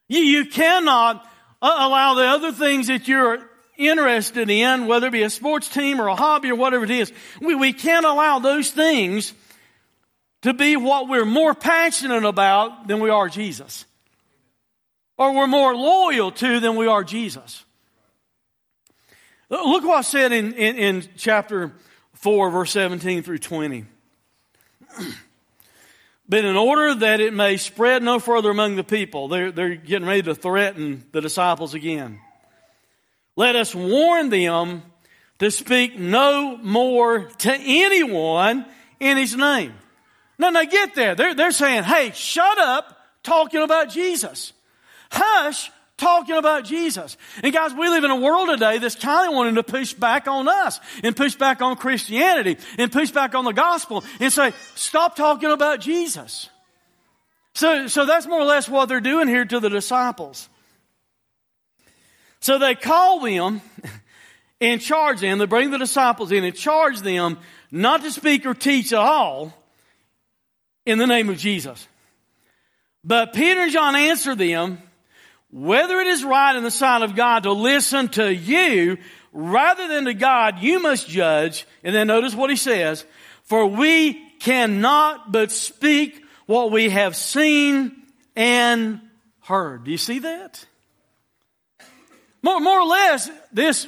You, 0.07 0.19
you 0.19 0.45
cannot 0.45 1.25
uh, 1.61 1.75
allow 1.79 2.13
the 2.13 2.25
other 2.25 2.51
things 2.51 2.87
that 2.87 3.07
you're 3.07 3.49
interested 3.77 4.49
in, 4.49 4.87
whether 4.87 5.07
it 5.07 5.11
be 5.11 5.23
a 5.23 5.29
sports 5.29 5.69
team 5.69 5.99
or 5.99 6.07
a 6.07 6.15
hobby 6.15 6.49
or 6.49 6.55
whatever 6.55 6.83
it 6.83 6.91
is, 6.91 7.11
we, 7.41 7.55
we 7.55 7.73
can't 7.73 8.05
allow 8.05 8.39
those 8.39 8.71
things 8.71 9.33
to 10.41 10.53
be 10.53 10.77
what 10.77 11.07
we're 11.07 11.25
more 11.25 11.53
passionate 11.53 12.23
about 12.23 12.87
than 12.87 12.99
we 12.99 13.09
are 13.09 13.29
Jesus. 13.29 13.85
Or 15.17 15.33
we're 15.33 15.47
more 15.47 15.75
loyal 15.75 16.31
to 16.31 16.59
than 16.59 16.75
we 16.75 16.87
are 16.87 17.03
Jesus. 17.03 17.65
Look 19.49 19.85
what 19.85 19.99
I 19.99 20.01
said 20.01 20.33
in, 20.33 20.53
in, 20.53 20.75
in 20.75 21.03
chapter 21.15 21.71
4, 22.13 22.49
verse 22.51 22.71
17 22.71 23.23
through 23.23 23.37
20. 23.37 23.85
but 26.29 26.43
in 26.43 26.55
order 26.57 26.95
that 26.95 27.21
it 27.21 27.33
may 27.33 27.55
spread 27.57 28.03
no 28.03 28.19
further 28.19 28.49
among 28.49 28.75
the 28.75 28.83
people, 28.83 29.29
they're, 29.29 29.51
they're 29.51 29.75
getting 29.75 30.07
ready 30.07 30.23
to 30.23 30.35
threaten 30.35 31.05
the 31.13 31.21
disciples 31.21 31.73
again. 31.73 32.19
Let 33.37 33.55
us 33.55 33.73
warn 33.73 34.29
them 34.29 34.83
to 35.39 35.51
speak 35.51 35.97
no 35.97 36.57
more 36.57 37.25
to 37.25 37.53
anyone 37.53 38.65
in 38.99 39.17
his 39.17 39.35
name. 39.35 39.73
Now, 40.37 40.49
now 40.49 40.63
get 40.65 40.93
there. 40.93 41.15
They're, 41.15 41.35
they're 41.35 41.51
saying, 41.51 41.83
hey, 41.83 42.11
shut 42.13 42.57
up 42.57 42.97
talking 43.23 43.61
about 43.61 43.89
Jesus. 43.89 44.53
Hush 45.09 45.71
talking 45.97 46.37
about 46.37 46.63
Jesus. 46.63 47.17
And 47.43 47.53
guys, 47.53 47.73
we 47.73 47.89
live 47.89 48.03
in 48.03 48.11
a 48.11 48.15
world 48.15 48.49
today 48.49 48.77
that's 48.77 48.95
kind 48.95 49.27
of 49.27 49.35
wanting 49.35 49.55
to 49.55 49.63
push 49.63 49.93
back 49.93 50.27
on 50.27 50.47
us 50.47 50.79
and 51.03 51.15
push 51.15 51.35
back 51.35 51.61
on 51.61 51.75
Christianity 51.75 52.57
and 52.77 52.91
push 52.91 53.11
back 53.11 53.35
on 53.35 53.45
the 53.45 53.53
gospel 53.53 54.03
and 54.19 54.31
say, 54.31 54.53
stop 54.75 55.15
talking 55.15 55.51
about 55.51 55.81
Jesus. 55.81 56.49
So, 57.55 57.87
so 57.87 58.05
that's 58.05 58.27
more 58.27 58.39
or 58.39 58.45
less 58.45 58.69
what 58.69 58.87
they're 58.87 59.01
doing 59.01 59.27
here 59.27 59.43
to 59.43 59.59
the 59.59 59.69
disciples. 59.69 60.47
So 62.39 62.59
they 62.59 62.75
call 62.75 63.19
them 63.21 63.61
and 64.61 64.79
charge 64.79 65.21
them. 65.21 65.39
They 65.39 65.47
bring 65.47 65.71
the 65.71 65.79
disciples 65.79 66.31
in 66.31 66.43
and 66.43 66.55
charge 66.55 67.01
them 67.01 67.39
not 67.71 68.03
to 68.03 68.11
speak 68.11 68.45
or 68.45 68.53
teach 68.53 68.93
at 68.93 68.99
all 68.99 69.53
in 70.85 70.99
the 70.99 71.07
name 71.07 71.29
of 71.29 71.37
Jesus. 71.37 71.87
But 73.03 73.33
Peter 73.33 73.61
and 73.61 73.71
John 73.71 73.95
answer 73.95 74.35
them, 74.35 74.81
whether 75.51 75.99
it 75.99 76.07
is 76.07 76.23
right 76.23 76.55
in 76.55 76.63
the 76.63 76.71
sight 76.71 77.01
of 77.01 77.15
God 77.15 77.43
to 77.43 77.51
listen 77.51 78.09
to 78.09 78.33
you 78.33 78.97
rather 79.31 79.87
than 79.87 80.05
to 80.05 80.13
God, 80.13 80.59
you 80.59 80.79
must 80.81 81.07
judge. 81.07 81.65
And 81.83 81.95
then 81.95 82.07
notice 82.07 82.35
what 82.35 82.49
he 82.49 82.55
says, 82.55 83.05
for 83.43 83.65
we 83.67 84.13
cannot 84.39 85.31
but 85.31 85.51
speak 85.51 86.21
what 86.45 86.71
we 86.71 86.89
have 86.89 87.15
seen 87.15 87.95
and 88.35 89.01
heard. 89.41 89.85
Do 89.85 89.91
you 89.91 89.97
see 89.97 90.19
that? 90.19 90.65
More, 92.41 92.59
more 92.59 92.79
or 92.81 92.87
less, 92.87 93.29
this 93.51 93.87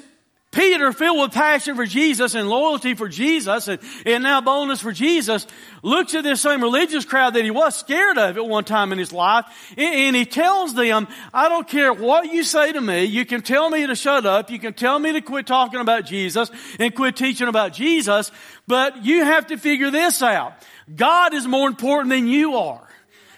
Peter, 0.60 0.92
filled 0.92 1.22
with 1.22 1.32
passion 1.32 1.78
for 1.78 1.86
Jesus 1.86 2.36
and 2.36 2.50
loyalty 2.50 2.94
for 2.94 3.08
Jesus 3.08 3.70
and, 3.70 3.80
and 4.06 4.24
now 4.24 4.42
boldness 4.42 4.82
for 4.82 4.92
Jesus, 4.92 5.48
looks 5.84 6.14
at 6.14 6.26
this 6.26 6.42
same 6.42 6.62
religious 6.62 7.06
crowd 7.06 7.36
that 7.36 7.46
he 7.46 7.52
was 7.52 7.78
scared 7.78 8.18
of 8.18 8.36
at 8.36 8.46
one 8.46 8.66
time 8.66 8.92
in 8.92 9.00
his 9.00 9.14
life, 9.14 9.46
and, 9.78 9.96
and 9.96 10.16
he 10.18 10.26
tells 10.26 10.74
them, 10.74 11.08
I 11.34 11.48
don't 11.48 11.66
care 11.66 11.94
what 11.94 12.26
you 12.26 12.44
say 12.44 12.74
to 12.74 12.82
me, 12.82 13.06
you 13.06 13.26
can 13.26 13.42
tell 13.42 13.70
me 13.70 13.88
to 13.88 13.96
shut 13.96 14.26
up, 14.26 14.52
you 14.52 14.60
can 14.60 14.74
tell 14.74 15.00
me 15.00 15.14
to 15.14 15.22
quit 15.22 15.48
talking 15.48 15.80
about 15.80 16.06
Jesus 16.06 16.52
and 16.78 16.94
quit 16.94 17.16
teaching 17.16 17.48
about 17.48 17.72
Jesus, 17.72 18.30
but 18.68 19.06
you 19.06 19.24
have 19.24 19.48
to 19.48 19.58
figure 19.58 19.92
this 19.92 20.22
out. 20.22 20.56
God 20.94 21.34
is 21.34 21.48
more 21.48 21.70
important 21.70 22.10
than 22.10 22.28
you 22.28 22.58
are. 22.58 22.86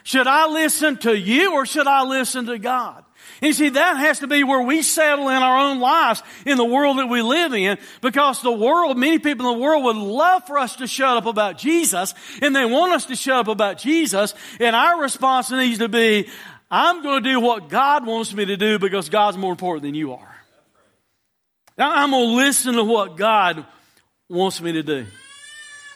Should 0.03 0.25
I 0.25 0.47
listen 0.47 0.97
to 0.97 1.15
you 1.15 1.53
or 1.53 1.67
should 1.67 1.85
I 1.85 2.03
listen 2.03 2.47
to 2.47 2.57
God? 2.57 3.03
And 3.41 3.47
you 3.47 3.53
see, 3.53 3.69
that 3.69 3.97
has 3.97 4.19
to 4.19 4.27
be 4.27 4.43
where 4.43 4.61
we 4.61 4.83
settle 4.83 5.29
in 5.29 5.35
our 5.35 5.57
own 5.57 5.79
lives 5.79 6.21
in 6.45 6.57
the 6.57 6.65
world 6.65 6.99
that 6.99 7.07
we 7.07 7.23
live 7.23 7.53
in 7.53 7.79
because 8.01 8.41
the 8.43 8.51
world, 8.51 8.97
many 8.97 9.17
people 9.17 9.51
in 9.51 9.57
the 9.57 9.63
world 9.63 9.83
would 9.83 9.95
love 9.95 10.45
for 10.45 10.59
us 10.59 10.75
to 10.75 10.85
shut 10.85 11.17
up 11.17 11.25
about 11.25 11.57
Jesus 11.57 12.13
and 12.41 12.55
they 12.55 12.65
want 12.65 12.93
us 12.93 13.05
to 13.05 13.15
shut 13.15 13.39
up 13.39 13.47
about 13.47 13.79
Jesus. 13.79 14.35
And 14.59 14.75
our 14.75 15.01
response 15.01 15.49
needs 15.49 15.79
to 15.79 15.89
be, 15.89 16.29
I'm 16.69 17.01
going 17.01 17.23
to 17.23 17.29
do 17.31 17.39
what 17.39 17.67
God 17.67 18.05
wants 18.05 18.31
me 18.33 18.45
to 18.45 18.57
do 18.57 18.77
because 18.77 19.09
God's 19.09 19.37
more 19.37 19.51
important 19.51 19.83
than 19.83 19.95
you 19.95 20.13
are. 20.13 20.35
Now, 21.79 21.95
I'm 21.95 22.11
going 22.11 22.29
to 22.29 22.35
listen 22.35 22.75
to 22.75 22.83
what 22.83 23.17
God 23.17 23.65
wants 24.29 24.61
me 24.61 24.73
to 24.73 24.83
do. 24.83 25.07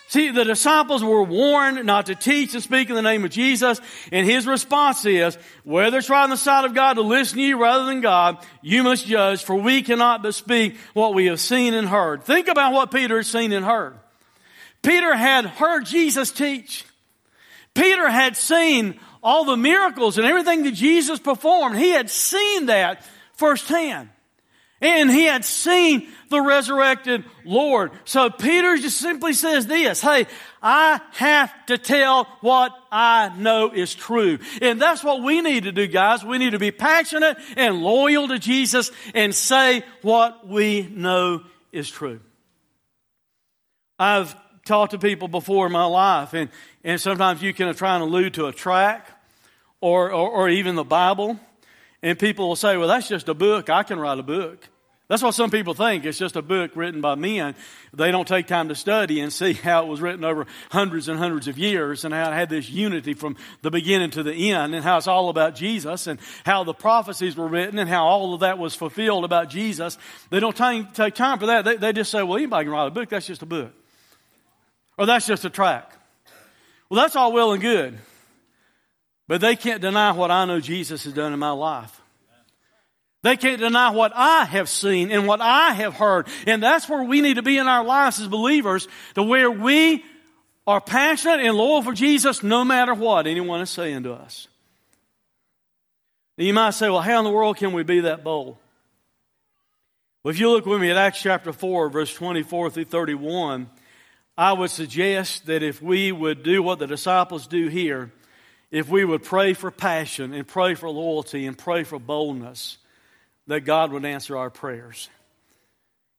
See, 0.08 0.30
the 0.30 0.46
disciples 0.46 1.04
were 1.04 1.24
warned 1.24 1.84
not 1.86 2.06
to 2.06 2.16
teach 2.16 2.54
and 2.54 2.62
speak 2.62 2.90
in 2.90 2.96
the 2.96 3.02
name 3.02 3.26
of 3.26 3.32
Jesus, 3.32 3.82
and 4.12 4.26
his 4.26 4.46
response 4.46 5.04
is, 5.06 5.36
whether 5.64 5.98
it's 5.98 6.10
right 6.10 6.24
on 6.24 6.30
the 6.30 6.38
side 6.38 6.64
of 6.64 6.76
God 6.76 6.94
to 6.94 7.02
listen 7.02 7.38
to 7.38 7.44
you 7.44 7.58
rather 7.58 7.86
than 7.86 8.02
God, 8.02 8.38
you 8.62 8.84
must 8.84 9.08
judge, 9.08 9.44
for 9.44 9.56
we 9.56 9.82
cannot 9.82 10.22
but 10.22 10.36
speak 10.36 10.78
what 10.94 11.16
we 11.16 11.26
have 11.26 11.40
seen 11.40 11.74
and 11.74 11.90
heard. 11.90 12.24
Think 12.24 12.48
about 12.48 12.72
what 12.74 12.92
Peter 12.92 13.18
had 13.18 13.26
seen 13.26 13.52
and 13.52 13.66
heard. 13.66 13.96
Peter 14.84 15.16
had 15.16 15.46
heard 15.46 15.86
Jesus 15.86 16.32
teach. 16.32 16.86
Peter 17.74 18.08
had 18.08 18.38
seen 18.38 19.00
all 19.24 19.44
the 19.46 19.58
miracles 19.58 20.20
and 20.20 20.28
everything 20.28 20.64
that 20.64 20.76
Jesus 20.76 21.20
performed. 21.20 21.78
He 21.78 21.90
had 21.90 22.12
seen 22.12 22.68
that 22.68 23.04
firsthand. 23.34 24.10
And 24.82 25.10
he 25.10 25.24
had 25.24 25.46
seen 25.46 26.08
the 26.30 26.42
resurrected 26.42 27.24
Lord. 27.46 27.92
So 28.04 28.30
Peter 28.30 28.76
just 28.78 28.98
simply 28.98 29.34
says 29.34 29.68
this, 29.68 30.02
hey, 30.02 30.28
I 30.62 31.00
have 31.14 31.54
to 31.68 31.78
tell 31.78 32.26
what 32.42 32.74
I 32.92 33.32
know 33.38 33.72
is 33.72 33.96
true. 33.96 34.40
And 34.62 34.82
that's 34.82 35.04
what 35.04 35.24
we 35.24 35.42
need 35.42 35.64
to 35.64 35.72
do, 35.72 35.88
guys. 35.88 36.26
We 36.26 36.38
need 36.38 36.52
to 36.52 36.60
be 36.60 36.72
passionate 36.72 37.38
and 37.56 37.82
loyal 37.82 38.28
to 38.28 38.38
Jesus 38.38 38.92
and 39.14 39.34
say 39.34 39.84
what 40.02 40.48
we 40.48 40.84
know 40.84 41.44
is 41.72 41.90
true. 41.90 42.20
I've 43.98 44.36
talked 44.66 44.92
to 44.92 45.00
people 45.00 45.28
before 45.28 45.68
in 45.68 45.72
my 45.72 45.86
life, 45.86 46.34
and, 46.34 46.50
and 46.84 47.00
sometimes 47.00 47.42
you 47.42 47.54
can 47.54 47.74
try 47.76 47.96
and 47.96 48.04
allude 48.04 48.34
to 48.34 48.48
a 48.48 48.52
track 48.52 49.08
or, 49.80 50.12
or, 50.12 50.30
or 50.30 50.50
even 50.50 50.76
the 50.76 50.84
Bible. 50.84 51.40
And 52.06 52.20
people 52.20 52.48
will 52.48 52.56
say, 52.56 52.78
well, 52.78 52.88
that's 52.88 53.08
just 53.08 53.30
a 53.30 53.34
book. 53.34 53.68
I 53.68 53.82
can 53.82 54.00
write 54.00 54.20
a 54.20 54.24
book. 54.24 54.64
That's 55.08 55.24
what 55.24 55.34
some 55.34 55.50
people 55.50 55.74
think. 55.74 56.06
It's 56.06 56.20
just 56.20 56.36
a 56.36 56.44
book 56.44 56.76
written 56.76 57.02
by 57.02 57.16
men. 57.16 57.56
They 57.94 58.12
don't 58.12 58.28
take 58.28 58.46
time 58.46 58.70
to 58.70 58.76
study 58.76 59.22
and 59.22 59.34
see 59.34 59.54
how 59.54 59.84
it 59.86 59.88
was 59.88 60.02
written 60.02 60.24
over 60.24 60.46
hundreds 60.70 61.08
and 61.08 61.18
hundreds 61.18 61.48
of 61.48 61.58
years 61.58 62.06
and 62.06 62.14
how 62.14 62.30
it 62.30 62.36
had 62.36 62.48
this 62.48 62.70
unity 62.70 63.16
from 63.16 63.38
the 63.64 63.72
beginning 63.72 64.12
to 64.12 64.22
the 64.22 64.52
end 64.52 64.76
and 64.76 64.84
how 64.84 64.98
it's 64.98 65.08
all 65.08 65.30
about 65.30 65.56
Jesus 65.56 66.06
and 66.06 66.20
how 66.46 66.64
the 66.64 66.76
prophecies 66.76 67.36
were 67.36 67.48
written 67.48 67.80
and 67.80 67.90
how 67.90 68.06
all 68.06 68.36
of 68.36 68.42
that 68.42 68.60
was 68.60 68.76
fulfilled 68.76 69.26
about 69.26 69.50
Jesus. 69.50 69.98
They 70.30 70.40
don't 70.40 70.56
take, 70.56 71.16
time 71.16 71.40
for 71.40 71.48
that. 71.48 71.66
They, 71.66 71.78
they 71.78 71.92
just 71.92 72.12
say, 72.12 72.22
well, 72.22 72.38
anybody 72.38 72.66
can 72.66 72.72
write 72.72 72.86
a 72.86 72.92
book. 72.92 73.10
That's 73.10 73.26
just 73.26 73.42
a 73.42 73.48
book. 73.48 73.74
Or 75.00 75.08
that's 75.08 75.26
just 75.26 75.44
a 75.44 75.50
track. 75.50 75.92
Well, 76.88 77.02
that's 77.02 77.16
all 77.16 77.34
well 77.34 77.54
and 77.54 77.64
good. 77.64 77.98
But 79.28 79.42
they 79.42 79.56
can't 79.56 79.82
deny 79.82 80.12
what 80.12 80.32
I 80.32 80.46
know 80.46 80.60
Jesus 80.60 81.04
has 81.06 81.14
done 81.14 81.34
in 81.34 81.40
my 81.40 81.52
life. 81.52 82.02
They 83.24 83.38
can't 83.38 83.60
deny 83.60 83.90
what 83.90 84.12
I 84.14 84.46
have 84.46 84.70
seen 84.70 85.12
and 85.12 85.26
what 85.26 85.42
I 85.42 85.74
have 85.74 85.96
heard. 85.96 86.28
And 86.46 86.62
that's 86.62 86.88
where 86.88 87.02
we 87.02 87.22
need 87.22 87.36
to 87.36 87.42
be 87.42 87.58
in 87.58 87.66
our 87.66 87.84
lives 87.84 88.20
as 88.20 88.28
believers, 88.28 88.88
to 89.16 89.24
where 89.24 89.50
we 89.50 90.06
are 90.68 90.80
passionate 90.80 91.40
and 91.44 91.58
loyal 91.58 91.82
for 91.82 91.94
Jesus 91.94 92.44
no 92.44 92.64
matter 92.64 92.94
what 92.94 93.26
anyone 93.26 93.62
is 93.62 93.72
saying 93.72 94.04
to 94.04 94.14
us. 94.14 94.48
Now 96.38 96.46
you 96.46 96.54
might 96.54 96.72
say, 96.72 96.88
well, 96.90 97.02
how 97.02 97.18
in 97.18 97.24
the 97.24 97.32
world 97.32 97.58
can 97.58 97.74
we 97.74 97.82
be 97.82 98.02
that 98.02 98.24
bold? 98.24 98.58
Well, 100.24 100.32
if 100.32 100.40
you 100.40 100.50
look 100.52 100.66
with 100.66 100.82
me 100.82 100.92
at 100.92 100.98
Acts 100.98 101.22
chapter 101.22 101.54
4, 101.54 101.90
verse 101.90 102.14
24 102.14 102.70
through 102.72 102.86
31, 102.86 103.70
I 104.38 104.54
would 104.54 104.70
suggest 104.70 105.46
that 105.46 105.64
if 105.64 105.82
we 105.82 106.12
would 106.12 106.44
do 106.44 106.62
what 106.62 106.78
the 106.78 106.88
disciples 106.88 107.48
do 107.48 107.68
here, 107.70 108.12
if 108.76 108.90
we 108.90 109.06
would 109.06 109.24
pray 109.24 109.54
for 109.54 109.72
passion 109.72 110.34
and 110.34 110.46
pray 110.46 110.74
for 110.76 110.90
loyalty 110.90 111.48
and 111.48 111.58
pray 111.58 111.86
for 111.86 111.98
boldness, 111.98 112.78
that 113.48 113.62
God 113.62 113.94
would 113.94 114.04
answer 114.04 114.36
our 114.36 114.50
prayers. 114.50 115.10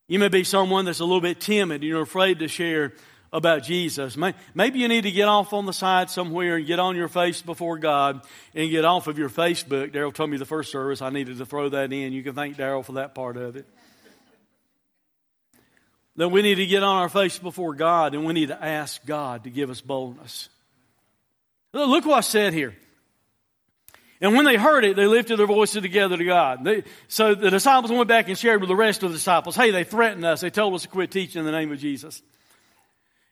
You 0.09 0.19
may 0.19 0.29
be 0.29 0.43
someone 0.43 0.87
that's 0.87 1.01
a 1.01 1.05
little 1.05 1.21
bit 1.21 1.39
timid 1.39 1.83
and 1.83 1.85
you're 1.85 2.01
afraid 2.01 2.39
to 2.39 2.49
share 2.49 2.95
about 3.31 3.63
Jesus. 3.63 4.17
Maybe 4.55 4.79
you 4.79 4.89
need 4.89 5.03
to 5.03 5.11
get 5.11 5.29
off 5.29 5.53
on 5.53 5.67
the 5.67 5.75
side 5.75 6.09
somewhere 6.09 6.57
and 6.57 6.67
get 6.67 6.79
on 6.79 6.97
your 6.97 7.09
face 7.09 7.43
before 7.43 7.77
God 7.77 8.23
and 8.55 8.71
get 8.71 8.87
off 8.87 9.07
of 9.07 9.19
your 9.19 9.29
Facebook. 9.29 9.93
Daryl 9.93 10.15
told 10.15 10.31
me 10.31 10.39
the 10.39 10.47
first 10.47 10.73
service 10.73 11.03
I 11.03 11.11
needed 11.11 11.37
to 11.37 11.45
throw 11.45 11.69
that 11.69 11.93
in. 11.93 12.15
You 12.15 12.23
can 12.23 12.35
thank 12.35 12.57
Daryl 12.57 12.83
for 12.83 12.93
that 12.93 13.15
part 13.15 13.37
of 13.37 13.57
it. 13.57 13.67
That 16.17 16.31
we 16.31 16.41
need 16.41 16.55
to 16.55 16.67
get 16.67 16.83
on 16.83 16.97
our 16.97 17.11
face 17.11 17.39
before 17.39 17.75
God 17.75 18.15
and 18.15 18.25
we 18.25 18.33
need 18.33 18.49
to 18.49 18.65
ask 18.65 19.05
God 19.05 19.45
to 19.45 19.51
give 19.51 19.69
us 19.69 19.83
boldness. 19.83 20.49
Look 21.77 22.07
what 22.07 22.19
I 22.19 22.21
said 22.21 22.55
here. 22.55 22.75
And 24.21 24.35
when 24.35 24.47
they 24.47 24.57
heard 24.57 24.85
it, 24.85 24.97
they 24.97 25.07
lifted 25.07 25.39
their 25.39 25.47
voices 25.47 25.83
together 25.83 26.17
to 26.17 26.25
God. 26.25 26.65
They, 26.65 26.85
so 27.07 27.35
the 27.35 27.51
disciples 27.51 27.93
went 27.93 28.09
back 28.09 28.29
and 28.29 28.39
shared 28.39 28.61
with 28.61 28.69
the 28.69 28.77
rest 28.77 29.03
of 29.03 29.11
the 29.11 29.17
disciples, 29.17 29.57
hey, 29.57 29.71
they 29.71 29.85
threatened 29.85 30.25
us. 30.25 30.41
They 30.41 30.49
told 30.49 30.73
us 30.75 30.83
to 30.83 30.89
quit 30.89 31.11
teaching 31.11 31.41
in 31.41 31.45
the 31.45 31.53
name 31.53 31.71
of 31.71 31.79
Jesus 31.79 32.23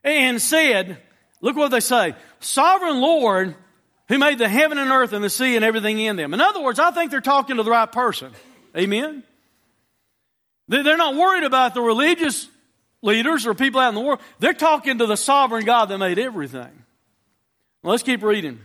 and 0.03 0.43
said, 0.43 0.99
look 1.41 1.57
what 1.57 1.71
they 1.71 1.81
say, 1.81 2.15
sovereign 2.41 3.01
Lord 3.01 3.55
who 4.09 4.19
made 4.19 4.37
the 4.37 4.49
heaven 4.49 4.77
and 4.77 4.91
earth 4.91 5.15
and 5.15 5.25
the 5.25 5.31
sea 5.31 5.57
and 5.57 5.65
everything 5.65 5.99
in 5.99 6.17
them. 6.17 6.35
In 6.35 6.43
other 6.43 6.63
words, 6.63 6.79
I 6.79 6.91
think 6.91 7.11
they're 7.11 7.23
talking 7.23 7.57
to 7.57 7.63
the 7.63 7.71
right 7.71 7.91
person. 7.91 8.33
Amen? 8.77 9.23
They're 10.69 10.99
not 10.99 11.15
worried 11.15 11.45
about 11.45 11.73
the 11.73 11.81
religious 11.81 12.47
leaders 13.01 13.47
or 13.47 13.55
people 13.55 13.81
out 13.81 13.89
in 13.89 13.95
the 13.95 14.03
world. 14.03 14.21
They're 14.39 14.53
talking 14.53 14.99
to 14.99 15.07
the 15.07 15.17
sovereign 15.17 15.65
God 15.65 15.87
that 15.87 15.97
made 15.97 16.19
everything. 16.19 16.84
Let's 17.90 18.03
keep 18.03 18.23
reading. 18.23 18.61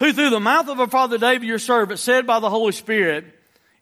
Who 0.00 0.12
through 0.12 0.30
the 0.30 0.40
mouth 0.40 0.68
of 0.68 0.80
our 0.80 0.88
father 0.88 1.18
David, 1.18 1.46
your 1.46 1.58
servant, 1.58 1.98
said 1.98 2.26
by 2.26 2.40
the 2.40 2.50
Holy 2.50 2.72
Spirit, 2.72 3.24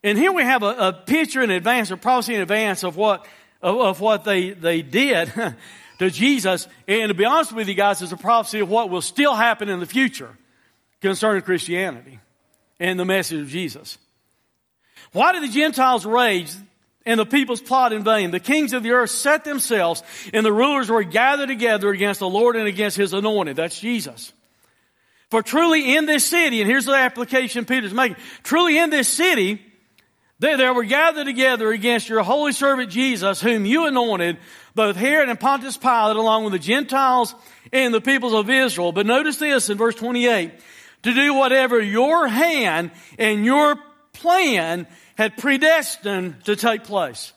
and 0.04 0.18
here 0.18 0.32
we 0.32 0.42
have 0.42 0.62
a, 0.62 0.88
a 0.88 0.92
picture 0.92 1.42
in 1.42 1.50
advance, 1.50 1.90
a 1.90 1.96
prophecy 1.96 2.34
in 2.34 2.40
advance 2.40 2.84
of 2.84 2.96
what 2.96 3.26
of, 3.62 3.78
of 3.78 4.00
what 4.00 4.24
they, 4.24 4.50
they 4.50 4.82
did 4.82 5.32
to 5.98 6.10
Jesus. 6.10 6.68
And 6.88 7.08
to 7.08 7.14
be 7.14 7.24
honest 7.24 7.52
with 7.52 7.68
you 7.68 7.74
guys, 7.74 8.02
it's 8.02 8.12
a 8.12 8.16
prophecy 8.16 8.60
of 8.60 8.68
what 8.68 8.90
will 8.90 9.02
still 9.02 9.34
happen 9.34 9.68
in 9.68 9.80
the 9.80 9.86
future 9.86 10.36
concerning 11.00 11.42
Christianity 11.42 12.18
and 12.80 12.98
the 12.98 13.04
message 13.04 13.40
of 13.40 13.48
Jesus. 13.48 13.98
Why 15.12 15.32
did 15.32 15.42
the 15.42 15.48
Gentiles 15.48 16.04
rage 16.04 16.50
and 17.06 17.18
the 17.18 17.26
peoples 17.26 17.60
plot 17.60 17.92
in 17.92 18.04
vain? 18.04 18.30
The 18.30 18.40
kings 18.40 18.72
of 18.72 18.82
the 18.82 18.92
earth 18.92 19.10
set 19.10 19.44
themselves 19.44 20.02
and 20.32 20.44
the 20.44 20.52
rulers 20.52 20.90
were 20.90 21.02
gathered 21.02 21.48
together 21.48 21.90
against 21.90 22.20
the 22.20 22.28
Lord 22.28 22.56
and 22.56 22.66
against 22.66 22.96
his 22.96 23.12
anointed. 23.12 23.56
That's 23.56 23.78
Jesus. 23.78 24.32
For 25.30 25.42
truly 25.42 25.96
in 25.96 26.04
this 26.04 26.26
city, 26.26 26.60
and 26.60 26.70
here's 26.70 26.84
the 26.84 26.92
application 26.92 27.64
Peter's 27.64 27.94
making, 27.94 28.18
truly 28.42 28.78
in 28.78 28.90
this 28.90 29.08
city, 29.08 29.62
they, 30.40 30.56
they 30.56 30.68
were 30.68 30.84
gathered 30.84 31.24
together 31.24 31.70
against 31.70 32.08
your 32.08 32.22
holy 32.22 32.52
servant 32.52 32.90
Jesus, 32.90 33.40
whom 33.40 33.64
you 33.64 33.86
anointed, 33.86 34.38
both 34.74 34.96
Herod 34.96 35.28
and 35.28 35.38
Pontius 35.40 35.76
Pilate, 35.76 36.16
along 36.16 36.44
with 36.44 36.52
the 36.52 36.58
Gentiles 36.58 37.34
and 37.72 37.94
the 37.94 38.00
peoples 38.00 38.34
of 38.34 38.50
Israel. 38.50 38.92
But 38.92 39.06
notice 39.06 39.38
this 39.38 39.70
in 39.70 39.78
verse 39.78 39.94
28 39.94 40.50
to 41.04 41.14
do 41.14 41.34
whatever 41.34 41.80
your 41.80 42.26
hand 42.28 42.90
and 43.18 43.44
your 43.44 43.76
plan 44.12 44.86
had 45.16 45.36
predestined 45.36 46.44
to 46.44 46.56
take 46.56 46.84
place. 46.84 47.32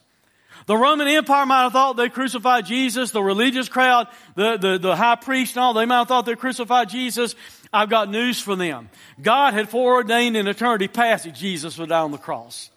The 0.68 0.76
Roman 0.76 1.08
Empire 1.08 1.46
might 1.46 1.64
have 1.64 1.74
thought 1.74 1.96
they 1.96 2.10
crucified 2.10 2.66
Jesus. 2.66 3.12
The 3.12 3.22
religious 3.22 3.70
crowd, 3.70 4.08
the, 4.36 4.58
the, 4.58 4.78
the 4.80 4.96
high 4.96 5.16
priest 5.16 5.56
and 5.56 5.64
all, 5.64 5.74
they 5.74 5.86
might 5.86 6.00
have 6.00 6.08
thought 6.08 6.26
they 6.26 6.36
crucified 6.36 6.90
Jesus. 6.90 7.36
I've 7.72 7.90
got 7.90 8.10
news 8.10 8.40
for 8.40 8.56
them. 8.56 8.90
God 9.22 9.54
had 9.54 9.70
foreordained 9.70 10.36
in 10.36 10.48
eternity 10.48 10.88
past 10.88 11.26
that 11.26 11.36
Jesus 11.36 11.78
would 11.78 11.90
die 11.90 12.00
on 12.00 12.12
the 12.12 12.18
cross. 12.18 12.72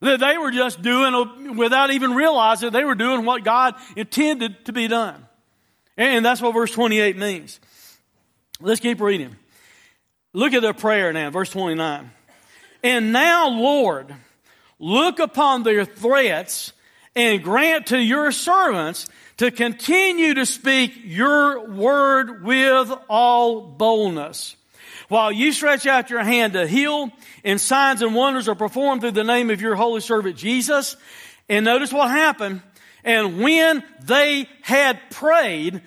They 0.00 0.36
were 0.36 0.50
just 0.50 0.82
doing, 0.82 1.56
without 1.56 1.92
even 1.92 2.14
realizing, 2.14 2.70
they 2.70 2.84
were 2.84 2.96
doing 2.96 3.24
what 3.24 3.44
God 3.44 3.76
intended 3.94 4.64
to 4.64 4.72
be 4.72 4.88
done. 4.88 5.24
And 5.96 6.24
that's 6.24 6.42
what 6.42 6.54
verse 6.54 6.72
28 6.72 7.16
means. 7.16 7.60
Let's 8.60 8.80
keep 8.80 9.00
reading. 9.00 9.36
Look 10.32 10.54
at 10.54 10.62
their 10.62 10.74
prayer 10.74 11.12
now, 11.12 11.30
verse 11.30 11.50
29. 11.50 12.10
And 12.82 13.12
now, 13.12 13.48
Lord, 13.48 14.14
look 14.78 15.18
upon 15.18 15.62
their 15.62 15.84
threats 15.84 16.72
and 17.14 17.42
grant 17.42 17.88
to 17.88 17.98
your 17.98 18.32
servants 18.32 19.08
to 19.36 19.50
continue 19.50 20.34
to 20.34 20.46
speak 20.46 20.92
your 21.04 21.68
word 21.68 22.44
with 22.44 22.92
all 23.08 23.62
boldness 23.62 24.56
while 25.12 25.30
you 25.30 25.52
stretch 25.52 25.86
out 25.86 26.08
your 26.08 26.24
hand 26.24 26.54
to 26.54 26.66
heal 26.66 27.10
and 27.44 27.60
signs 27.60 28.00
and 28.00 28.14
wonders 28.14 28.48
are 28.48 28.54
performed 28.54 29.02
through 29.02 29.10
the 29.10 29.22
name 29.22 29.50
of 29.50 29.60
your 29.60 29.74
holy 29.74 30.00
servant 30.00 30.36
Jesus. 30.36 30.96
And 31.50 31.66
notice 31.66 31.92
what 31.92 32.08
happened. 32.08 32.62
And 33.04 33.40
when 33.40 33.84
they 34.02 34.48
had 34.62 34.98
prayed, 35.10 35.82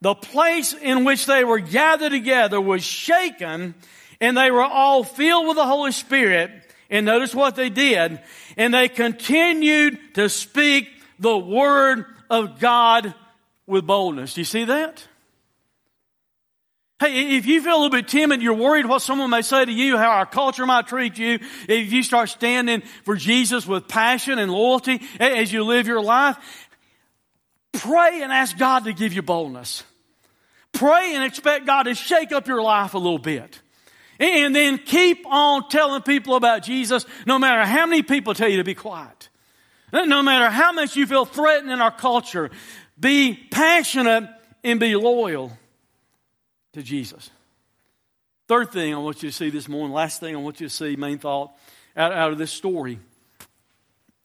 the 0.00 0.16
place 0.16 0.72
in 0.74 1.04
which 1.04 1.26
they 1.26 1.44
were 1.44 1.60
gathered 1.60 2.10
together 2.10 2.60
was 2.60 2.82
shaken 2.82 3.76
and 4.22 4.36
they 4.36 4.52
were 4.52 4.62
all 4.62 5.02
filled 5.02 5.48
with 5.48 5.56
the 5.56 5.66
Holy 5.66 5.90
Spirit. 5.92 6.50
And 6.88 7.04
notice 7.04 7.34
what 7.34 7.56
they 7.56 7.68
did. 7.70 8.20
And 8.56 8.72
they 8.72 8.88
continued 8.88 9.98
to 10.14 10.28
speak 10.28 10.88
the 11.18 11.36
word 11.36 12.04
of 12.30 12.60
God 12.60 13.14
with 13.66 13.84
boldness. 13.84 14.34
Do 14.34 14.42
you 14.42 14.44
see 14.44 14.64
that? 14.64 15.04
Hey, 17.00 17.36
if 17.36 17.46
you 17.46 17.60
feel 17.60 17.72
a 17.72 17.80
little 17.80 17.90
bit 17.90 18.06
timid, 18.06 18.42
you're 18.42 18.54
worried 18.54 18.86
what 18.86 19.02
someone 19.02 19.30
may 19.30 19.42
say 19.42 19.64
to 19.64 19.72
you, 19.72 19.98
how 19.98 20.10
our 20.10 20.26
culture 20.26 20.66
might 20.66 20.86
treat 20.86 21.18
you, 21.18 21.40
if 21.68 21.92
you 21.92 22.04
start 22.04 22.28
standing 22.28 22.82
for 23.02 23.16
Jesus 23.16 23.66
with 23.66 23.88
passion 23.88 24.38
and 24.38 24.52
loyalty 24.52 25.00
as 25.18 25.52
you 25.52 25.64
live 25.64 25.88
your 25.88 26.00
life, 26.00 26.36
pray 27.72 28.22
and 28.22 28.30
ask 28.30 28.56
God 28.56 28.84
to 28.84 28.92
give 28.92 29.14
you 29.14 29.22
boldness. 29.22 29.82
Pray 30.70 31.16
and 31.16 31.24
expect 31.24 31.66
God 31.66 31.84
to 31.84 31.94
shake 31.96 32.30
up 32.30 32.46
your 32.46 32.62
life 32.62 32.94
a 32.94 32.98
little 32.98 33.18
bit. 33.18 33.61
And 34.22 34.54
then 34.54 34.78
keep 34.78 35.26
on 35.26 35.68
telling 35.68 36.00
people 36.02 36.36
about 36.36 36.62
Jesus 36.62 37.04
no 37.26 37.40
matter 37.40 37.64
how 37.64 37.86
many 37.86 38.04
people 38.04 38.34
tell 38.34 38.48
you 38.48 38.58
to 38.58 38.64
be 38.64 38.76
quiet. 38.76 39.28
No 39.92 40.22
matter 40.22 40.48
how 40.48 40.70
much 40.70 40.94
you 40.94 41.08
feel 41.08 41.24
threatened 41.24 41.72
in 41.72 41.80
our 41.80 41.90
culture, 41.90 42.52
be 42.98 43.34
passionate 43.34 44.30
and 44.62 44.78
be 44.78 44.94
loyal 44.94 45.50
to 46.74 46.84
Jesus. 46.84 47.30
Third 48.46 48.70
thing 48.70 48.94
I 48.94 48.98
want 48.98 49.24
you 49.24 49.28
to 49.28 49.34
see 49.34 49.50
this 49.50 49.68
morning, 49.68 49.92
last 49.92 50.20
thing 50.20 50.36
I 50.36 50.38
want 50.38 50.60
you 50.60 50.68
to 50.68 50.74
see, 50.74 50.94
main 50.94 51.18
thought 51.18 51.50
out, 51.96 52.12
out 52.12 52.30
of 52.30 52.38
this 52.38 52.52
story 52.52 53.00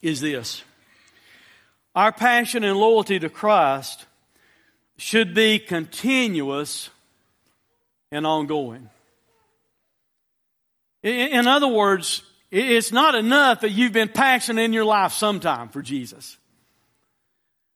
is 0.03 0.21
this. 0.21 0.61
Our 1.95 2.11
passion 2.11 2.63
and 2.63 2.77
loyalty 2.77 3.17
to 3.17 3.29
Christ 3.29 4.05
should 4.97 5.33
be 5.33 5.57
continuous 5.57 6.91
and 8.11 8.27
ongoing. 8.27 8.91
In 11.07 11.47
other 11.47 11.67
words, 11.67 12.21
it's 12.51 12.91
not 12.91 13.15
enough 13.15 13.61
that 13.61 13.71
you've 13.71 13.93
been 13.93 14.09
passionate 14.09 14.61
in 14.61 14.73
your 14.73 14.85
life 14.85 15.13
sometime 15.13 15.69
for 15.69 15.81
Jesus. 15.81 16.37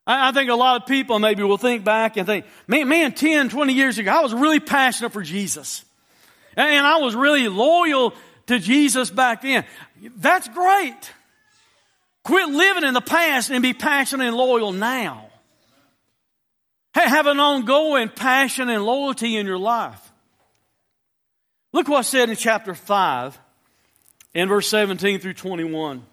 I 0.05 0.31
think 0.31 0.49
a 0.49 0.55
lot 0.55 0.81
of 0.81 0.87
people 0.87 1.19
maybe 1.19 1.43
will 1.43 1.57
think 1.57 1.83
back 1.85 2.17
and 2.17 2.25
think, 2.25 2.45
man, 2.67 2.89
man, 2.89 3.13
10, 3.13 3.49
20 3.49 3.73
years 3.73 3.97
ago, 3.97 4.11
I 4.11 4.21
was 4.21 4.33
really 4.33 4.59
passionate 4.59 5.13
for 5.13 5.21
Jesus. 5.21 5.85
And 6.57 6.85
I 6.85 6.97
was 6.97 7.15
really 7.15 7.47
loyal 7.47 8.13
to 8.47 8.59
Jesus 8.59 9.09
back 9.09 9.43
then. 9.43 9.63
That's 10.17 10.49
great. 10.49 11.13
Quit 12.23 12.49
living 12.49 12.83
in 12.83 12.93
the 12.93 13.01
past 13.01 13.49
and 13.51 13.61
be 13.61 13.73
passionate 13.73 14.27
and 14.27 14.35
loyal 14.35 14.73
now. 14.73 15.29
Have 16.93 17.27
an 17.27 17.39
ongoing 17.39 18.09
passion 18.09 18.69
and 18.69 18.83
loyalty 18.83 19.37
in 19.37 19.45
your 19.45 19.57
life. 19.57 20.10
Look 21.73 21.87
what 21.87 21.99
I 21.99 22.01
said 22.01 22.29
in 22.29 22.35
chapter 22.35 22.73
5 22.73 23.39
in 24.33 24.49
verse 24.49 24.67
17 24.67 25.19
through 25.19 25.33
21. 25.33 26.03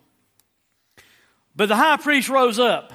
But 1.57 1.69
the 1.69 1.77
high 1.77 1.97
priest 1.97 2.29
rose 2.29 2.59
up 2.59 2.93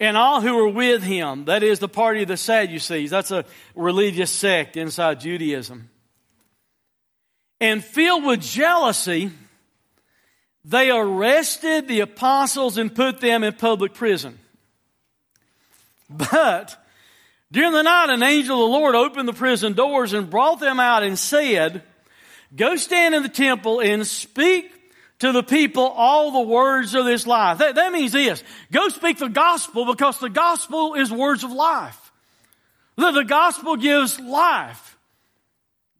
and 0.00 0.16
all 0.16 0.40
who 0.40 0.56
were 0.56 0.68
with 0.68 1.02
him, 1.02 1.44
that 1.44 1.62
is 1.62 1.78
the 1.78 1.88
party 1.88 2.22
of 2.22 2.28
the 2.28 2.36
Sadducees, 2.36 3.10
that's 3.10 3.30
a 3.30 3.44
religious 3.74 4.30
sect 4.30 4.76
inside 4.76 5.20
Judaism. 5.20 5.90
And 7.60 7.84
filled 7.84 8.24
with 8.24 8.40
jealousy, 8.40 9.30
they 10.64 10.90
arrested 10.90 11.86
the 11.86 12.00
apostles 12.00 12.78
and 12.78 12.92
put 12.92 13.20
them 13.20 13.44
in 13.44 13.52
public 13.52 13.94
prison. 13.94 14.38
But 16.08 16.81
during 17.52 17.72
the 17.72 17.82
night, 17.82 18.08
an 18.08 18.22
angel 18.22 18.64
of 18.64 18.70
the 18.70 18.78
Lord 18.78 18.94
opened 18.94 19.28
the 19.28 19.34
prison 19.34 19.74
doors 19.74 20.14
and 20.14 20.30
brought 20.30 20.58
them 20.58 20.80
out 20.80 21.02
and 21.02 21.18
said, 21.18 21.82
Go 22.56 22.76
stand 22.76 23.14
in 23.14 23.22
the 23.22 23.28
temple 23.28 23.80
and 23.80 24.06
speak 24.06 24.72
to 25.18 25.32
the 25.32 25.42
people 25.42 25.84
all 25.84 26.32
the 26.32 26.48
words 26.50 26.94
of 26.94 27.04
this 27.04 27.26
life. 27.26 27.58
That, 27.58 27.76
that 27.76 27.92
means 27.92 28.12
this. 28.12 28.42
Go 28.72 28.88
speak 28.88 29.18
the 29.18 29.28
gospel 29.28 29.84
because 29.84 30.18
the 30.18 30.30
gospel 30.30 30.94
is 30.94 31.12
words 31.12 31.44
of 31.44 31.52
life. 31.52 32.12
The, 32.96 33.10
the 33.12 33.24
gospel 33.24 33.76
gives 33.76 34.18
life. 34.18 34.98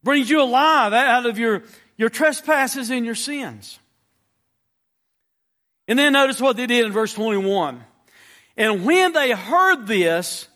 Brings 0.02 0.28
you 0.28 0.40
alive 0.42 0.92
out 0.92 1.26
of 1.26 1.38
your, 1.38 1.62
your 1.96 2.08
trespasses 2.08 2.90
and 2.90 3.04
your 3.04 3.14
sins. 3.14 3.78
And 5.86 5.98
then 5.98 6.14
notice 6.14 6.40
what 6.40 6.56
they 6.56 6.66
did 6.66 6.86
in 6.86 6.92
verse 6.92 7.12
21. 7.12 7.84
And 8.56 8.84
when 8.84 9.12
they 9.12 9.32
heard 9.32 9.86
this, 9.86 10.48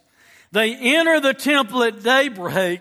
they 0.57 0.75
enter 0.75 1.21
the 1.21 1.35
temple 1.35 1.83
at 1.83 2.03
daybreak 2.03 2.81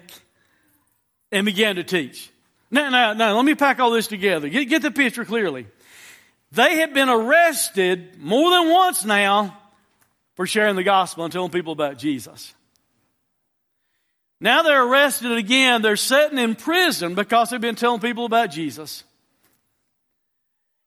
and 1.30 1.46
began 1.46 1.76
to 1.76 1.84
teach. 1.84 2.32
Now, 2.72 2.90
now, 2.90 3.12
now, 3.12 3.36
let 3.36 3.44
me 3.44 3.54
pack 3.54 3.82
all 3.82 3.92
this 3.92 4.08
together. 4.08 4.48
Get, 4.48 4.70
get 4.70 4.82
the 4.82 4.92
picture 4.92 5.26
clearly. 5.26 5.68
They 6.54 6.78
had 6.78 6.94
been 6.94 7.10
arrested 7.10 8.18
more 8.18 8.50
than 8.50 8.72
once 8.72 9.04
now 9.04 9.58
for 10.36 10.48
sharing 10.48 10.78
the 10.78 10.84
gospel 10.84 11.26
and 11.26 11.34
telling 11.34 11.52
people 11.52 11.74
about 11.74 11.98
Jesus. 11.98 12.54
Now 14.40 14.64
they're 14.64 14.86
arrested 14.88 15.34
again. 15.34 15.82
They're 15.82 15.98
sitting 15.98 16.38
in 16.38 16.56
prison 16.56 17.14
because 17.14 17.50
they've 17.50 17.60
been 17.60 17.76
telling 17.76 18.00
people 18.00 18.24
about 18.24 18.52
Jesus. 18.52 19.04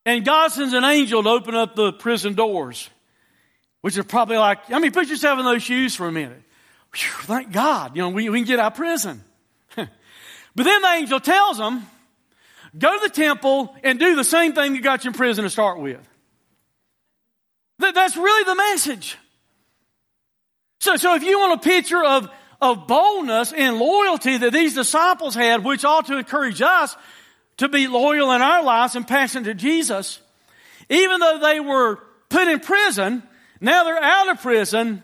And 0.07 0.25
God 0.25 0.53
sends 0.53 0.73
an 0.73 0.85
angel 0.85 1.23
to 1.23 1.29
open 1.29 1.55
up 1.55 1.77
the 1.77 1.93
prison 1.93 2.33
doors, 2.33 2.89
which 3.83 3.99
is 3.99 4.07
probably 4.07 4.39
like, 4.39 4.71
I 4.71 4.79
mean, 4.79 4.93
put 4.93 5.09
yourself 5.09 5.39
in 5.39 5.45
those 5.45 5.63
shoes 5.63 5.95
for 5.95 6.09
a 6.09 6.13
minute. 6.13 6.45
Whew, 6.95 7.23
thank 7.23 7.53
God, 7.53 7.97
you 7.97 8.03
know, 8.03 8.11
we, 8.11 8.29
we 8.29 8.39
can 8.39 8.47
get 8.47 8.59
out 8.59 8.73
of 8.73 8.79
prison. 8.79 9.23
but 9.77 9.89
then 10.55 10.83
the 10.83 10.89
angel 10.89 11.21
tells 11.21 11.59
them, 11.59 11.87
go 12.77 12.99
to 12.99 13.09
the 13.09 13.15
temple 13.15 13.75
and 13.85 13.99
do 13.99 14.17
the 14.17 14.25
same 14.25 14.53
thing 14.53 14.73
that 14.73 14.83
got 14.83 15.05
you 15.05 15.11
in 15.11 15.15
prison 15.15 15.45
to 15.45 15.51
start 15.51 15.79
with. 15.81 16.01
That, 17.79 17.95
that's 17.95 18.17
really 18.17 18.45
the 18.45 18.55
message. 18.55 19.17
So, 20.81 20.97
so 20.97 21.15
if 21.15 21.23
you 21.23 21.39
want 21.39 21.61
a 21.61 21.65
picture 21.65 22.03
of, 22.03 22.29
of 22.61 22.87
boldness 22.87 23.53
and 23.53 23.79
loyalty 23.79 24.37
that 24.39 24.53
these 24.53 24.75
disciples 24.75 25.35
had, 25.35 25.65
which 25.65 25.85
ought 25.85 26.07
to 26.07 26.19
encourage 26.19 26.63
us 26.63 26.97
to 27.59 27.69
be 27.69 27.89
loyal 27.89 28.33
in 28.33 28.43
our 28.43 28.63
lives 28.63 28.97
and 28.97 29.07
passionate 29.07 29.45
to 29.45 29.55
Jesus, 29.55 30.21
even 30.89 31.21
though 31.21 31.39
they 31.41 31.61
were 31.61 31.99
put 32.29 32.49
in 32.49 32.61
prison, 32.61 33.23
now 33.61 33.85
they're 33.85 34.03
out 34.03 34.31
of 34.31 34.41
prison, 34.41 35.03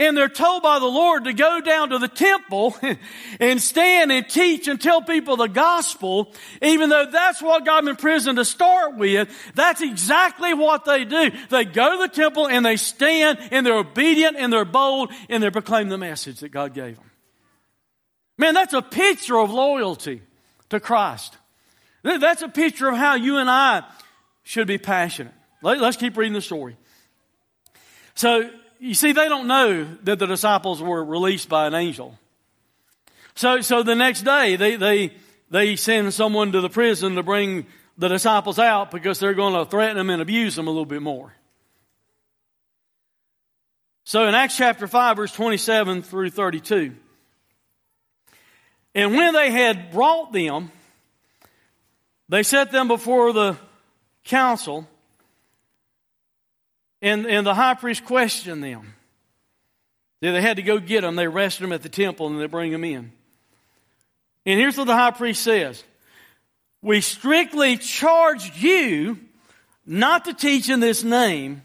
and 0.00 0.16
they're 0.16 0.28
told 0.28 0.62
by 0.62 0.78
the 0.78 0.86
Lord 0.86 1.24
to 1.24 1.32
go 1.32 1.60
down 1.60 1.90
to 1.90 1.98
the 1.98 2.08
temple 2.08 2.76
and 3.40 3.60
stand 3.60 4.12
and 4.12 4.28
teach 4.28 4.68
and 4.68 4.80
tell 4.80 5.02
people 5.02 5.36
the 5.36 5.48
gospel, 5.48 6.32
even 6.62 6.88
though 6.88 7.06
that's 7.10 7.42
what 7.42 7.64
got 7.64 7.80
them 7.80 7.88
in 7.88 7.96
prison 7.96 8.36
to 8.36 8.44
start 8.44 8.96
with, 8.96 9.28
that's 9.54 9.82
exactly 9.82 10.54
what 10.54 10.84
they 10.84 11.04
do. 11.04 11.30
They 11.50 11.64
go 11.64 11.96
to 11.96 12.08
the 12.08 12.14
temple 12.14 12.46
and 12.46 12.64
they 12.64 12.76
stand 12.76 13.38
and 13.50 13.66
they're 13.66 13.78
obedient 13.78 14.36
and 14.36 14.52
they're 14.52 14.64
bold 14.64 15.12
and 15.28 15.42
they 15.42 15.50
proclaim 15.50 15.88
the 15.88 15.98
message 15.98 16.40
that 16.40 16.50
God 16.50 16.74
gave 16.74 16.96
them. 16.96 17.10
Man, 18.36 18.54
that's 18.54 18.74
a 18.74 18.82
picture 18.82 19.38
of 19.38 19.50
loyalty 19.50 20.22
to 20.70 20.78
Christ. 20.78 21.36
That's 22.04 22.42
a 22.42 22.48
picture 22.48 22.88
of 22.88 22.96
how 22.96 23.16
you 23.16 23.38
and 23.38 23.50
I 23.50 23.82
should 24.44 24.68
be 24.68 24.78
passionate. 24.78 25.34
Let's 25.60 25.96
keep 25.96 26.16
reading 26.16 26.34
the 26.34 26.40
story. 26.40 26.76
So 28.14 28.48
you 28.78 28.94
see, 28.94 29.12
they 29.12 29.28
don't 29.28 29.46
know 29.46 29.84
that 30.04 30.18
the 30.18 30.26
disciples 30.26 30.82
were 30.82 31.04
released 31.04 31.48
by 31.48 31.66
an 31.66 31.74
angel. 31.74 32.18
So, 33.34 33.60
so 33.60 33.82
the 33.82 33.94
next 33.94 34.22
day, 34.22 34.56
they, 34.56 34.76
they, 34.76 35.12
they 35.50 35.76
send 35.76 36.14
someone 36.14 36.52
to 36.52 36.60
the 36.60 36.68
prison 36.68 37.14
to 37.16 37.22
bring 37.22 37.66
the 37.96 38.08
disciples 38.08 38.58
out 38.58 38.90
because 38.90 39.18
they're 39.18 39.34
going 39.34 39.54
to 39.54 39.68
threaten 39.68 39.96
them 39.96 40.10
and 40.10 40.22
abuse 40.22 40.54
them 40.54 40.68
a 40.68 40.70
little 40.70 40.86
bit 40.86 41.02
more. 41.02 41.32
So 44.04 44.26
in 44.26 44.34
Acts 44.34 44.56
chapter 44.56 44.86
5, 44.86 45.16
verse 45.16 45.32
27 45.32 46.02
through 46.02 46.30
32, 46.30 46.94
and 48.94 49.14
when 49.14 49.34
they 49.34 49.50
had 49.50 49.90
brought 49.90 50.32
them, 50.32 50.72
they 52.28 52.42
set 52.42 52.72
them 52.72 52.88
before 52.88 53.32
the 53.32 53.56
council 54.24 54.88
and, 57.00 57.26
and 57.26 57.46
the 57.46 57.54
high 57.54 57.74
priest 57.74 58.04
questioned 58.04 58.62
them. 58.62 58.94
They 60.20 60.40
had 60.40 60.56
to 60.56 60.62
go 60.62 60.78
get 60.78 61.02
them. 61.02 61.16
They 61.16 61.26
arrested 61.26 61.62
them 61.62 61.72
at 61.72 61.82
the 61.82 61.88
temple 61.88 62.26
and 62.26 62.40
they 62.40 62.46
bring 62.46 62.72
them 62.72 62.84
in. 62.84 63.12
And 64.44 64.58
here's 64.58 64.76
what 64.76 64.86
the 64.86 64.96
high 64.96 65.12
priest 65.12 65.42
says. 65.42 65.84
We 66.82 67.00
strictly 67.00 67.76
charged 67.76 68.56
you 68.56 69.18
not 69.86 70.24
to 70.26 70.34
teach 70.34 70.68
in 70.68 70.80
this 70.80 71.02
name, 71.02 71.62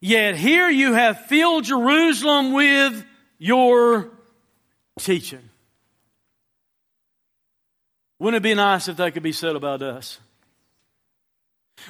yet 0.00 0.36
here 0.36 0.68
you 0.68 0.94
have 0.94 1.26
filled 1.26 1.64
Jerusalem 1.64 2.52
with 2.52 3.04
your 3.38 4.10
teaching. 4.98 5.48
Wouldn't 8.18 8.44
it 8.44 8.48
be 8.48 8.54
nice 8.54 8.88
if 8.88 8.96
that 8.96 9.14
could 9.14 9.22
be 9.22 9.32
said 9.32 9.54
about 9.54 9.82
us? 9.82 10.18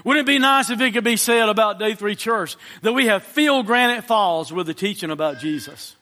Wouldn't 0.05 0.29
it 0.29 0.31
be 0.31 0.39
nice 0.39 0.71
if 0.71 0.81
it 0.81 0.93
could 0.93 1.05
be 1.05 1.17
said 1.17 1.49
about 1.49 1.79
Day 1.79 1.95
3 1.95 2.15
Church 2.17 2.57
that 2.83 2.93
we 2.93 3.07
have 3.07 3.23
filled 3.23 3.67
Granite 3.67 4.05
Falls 4.05 4.53
with 4.53 4.67
the 4.67 4.75
teaching 4.75 5.11
about 5.11 5.39
Jesus? 5.41 5.97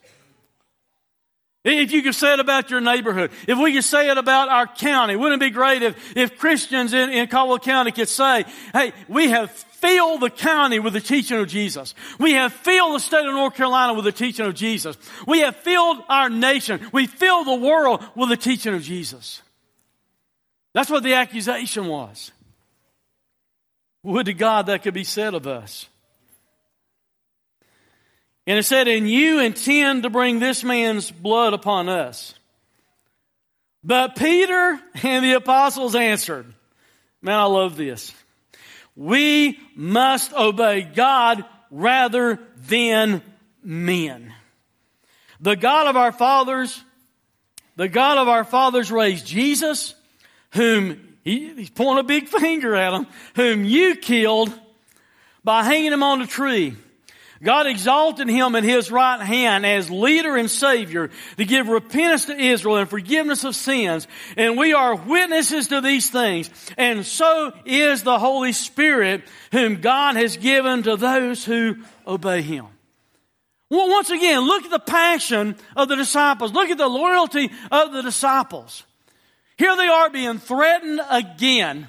If 1.63 1.91
you 1.91 2.01
could 2.01 2.15
say 2.15 2.33
it 2.33 2.39
about 2.39 2.69
your 2.69 2.79
neighborhood, 2.79 3.31
if 3.45 3.59
we 3.59 3.73
could 3.73 3.83
say 3.83 4.09
it 4.09 4.17
about 4.17 4.47
our 4.47 4.67
county, 4.67 5.17
wouldn't 5.17 5.41
it 5.41 5.45
be 5.45 5.49
great 5.51 5.81
if, 5.81 6.15
if 6.15 6.37
Christians 6.37 6.93
in, 6.93 7.09
in 7.09 7.27
Caldwell 7.27 7.59
County 7.59 7.91
could 7.91 8.07
say, 8.07 8.45
hey, 8.71 8.93
we 9.09 9.29
have 9.29 9.51
filled 9.51 10.21
the 10.21 10.29
county 10.29 10.79
with 10.79 10.93
the 10.93 11.01
teaching 11.01 11.39
of 11.39 11.47
Jesus. 11.47 11.93
We 12.19 12.33
have 12.33 12.53
filled 12.53 12.95
the 12.95 12.99
state 12.99 13.25
of 13.25 13.33
North 13.33 13.55
Carolina 13.55 13.93
with 13.93 14.05
the 14.05 14.13
teaching 14.13 14.45
of 14.45 14.55
Jesus. 14.55 14.97
We 15.27 15.41
have 15.41 15.57
filled 15.57 16.03
our 16.07 16.29
nation. 16.29 16.87
We 16.93 17.05
filled 17.05 17.47
the 17.47 17.55
world 17.55 18.03
with 18.15 18.29
the 18.29 18.37
teaching 18.37 18.73
of 18.73 18.81
Jesus. 18.81 19.41
That's 20.73 20.89
what 20.89 21.03
the 21.03 21.15
accusation 21.15 21.87
was. 21.87 22.31
Would 24.07 24.27
to 24.27 24.33
God 24.33 24.67
that 24.67 24.83
could 24.83 24.93
be 24.93 25.03
said 25.03 25.33
of 25.33 25.47
us. 25.47 25.85
And 28.45 28.57
it 28.57 28.63
said, 28.63 28.87
And 28.87 29.09
you 29.09 29.41
intend 29.41 30.03
to 30.03 30.09
bring 30.09 30.39
this 30.39 30.63
man's 30.63 31.11
blood 31.11 31.53
upon 31.53 31.89
us. 31.89 32.33
But 33.83 34.15
Peter 34.15 34.79
and 35.03 35.25
the 35.25 35.33
apostles 35.33 35.93
answered, 35.93 36.45
Man, 37.21 37.37
I 37.37 37.43
love 37.47 37.75
this. 37.75 38.13
We 38.95 39.59
must 39.75 40.31
obey 40.31 40.83
God 40.83 41.43
rather 41.69 42.39
than 42.65 43.21
men. 43.61 44.33
The 45.41 45.57
God 45.57 45.87
of 45.87 45.97
our 45.97 46.13
fathers, 46.13 46.81
the 47.75 47.89
God 47.89 48.17
of 48.17 48.29
our 48.29 48.45
fathers 48.45 48.89
raised 48.89 49.27
Jesus, 49.27 49.95
whom 50.51 51.06
he, 51.27 51.53
he's 51.55 51.69
pointing 51.69 51.99
a 51.99 52.07
big 52.07 52.29
finger 52.29 52.73
at 52.73 52.91
them, 52.91 53.05
whom 53.35 53.65
you 53.65 53.97
killed 53.97 54.49
by 55.43 55.63
hanging 55.63 55.91
him 55.91 56.01
on 56.01 56.21
a 56.21 56.27
tree. 56.27 56.75
God 57.43 57.67
exalted 57.67 58.29
him 58.29 58.55
in 58.55 58.63
his 58.63 58.89
right 58.89 59.21
hand 59.21 59.65
as 59.65 59.91
leader 59.91 60.37
and 60.37 60.49
savior 60.49 61.11
to 61.35 61.45
give 61.45 61.67
repentance 61.67 62.25
to 62.25 62.35
Israel 62.35 62.77
and 62.77 62.89
forgiveness 62.89 63.43
of 63.43 63.55
sins. 63.55 64.07
And 64.37 64.57
we 64.57 64.73
are 64.73 64.95
witnesses 64.95 65.67
to 65.67 65.81
these 65.81 66.09
things. 66.09 66.49
And 66.77 67.05
so 67.05 67.51
is 67.65 68.03
the 68.03 68.17
Holy 68.17 68.53
Spirit 68.53 69.23
whom 69.51 69.81
God 69.81 70.15
has 70.15 70.37
given 70.37 70.83
to 70.83 70.95
those 70.95 71.43
who 71.43 71.75
obey 72.07 72.41
him. 72.41 72.67
Well, 73.69 73.89
once 73.89 74.09
again, 74.09 74.39
look 74.47 74.63
at 74.63 74.71
the 74.71 74.79
passion 74.79 75.57
of 75.75 75.89
the 75.89 75.97
disciples. 75.97 76.53
Look 76.53 76.69
at 76.69 76.77
the 76.77 76.87
loyalty 76.87 77.51
of 77.69 77.91
the 77.91 78.01
disciples. 78.01 78.83
Here 79.57 79.75
they 79.75 79.87
are 79.87 80.09
being 80.09 80.37
threatened 80.37 81.01
again. 81.09 81.87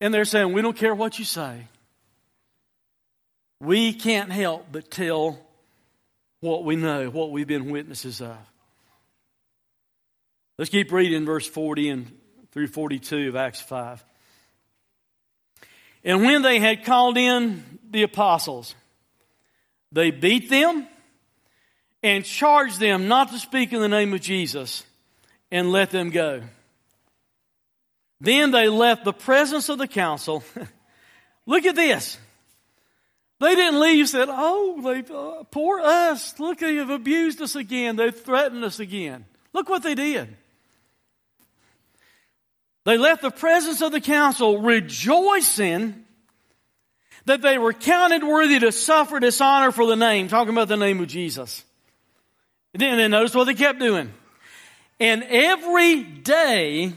And 0.00 0.12
they're 0.12 0.24
saying, 0.24 0.52
We 0.52 0.62
don't 0.62 0.76
care 0.76 0.94
what 0.94 1.18
you 1.18 1.24
say. 1.24 1.68
We 3.60 3.92
can't 3.92 4.32
help 4.32 4.66
but 4.72 4.90
tell 4.90 5.38
what 6.40 6.64
we 6.64 6.76
know, 6.76 7.10
what 7.10 7.30
we've 7.30 7.46
been 7.46 7.70
witnesses 7.70 8.20
of. 8.20 8.36
Let's 10.58 10.70
keep 10.70 10.90
reading 10.92 11.24
verse 11.24 11.46
40 11.46 11.88
and 11.90 12.18
through 12.52 12.68
42 12.68 13.28
of 13.28 13.36
Acts 13.36 13.60
5. 13.60 14.04
And 16.02 16.22
when 16.22 16.42
they 16.42 16.58
had 16.58 16.84
called 16.84 17.18
in 17.18 17.78
the 17.90 18.02
apostles, 18.02 18.74
they 19.92 20.10
beat 20.10 20.48
them 20.48 20.86
and 22.02 22.24
charged 22.24 22.80
them 22.80 23.08
not 23.08 23.30
to 23.30 23.38
speak 23.38 23.72
in 23.72 23.80
the 23.80 23.88
name 23.88 24.14
of 24.14 24.20
Jesus 24.20 24.84
and 25.50 25.72
let 25.72 25.90
them 25.90 26.10
go. 26.10 26.42
Then 28.20 28.50
they 28.50 28.68
left 28.68 29.04
the 29.04 29.12
presence 29.12 29.68
of 29.68 29.78
the 29.78 29.88
council. 29.88 30.44
Look 31.46 31.64
at 31.64 31.74
this. 31.74 32.18
They 33.40 33.54
didn't 33.54 33.80
leave 33.80 34.08
said, 34.08 34.28
Oh, 34.30 34.80
they, 34.82 35.02
uh, 35.12 35.44
poor 35.50 35.80
us. 35.80 36.38
Look, 36.38 36.58
they 36.58 36.76
have 36.76 36.90
abused 36.90 37.40
us 37.40 37.56
again. 37.56 37.96
They've 37.96 38.14
threatened 38.14 38.62
us 38.64 38.78
again. 38.80 39.24
Look 39.54 39.68
what 39.68 39.82
they 39.82 39.94
did. 39.94 40.36
They 42.84 42.98
left 42.98 43.22
the 43.22 43.30
presence 43.30 43.80
of 43.80 43.92
the 43.92 44.00
council 44.00 44.58
rejoicing 44.58 46.04
that 47.26 47.42
they 47.42 47.58
were 47.58 47.72
counted 47.72 48.24
worthy 48.24 48.58
to 48.58 48.72
suffer 48.72 49.20
dishonor 49.20 49.72
for 49.72 49.86
the 49.86 49.96
name, 49.96 50.28
talking 50.28 50.52
about 50.52 50.68
the 50.68 50.76
name 50.76 51.00
of 51.00 51.08
Jesus. 51.08 51.64
And 52.74 52.80
then 52.80 53.10
notice 53.10 53.34
what 53.34 53.44
they 53.44 53.54
kept 53.54 53.78
doing. 53.78 54.12
And 55.00 55.24
every 55.24 56.02
day 56.02 56.92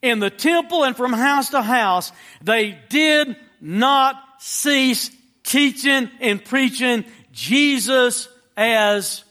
in 0.00 0.18
the 0.18 0.30
temple 0.30 0.84
and 0.84 0.96
from 0.96 1.12
house 1.12 1.50
to 1.50 1.60
house, 1.62 2.10
they 2.42 2.78
did 2.88 3.36
not 3.60 4.16
cease 4.38 5.10
teaching 5.44 6.10
and 6.20 6.44
preaching 6.44 7.04
Jesus 7.30 8.28
as 8.56 9.22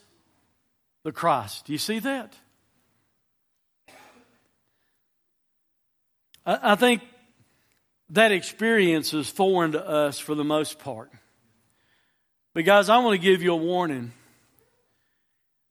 the 1.03 1.11
Christ. 1.11 1.65
Do 1.65 1.73
you 1.73 1.79
see 1.79 1.99
that? 1.99 2.33
I 6.45 6.75
think 6.75 7.01
that 8.11 8.31
experience 8.31 9.13
is 9.13 9.29
foreign 9.29 9.73
to 9.73 9.87
us 9.87 10.19
for 10.19 10.35
the 10.35 10.43
most 10.43 10.79
part. 10.79 11.11
But, 12.53 12.65
guys, 12.65 12.89
I 12.89 12.97
want 12.97 13.19
to 13.19 13.25
give 13.25 13.41
you 13.41 13.53
a 13.53 13.57
warning 13.57 14.11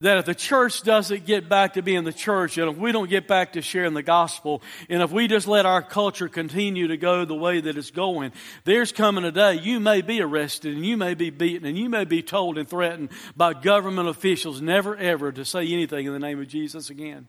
that 0.01 0.17
if 0.17 0.25
the 0.25 0.35
church 0.35 0.81
doesn't 0.81 1.25
get 1.25 1.47
back 1.47 1.73
to 1.73 1.81
being 1.81 2.03
the 2.03 2.13
church, 2.13 2.57
and 2.57 2.69
if 2.69 2.77
we 2.77 2.91
don't 2.91 3.09
get 3.09 3.27
back 3.27 3.53
to 3.53 3.61
sharing 3.61 3.93
the 3.93 4.03
gospel, 4.03 4.61
and 4.89 5.01
if 5.01 5.11
we 5.11 5.27
just 5.27 5.47
let 5.47 5.65
our 5.65 5.81
culture 5.81 6.27
continue 6.27 6.87
to 6.87 6.97
go 6.97 7.23
the 7.23 7.35
way 7.35 7.61
that 7.61 7.77
it's 7.77 7.91
going, 7.91 8.31
there's 8.65 8.91
coming 8.91 9.23
a 9.23 9.31
day 9.31 9.55
you 9.55 9.79
may 9.79 10.01
be 10.01 10.21
arrested 10.21 10.75
and 10.75 10.85
you 10.85 10.97
may 10.97 11.13
be 11.13 11.29
beaten 11.29 11.67
and 11.67 11.77
you 11.77 11.89
may 11.89 12.03
be 12.03 12.21
told 12.21 12.57
and 12.57 12.67
threatened 12.67 13.09
by 13.37 13.53
government 13.53 14.09
officials 14.09 14.61
never 14.61 14.95
ever 14.97 15.31
to 15.31 15.45
say 15.45 15.67
anything 15.67 16.05
in 16.05 16.13
the 16.13 16.19
name 16.19 16.41
of 16.41 16.47
Jesus 16.47 16.89
again. 16.89 17.27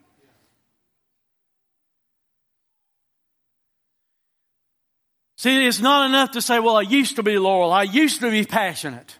See, 5.36 5.66
it's 5.66 5.80
not 5.80 6.06
enough 6.06 6.30
to 6.32 6.40
say, 6.40 6.60
well, 6.60 6.76
I 6.76 6.82
used 6.82 7.16
to 7.16 7.24
be 7.24 7.36
loyal. 7.36 7.72
I 7.72 7.82
used 7.82 8.20
to 8.20 8.30
be 8.30 8.44
passionate. 8.44 9.18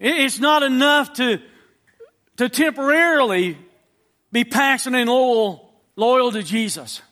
It's 0.00 0.38
not 0.38 0.62
enough 0.62 1.14
to, 1.14 1.40
to 2.36 2.48
temporarily 2.48 3.58
be 4.30 4.44
passionate 4.44 5.00
and 5.00 5.10
loyal, 5.10 5.72
loyal 5.96 6.32
to 6.32 6.42
Jesus. 6.42 7.02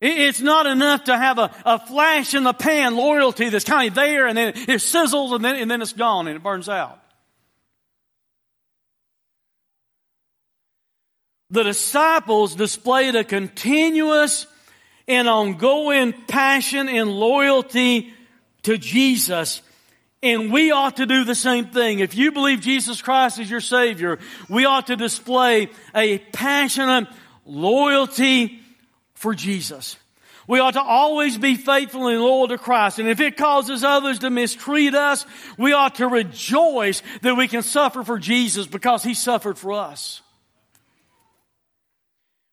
It's 0.00 0.40
not 0.40 0.66
enough 0.66 1.04
to 1.04 1.16
have 1.16 1.38
a, 1.38 1.50
a 1.64 1.78
flash 1.86 2.34
in 2.34 2.44
the 2.44 2.52
pan 2.52 2.94
loyalty 2.94 3.48
that's 3.48 3.64
kind 3.64 3.88
of 3.88 3.94
there 3.94 4.26
and 4.26 4.36
then 4.36 4.48
it 4.48 4.80
sizzles 4.80 5.34
and 5.34 5.44
then, 5.44 5.56
and 5.56 5.70
then 5.70 5.80
it's 5.80 5.94
gone 5.94 6.28
and 6.28 6.36
it 6.36 6.42
burns 6.42 6.68
out. 6.68 7.00
the 11.54 11.62
disciples 11.62 12.56
displayed 12.56 13.14
a 13.14 13.22
continuous 13.22 14.46
and 15.06 15.28
ongoing 15.28 16.12
passion 16.26 16.88
and 16.88 17.08
loyalty 17.08 18.12
to 18.64 18.76
Jesus. 18.76 19.62
And 20.24 20.50
we 20.50 20.70
ought 20.70 20.96
to 20.96 21.04
do 21.04 21.24
the 21.24 21.34
same 21.34 21.66
thing. 21.66 21.98
If 21.98 22.16
you 22.16 22.32
believe 22.32 22.62
Jesus 22.62 23.02
Christ 23.02 23.38
is 23.38 23.50
your 23.50 23.60
Savior, 23.60 24.18
we 24.48 24.64
ought 24.64 24.86
to 24.86 24.96
display 24.96 25.68
a 25.94 26.16
passionate 26.16 27.08
loyalty 27.44 28.58
for 29.12 29.34
Jesus. 29.34 29.98
We 30.48 30.60
ought 30.60 30.72
to 30.72 30.82
always 30.82 31.36
be 31.36 31.56
faithful 31.56 32.08
and 32.08 32.22
loyal 32.22 32.48
to 32.48 32.56
Christ. 32.56 32.98
And 32.98 33.06
if 33.06 33.20
it 33.20 33.36
causes 33.36 33.84
others 33.84 34.20
to 34.20 34.30
mistreat 34.30 34.94
us, 34.94 35.26
we 35.58 35.74
ought 35.74 35.96
to 35.96 36.08
rejoice 36.08 37.02
that 37.20 37.34
we 37.34 37.46
can 37.46 37.62
suffer 37.62 38.02
for 38.02 38.18
Jesus 38.18 38.66
because 38.66 39.02
He 39.02 39.12
suffered 39.12 39.58
for 39.58 39.72
us. 39.72 40.22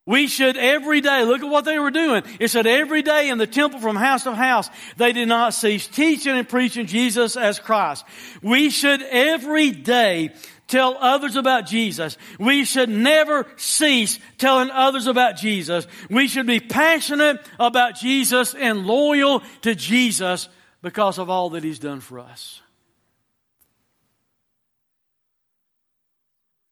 We 0.08 0.28
should 0.28 0.58
every 0.58 1.00
day, 1.00 1.24
look 1.26 1.44
at 1.44 1.50
what 1.50 1.64
they 1.64 1.78
were 1.78 1.92
doing. 1.92 2.24
It 2.40 2.48
said 2.48 2.66
every 2.66 3.04
day 3.04 3.30
in 3.30 3.38
the 3.38 3.46
temple 3.46 3.80
from 3.80 3.96
house 3.96 4.24
to 4.24 4.34
house, 4.34 4.68
they 4.98 5.14
did 5.14 5.28
not 5.28 5.54
cease 5.54 5.88
teaching 5.88 6.36
and 6.36 6.50
preaching 6.50 6.88
Jesus 6.88 7.38
as 7.38 7.60
Christ. 7.60 8.04
We 8.42 8.72
should 8.72 9.04
every 9.04 9.72
day 9.72 10.34
tell 10.68 10.98
others 11.00 11.36
about 11.36 11.68
Jesus. 11.68 12.18
We 12.40 12.66
should 12.66 12.90
never 12.90 13.46
cease 13.58 14.18
telling 14.40 14.72
others 14.72 15.06
about 15.06 15.38
Jesus. 15.38 15.86
We 16.10 16.28
should 16.28 16.48
be 16.48 16.60
passionate 16.60 17.40
about 17.60 17.96
Jesus 17.96 18.56
and 18.56 18.88
loyal 18.88 19.44
to 19.62 19.76
Jesus 19.76 20.50
because 20.82 21.20
of 21.20 21.30
all 21.30 21.52
that 21.52 21.64
He's 21.64 21.78
done 21.78 22.00
for 22.00 22.20
us. 22.20 22.60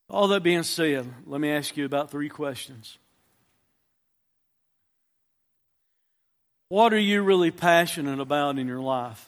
All 0.10 0.30
that 0.30 0.42
being 0.42 0.64
said, 0.64 1.08
let 1.28 1.40
me 1.40 1.52
ask 1.52 1.78
you 1.78 1.86
about 1.86 2.10
three 2.10 2.30
questions. 2.30 2.98
What 6.70 6.94
are 6.94 7.00
you 7.00 7.24
really 7.24 7.50
passionate 7.50 8.20
about 8.20 8.60
in 8.60 8.68
your 8.68 8.80
life? 8.80 9.28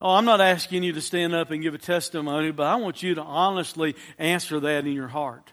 Oh, 0.00 0.10
I'm 0.10 0.24
not 0.24 0.40
asking 0.40 0.84
you 0.84 0.92
to 0.92 1.00
stand 1.00 1.34
up 1.34 1.50
and 1.50 1.62
give 1.62 1.74
a 1.74 1.78
testimony, 1.78 2.52
but 2.52 2.66
I 2.66 2.76
want 2.76 3.02
you 3.02 3.16
to 3.16 3.22
honestly 3.22 3.96
answer 4.18 4.60
that 4.60 4.86
in 4.86 4.92
your 4.92 5.08
heart. 5.08 5.50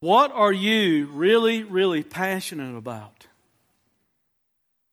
What 0.00 0.30
are 0.32 0.52
you 0.52 1.06
really, 1.06 1.64
really 1.64 2.04
passionate 2.04 2.76
about? 2.76 3.26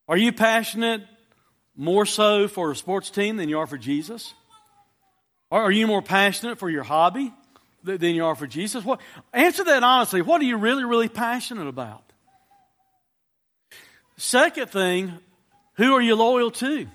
Are 0.08 0.16
you 0.16 0.32
passionate 0.32 1.02
more 1.76 2.06
so 2.06 2.48
for 2.48 2.72
a 2.72 2.76
sports 2.76 3.10
team 3.10 3.36
than 3.36 3.48
you 3.48 3.60
are 3.60 3.66
for 3.68 3.78
Jesus? 3.78 4.34
Or 5.50 5.62
are 5.62 5.70
you 5.70 5.86
more 5.86 6.02
passionate 6.02 6.58
for 6.58 6.68
your 6.68 6.82
hobby 6.82 7.32
than 7.84 8.16
you 8.16 8.24
are 8.24 8.34
for 8.34 8.48
Jesus? 8.48 8.84
What, 8.84 9.00
answer 9.32 9.62
that 9.62 9.84
honestly. 9.84 10.22
What 10.22 10.40
are 10.40 10.44
you 10.44 10.56
really, 10.56 10.84
really 10.84 11.08
passionate 11.08 11.68
about? 11.68 12.02
Second 14.16 14.70
thing, 14.70 15.12
who 15.74 15.94
are 15.94 16.00
you 16.00 16.14
loyal 16.14 16.50
to? 16.52 16.86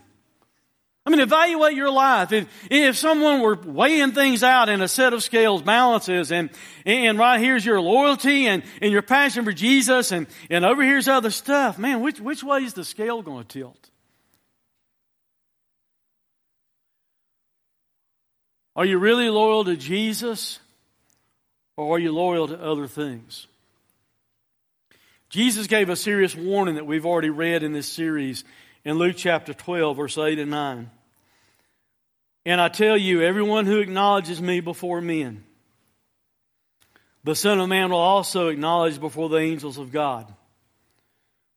I 1.03 1.09
mean, 1.09 1.19
evaluate 1.19 1.73
your 1.73 1.89
life. 1.89 2.31
If, 2.31 2.47
if 2.69 2.95
someone 2.95 3.41
were 3.41 3.55
weighing 3.55 4.11
things 4.11 4.43
out 4.43 4.69
in 4.69 4.81
a 4.81 4.87
set 4.87 5.13
of 5.13 5.23
scales, 5.23 5.63
balances, 5.63 6.31
and, 6.31 6.51
and 6.85 7.17
right 7.17 7.39
here's 7.39 7.65
your 7.65 7.81
loyalty 7.81 8.47
and, 8.47 8.61
and 8.81 8.91
your 8.91 9.01
passion 9.01 9.43
for 9.43 9.51
Jesus, 9.51 10.11
and, 10.11 10.27
and 10.51 10.63
over 10.63 10.83
here's 10.83 11.07
other 11.07 11.31
stuff, 11.31 11.79
man, 11.79 12.01
which, 12.01 12.19
which 12.19 12.43
way 12.43 12.59
is 12.59 12.73
the 12.73 12.85
scale 12.85 13.23
going 13.23 13.45
to 13.45 13.59
tilt? 13.59 13.89
Are 18.75 18.85
you 18.85 18.99
really 18.99 19.29
loyal 19.29 19.65
to 19.65 19.75
Jesus, 19.75 20.59
or 21.77 21.95
are 21.95 21.99
you 21.99 22.11
loyal 22.11 22.47
to 22.47 22.61
other 22.61 22.87
things? 22.87 23.47
Jesus 25.31 25.67
gave 25.67 25.87
a 25.87 25.95
serious 25.95 26.35
warning 26.35 26.75
that 26.75 26.85
we've 26.85 27.05
already 27.05 27.29
read 27.29 27.63
in 27.63 27.71
this 27.71 27.87
series 27.87 28.43
in 28.83 28.97
Luke 28.97 29.15
chapter 29.17 29.53
12, 29.53 29.95
verse 29.95 30.17
8 30.17 30.37
and 30.39 30.51
9. 30.51 30.91
And 32.45 32.59
I 32.59 32.67
tell 32.67 32.97
you, 32.97 33.21
everyone 33.21 33.65
who 33.65 33.79
acknowledges 33.79 34.41
me 34.41 34.59
before 34.59 34.99
men, 34.99 35.45
the 37.23 37.33
Son 37.33 37.61
of 37.61 37.69
Man 37.69 37.91
will 37.91 37.97
also 37.97 38.49
acknowledge 38.49 38.99
before 38.99 39.29
the 39.29 39.37
angels 39.37 39.77
of 39.77 39.93
God. 39.93 40.27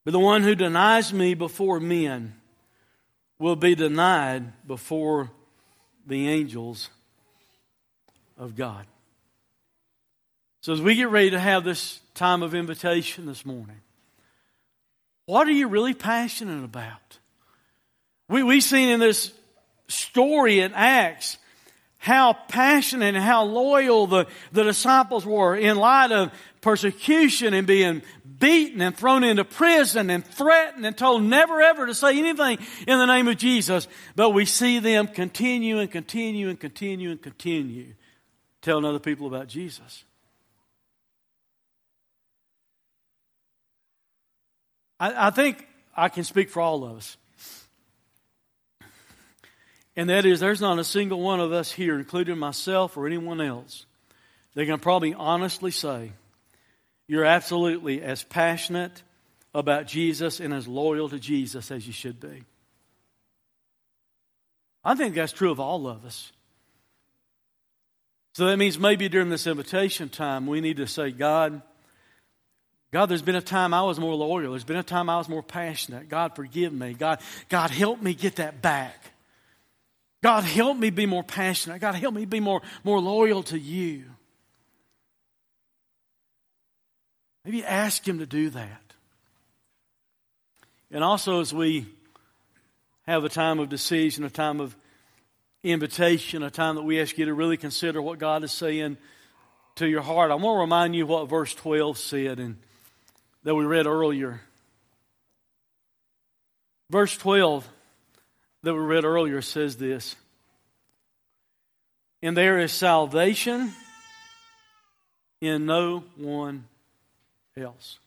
But 0.05 0.13
the 0.13 0.21
one 0.21 0.45
who 0.45 0.55
denies 0.55 1.13
me 1.13 1.35
before 1.35 1.81
men 1.81 2.35
will 3.41 3.57
be 3.57 3.75
denied 3.75 4.53
before 4.69 5.33
the 6.07 6.29
angels 6.29 6.91
of 8.39 8.55
God. 8.55 8.87
So 10.65 10.73
as 10.73 10.81
we 10.81 10.95
get 10.95 11.11
ready 11.11 11.29
to 11.33 11.39
have 11.39 11.63
this 11.63 12.01
time 12.15 12.43
of 12.43 12.55
invitation 12.55 13.27
this 13.27 13.45
morning. 13.45 13.83
What 15.27 15.47
are 15.47 15.53
you 15.53 15.69
really 15.69 15.93
passionate 15.93 16.65
about? 16.65 17.19
We, 18.31 18.43
we've 18.43 18.63
seen 18.63 18.89
in 18.89 18.99
this 18.99 19.31
story 19.89 20.61
in 20.61 20.73
Acts 20.73 21.37
how 21.99 22.33
passionate 22.49 23.15
and 23.15 23.23
how 23.23 23.45
loyal 23.45 24.07
the, 24.07 24.27
the 24.53 24.65
disciples 24.65 25.27
were 25.27 25.55
in 25.55 25.77
light 25.77 26.13
of 26.13 26.33
persecution 26.63 27.53
and 27.53 27.67
being 27.67 28.01
beaten 28.39 28.81
and 28.81 28.97
thrown 28.97 29.23
into 29.23 29.45
prison 29.45 30.09
and 30.09 30.25
threatened 30.25 30.87
and 30.87 30.97
told 30.97 31.25
never 31.25 31.61
ever 31.61 31.89
to 31.89 31.95
say 31.95 32.19
anything 32.19 32.57
in 32.89 32.99
the 32.99 33.05
name 33.05 33.29
of 33.29 33.37
Jesus. 33.37 33.87
But 34.17 34.31
we 34.31 34.47
see 34.47 34.79
them 34.79 35.09
continue 35.09 35.81
and 35.81 35.91
continue 35.91 36.49
and 36.49 36.59
continue 36.59 37.11
and 37.11 37.21
continue 37.21 37.93
telling 38.63 38.87
other 38.87 38.99
people 38.99 39.27
about 39.27 39.47
Jesus. 39.47 40.05
I, 44.99 45.29
I 45.29 45.31
think 45.31 45.67
I 45.97 46.09
can 46.09 46.25
speak 46.25 46.51
for 46.51 46.61
all 46.61 46.85
of 46.85 46.97
us. 46.97 47.17
And 49.97 50.11
that 50.11 50.27
is, 50.27 50.41
there's 50.41 50.61
not 50.61 50.79
a 50.79 50.85
single 50.85 51.21
one 51.21 51.41
of 51.41 51.53
us 51.53 51.71
here, 51.71 51.97
including 51.97 52.39
myself 52.39 52.97
or 52.97 53.07
anyone 53.07 53.41
else, 53.41 53.87
that 54.55 54.67
can 54.67 54.81
probably 54.81 55.15
honestly 55.15 55.71
say 55.71 56.13
you're 57.07 57.25
absolutely 57.25 58.03
as 58.03 58.23
passionate 58.23 59.03
about 59.55 59.87
Jesus 59.87 60.41
and 60.41 60.53
as 60.53 60.67
loyal 60.67 61.09
to 61.09 61.19
Jesus 61.19 61.71
as 61.71 61.87
you 61.87 61.93
should 61.93 62.19
be. 62.19 62.45
I 64.85 64.95
think 64.95 65.15
that's 65.15 65.33
true 65.33 65.51
of 65.51 65.61
all 65.61 65.87
of 65.87 66.05
us. 66.05 66.33
So 68.35 68.47
that 68.47 68.57
means 68.57 68.79
maybe 68.79 69.09
during 69.09 69.29
this 69.31 69.47
invitation 69.47 70.09
time, 70.09 70.47
we 70.47 70.61
need 70.61 70.79
to 70.79 70.89
say, 70.89 71.13
God, 71.13 71.63
God, 72.95 73.07
there's 73.07 73.23
been 73.23 73.35
a 73.35 73.43
time 73.43 73.75
I 73.75 73.83
was 73.83 73.99
more 73.99 74.15
loyal. 74.15 74.53
There's 74.53 74.63
been 74.63 74.77
a 74.77 74.85
time 74.85 75.11
I 75.11 75.17
was 75.17 75.29
more 75.29 75.43
passionate. 75.43 76.09
God, 76.09 76.37
forgive 76.37 76.73
me. 76.73 76.95
God, 76.95 77.19
God, 77.49 77.71
help 77.71 78.01
me 78.01 78.15
get 78.15 78.37
that 78.37 78.63
back. 78.63 78.95
God, 80.23 80.45
help 80.45 80.79
me 80.79 80.91
be 80.91 81.05
more 81.05 81.25
passionate. 81.25 81.81
God, 81.81 81.97
help 81.97 82.15
me 82.15 82.25
be 82.25 82.39
more, 82.39 82.63
more 82.85 83.01
loyal 83.01 83.43
to 83.43 83.59
you. 83.59 84.05
Maybe 87.45 87.65
ask 87.65 88.07
Him 88.07 88.21
to 88.21 88.27
do 88.27 88.51
that. 88.51 88.83
And 90.93 91.03
also, 91.03 91.41
as 91.41 91.53
we 91.53 91.87
have 93.09 93.25
a 93.25 93.29
time 93.29 93.59
of 93.59 93.69
decision, 93.69 94.23
a 94.23 94.31
time 94.31 94.61
of 94.61 94.77
invitation, 95.65 96.45
a 96.45 96.51
time 96.51 96.77
that 96.77 96.85
we 96.85 97.01
ask 97.01 97.19
you 97.19 97.25
to 97.25 97.35
really 97.35 97.57
consider 97.57 98.01
what 98.01 98.21
God 98.21 98.45
is 98.45 98.53
saying 98.53 98.99
to 99.75 99.89
your 99.89 100.03
heart. 100.03 100.31
I 100.31 100.37
want 100.37 100.59
to 100.59 100.61
remind 100.61 100.95
you 100.95 101.07
what 101.07 101.29
verse 101.29 101.53
12 101.57 101.99
said 101.99 102.39
and 102.39 102.57
that 103.45 103.55
we 103.55 103.65
read 103.65 103.87
earlier. 103.87 104.41
Verse 106.91 107.17
12 107.17 107.69
that 108.63 108.75
we 108.75 108.81
read 108.81 109.05
earlier 109.05 109.43
says 109.43 109.77
this 109.77 110.17
And 112.23 112.37
there 112.37 112.59
is 112.59 112.73
salvation 112.73 113.73
in 115.41 115.67
no 115.67 116.05
one 116.17 116.65
else. 117.57 117.99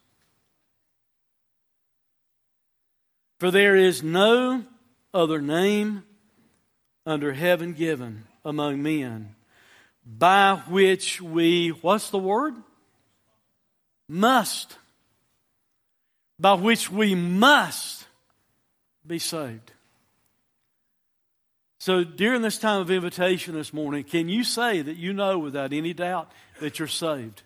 For 3.40 3.52
there 3.52 3.76
is 3.76 4.02
no 4.02 4.64
other 5.14 5.42
name 5.42 6.04
under 7.06 7.34
heaven 7.34 7.74
given 7.74 8.26
among 8.44 8.82
men 8.82 9.36
by 10.06 10.56
which 10.70 11.22
we, 11.22 11.70
what's 11.70 12.10
the 12.10 12.18
word? 12.18 12.56
Must. 14.10 14.76
By 16.40 16.54
which 16.54 16.92
we 16.92 17.16
must 17.16 18.06
be 19.06 19.20
saved. 19.20 19.72
So 21.80 22.04
during 22.04 22.42
this 22.42 22.58
time 22.58 22.82
of 22.82 22.92
invitation 22.92 23.54
this 23.54 23.74
morning, 23.74 24.04
can 24.04 24.30
you 24.30 24.44
say 24.44 24.82
that 24.82 24.98
you 24.98 25.14
know 25.14 25.40
without 25.40 25.74
any 25.74 25.94
doubt 25.94 26.32
that 26.60 26.80
you're 26.80 26.88
saved? 26.88 27.44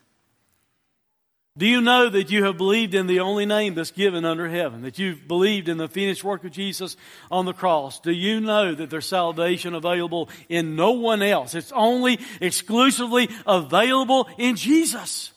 Do 1.57 1.67
you 1.67 1.81
know 1.81 2.09
that 2.09 2.31
you 2.31 2.45
have 2.45 2.57
believed 2.57 2.95
in 2.95 3.07
the 3.07 3.19
only 3.19 3.45
name 3.45 3.73
that's 3.73 3.91
given 3.91 4.23
under 4.23 4.47
heaven? 4.47 4.83
That 4.83 4.97
you've 4.97 5.27
believed 5.27 5.67
in 5.67 5.77
the 5.77 5.89
finished 5.89 6.23
work 6.23 6.45
of 6.45 6.51
Jesus 6.51 6.95
on 7.29 7.45
the 7.45 7.53
cross? 7.53 7.99
Do 7.99 8.11
you 8.11 8.39
know 8.39 8.73
that 8.73 8.89
there's 8.89 9.05
salvation 9.05 9.75
available 9.75 10.29
in 10.47 10.77
no 10.77 10.91
one 10.91 11.21
else? 11.21 11.53
It's 11.53 11.73
only 11.73 12.19
exclusively 12.39 13.29
available 13.45 14.29
in 14.37 14.55
Jesus. 14.55 15.33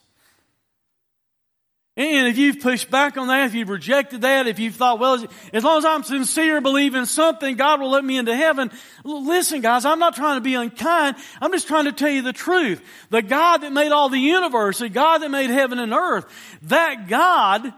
And 1.97 2.27
if 2.27 2.37
you've 2.37 2.59
pushed 2.59 2.91
back 2.91 3.17
on 3.17 3.29
that, 3.29 3.47
if 3.47 3.55
you've 3.55 3.69
rejected 3.69 4.23
that, 4.23 4.49
if 4.49 4.59
you've 4.59 4.75
thought, 4.75 4.99
well, 4.99 5.25
as 5.53 5.63
long 5.63 5.79
as 5.79 5.85
I'm 5.85 6.03
sincere, 6.03 6.61
believe 6.61 6.97
in 6.97 7.07
something, 7.07 7.55
God 7.55 7.81
will 7.81 7.91
let 7.91 8.05
me 8.05 8.17
into 8.17 8.35
heaven. 8.35 8.73
Listen, 9.05 9.61
guys, 9.61 9.85
I'm 9.85 10.01
not 10.01 10.17
trying 10.17 10.37
to 10.37 10.41
be 10.41 10.55
unkind. 10.55 11.15
I'm 11.41 11.53
just 11.53 11.69
trying 11.69 11.85
to 11.85 11.93
tell 11.93 12.11
you 12.11 12.23
the 12.23 12.33
truth. 12.33 12.83
The 13.11 13.23
God 13.23 13.59
that 13.59 13.73
made 13.73 13.93
all 13.93 14.09
the 14.09 14.19
universe, 14.19 14.81
the 14.81 14.89
God 14.89 15.19
that 15.19 15.31
made 15.31 15.51
heaven 15.51 15.79
and 15.79 15.93
earth, 15.93 16.27
that 16.63 17.07
God 17.07 17.73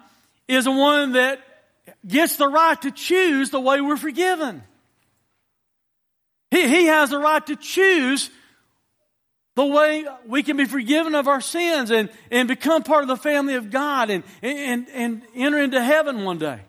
is 0.49 0.65
the 0.65 0.73
one 0.73 1.13
that 1.13 1.41
gets 2.07 2.37
the 2.37 2.49
right 2.49 2.81
to 2.83 2.91
choose 2.93 3.51
the 3.51 3.61
way 3.61 3.83
we're 3.83 3.99
forgiven. 3.99 4.63
He, 6.51 6.67
he 6.69 6.87
has 6.87 7.11
the 7.11 7.19
right 7.19 7.47
to 7.49 7.57
choose 7.57 8.31
the 9.57 9.65
way 9.65 10.05
we 10.27 10.43
can 10.43 10.59
be 10.59 10.67
forgiven 10.67 11.15
of 11.15 11.27
our 11.27 11.41
sins 11.41 11.91
and, 11.91 12.11
and 12.31 12.47
become 12.47 12.83
part 12.83 13.03
of 13.03 13.09
the 13.09 13.17
family 13.17 13.55
of 13.55 13.71
God 13.71 14.11
and, 14.11 14.23
and, 14.43 14.87
and 14.91 15.23
enter 15.35 15.59
into 15.59 15.83
heaven 15.83 16.25
one 16.25 16.39
day. 16.39 16.61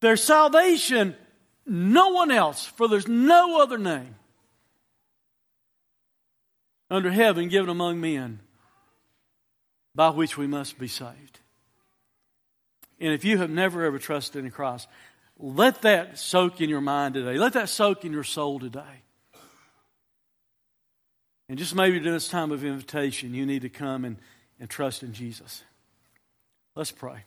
There's 0.00 0.22
salvation, 0.22 1.14
no 1.66 2.08
one 2.08 2.32
else, 2.32 2.66
for 2.66 2.88
there's 2.88 3.06
no 3.08 3.62
other 3.62 3.78
name 3.78 4.16
under 6.90 7.12
heaven 7.12 7.48
given 7.48 7.70
among 7.70 8.00
men 8.00 8.40
by 9.94 10.10
which 10.10 10.36
we 10.36 10.48
must 10.48 10.78
be 10.80 10.88
saved. 10.88 11.38
And 12.98 13.12
if 13.12 13.24
you 13.24 13.38
have 13.38 13.50
never 13.50 13.84
ever 13.84 14.00
trusted 14.00 14.44
in 14.44 14.50
Christ, 14.50 14.88
let 15.38 15.82
that 15.82 16.18
soak 16.18 16.60
in 16.60 16.68
your 16.68 16.80
mind 16.80 17.14
today. 17.14 17.38
Let 17.38 17.52
that 17.52 17.68
soak 17.68 18.04
in 18.04 18.12
your 18.12 18.24
soul 18.24 18.58
today. 18.58 19.03
And 21.48 21.58
just 21.58 21.74
maybe 21.74 21.98
during 21.98 22.14
this 22.14 22.28
time 22.28 22.52
of 22.52 22.64
invitation, 22.64 23.34
you 23.34 23.44
need 23.44 23.62
to 23.62 23.68
come 23.68 24.04
and, 24.04 24.16
and 24.58 24.70
trust 24.70 25.02
in 25.02 25.12
Jesus. 25.12 25.62
Let's 26.74 26.90
pray. 26.90 27.24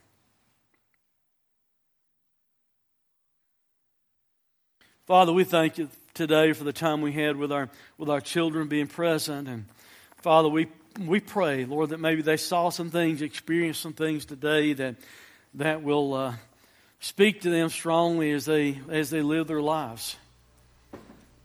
Father, 5.06 5.32
we 5.32 5.44
thank 5.44 5.78
you 5.78 5.90
today 6.16 6.52
for 6.52 6.64
the 6.64 6.74
time 6.74 7.02
we 7.02 7.14
had 7.14 7.38
with 7.38 7.52
our, 7.52 7.70
with 7.98 8.10
our 8.10 8.20
children 8.20 8.68
being 8.68 8.88
present. 8.88 9.48
And 9.48 9.66
Father, 10.18 10.50
we, 10.50 10.68
we 11.00 11.20
pray, 11.20 11.64
Lord, 11.64 11.92
that 11.92 12.00
maybe 12.00 12.24
they 12.24 12.38
saw 12.38 12.70
some 12.70 12.90
things, 12.90 13.22
experienced 13.22 13.82
some 13.82 13.94
things 13.94 14.26
today 14.26 14.74
that, 14.74 14.96
that 15.54 15.84
will 15.84 16.14
uh, 16.14 16.34
speak 17.00 17.42
to 17.42 17.50
them 17.50 17.70
strongly 17.70 18.32
as 18.32 18.46
they, 18.46 18.80
as 18.90 19.10
they 19.10 19.22
live 19.22 19.48
their 19.48 19.62
lives. 19.62 20.18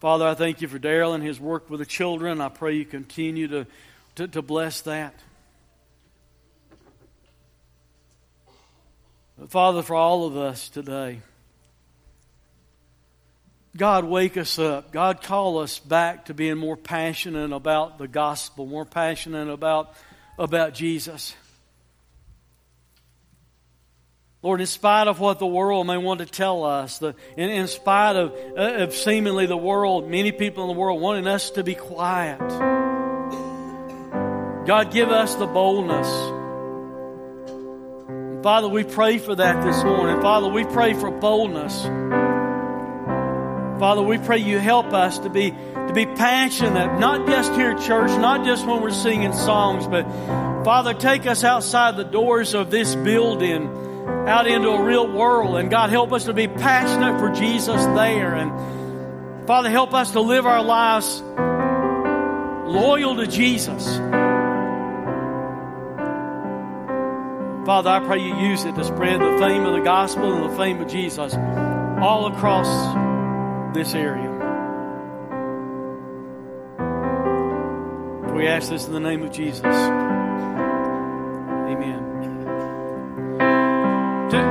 Father, 0.02 0.26
I 0.26 0.34
thank 0.34 0.60
you 0.60 0.66
for 0.66 0.80
Daryl 0.80 1.14
and 1.14 1.22
his 1.22 1.38
work 1.38 1.70
with 1.70 1.78
the 1.78 1.86
children. 1.86 2.40
I 2.40 2.48
pray 2.48 2.74
you 2.74 2.84
continue 2.84 3.46
to, 3.46 3.66
to, 4.16 4.26
to 4.26 4.42
bless 4.42 4.80
that. 4.80 5.14
But 9.38 9.52
Father, 9.52 9.80
for 9.80 9.94
all 9.94 10.26
of 10.26 10.36
us 10.36 10.68
today, 10.70 11.20
God, 13.76 14.04
wake 14.04 14.36
us 14.36 14.58
up. 14.58 14.90
God, 14.90 15.22
call 15.22 15.58
us 15.58 15.78
back 15.78 16.24
to 16.24 16.34
being 16.34 16.58
more 16.58 16.76
passionate 16.76 17.52
about 17.52 17.98
the 17.98 18.08
gospel, 18.08 18.66
more 18.66 18.84
passionate 18.84 19.48
about, 19.50 19.94
about 20.36 20.74
Jesus. 20.74 21.32
Lord, 24.42 24.60
in 24.60 24.66
spite 24.66 25.06
of 25.06 25.20
what 25.20 25.38
the 25.38 25.46
world 25.46 25.86
may 25.86 25.96
want 25.96 26.18
to 26.18 26.26
tell 26.26 26.64
us, 26.64 26.98
the, 26.98 27.14
in, 27.36 27.48
in 27.48 27.68
spite 27.68 28.16
of, 28.16 28.34
uh, 28.58 28.82
of 28.82 28.92
seemingly 28.92 29.46
the 29.46 29.56
world, 29.56 30.10
many 30.10 30.32
people 30.32 30.64
in 30.64 30.68
the 30.74 30.80
world 30.80 31.00
wanting 31.00 31.28
us 31.28 31.50
to 31.50 31.62
be 31.62 31.76
quiet, 31.76 32.40
God, 34.66 34.92
give 34.92 35.10
us 35.10 35.36
the 35.36 35.46
boldness. 35.46 36.08
Father, 38.42 38.66
we 38.68 38.82
pray 38.82 39.18
for 39.18 39.36
that 39.36 39.64
this 39.64 39.84
morning. 39.84 40.20
Father, 40.20 40.48
we 40.48 40.64
pray 40.64 40.94
for 40.94 41.12
boldness. 41.12 41.82
Father, 43.78 44.02
we 44.02 44.18
pray 44.18 44.38
you 44.38 44.58
help 44.58 44.86
us 44.86 45.20
to 45.20 45.30
be, 45.30 45.52
to 45.52 45.92
be 45.94 46.06
passionate, 46.06 46.98
not 46.98 47.28
just 47.28 47.52
here 47.52 47.70
at 47.70 47.80
church, 47.80 48.10
not 48.10 48.44
just 48.44 48.66
when 48.66 48.82
we're 48.82 48.90
singing 48.90 49.32
songs, 49.32 49.86
but 49.86 50.02
Father, 50.64 50.94
take 50.94 51.26
us 51.26 51.44
outside 51.44 51.96
the 51.96 52.02
doors 52.02 52.54
of 52.54 52.72
this 52.72 52.96
building 52.96 53.91
out 54.26 54.46
into 54.46 54.68
a 54.68 54.82
real 54.82 55.10
world. 55.10 55.56
And 55.56 55.70
God, 55.70 55.90
help 55.90 56.12
us 56.12 56.24
to 56.24 56.32
be 56.32 56.48
passionate 56.48 57.18
for 57.18 57.30
Jesus 57.30 57.84
there. 57.84 58.34
And 58.34 59.46
Father, 59.46 59.70
help 59.70 59.94
us 59.94 60.12
to 60.12 60.20
live 60.20 60.46
our 60.46 60.62
lives 60.62 61.22
loyal 62.72 63.16
to 63.16 63.26
Jesus. 63.26 63.84
Father, 67.66 67.90
I 67.90 68.00
pray 68.04 68.18
you 68.18 68.34
use 68.36 68.64
it 68.64 68.74
to 68.74 68.84
spread 68.84 69.20
the 69.20 69.38
fame 69.38 69.64
of 69.64 69.74
the 69.74 69.84
gospel 69.84 70.32
and 70.32 70.50
the 70.50 70.56
fame 70.56 70.80
of 70.80 70.88
Jesus 70.88 71.34
all 71.34 72.26
across 72.26 72.66
this 73.74 73.94
area. 73.94 74.30
We 78.34 78.48
ask 78.48 78.70
this 78.70 78.86
in 78.86 78.92
the 78.92 79.00
name 79.00 79.22
of 79.22 79.30
Jesus. 79.30 79.62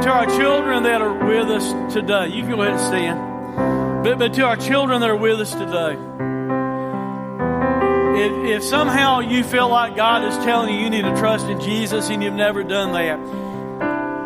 To, 0.02 0.10
our 0.10 0.26
children 0.26 0.84
that 0.84 1.02
are 1.02 1.26
with 1.28 1.48
us 1.50 1.94
today, 1.94 2.30
you 2.30 2.42
can 2.42 2.56
go 2.56 2.62
ahead 2.64 2.74
and 2.74 2.82
stand. 2.82 4.04
But, 4.04 4.18
but 4.18 4.34
to 4.34 4.46
our 4.46 4.58
children 4.58 5.00
that 5.02 5.10
are 5.10 5.16
with 5.16 5.40
us 5.40 5.52
today, 5.52 5.96
if, 8.20 8.58
if 8.58 8.64
somehow 8.64 9.20
you 9.20 9.44
feel 9.44 9.70
like 9.70 9.96
God 9.96 10.24
is 10.24 10.36
telling 10.44 10.74
you 10.74 10.82
you 10.82 10.90
need 10.90 11.04
to 11.04 11.16
trust 11.18 11.48
in 11.48 11.60
Jesus 11.62 12.10
and 12.10 12.24
you've 12.24 12.34
never 12.34 12.64
done 12.64 12.94
that, 12.94 13.20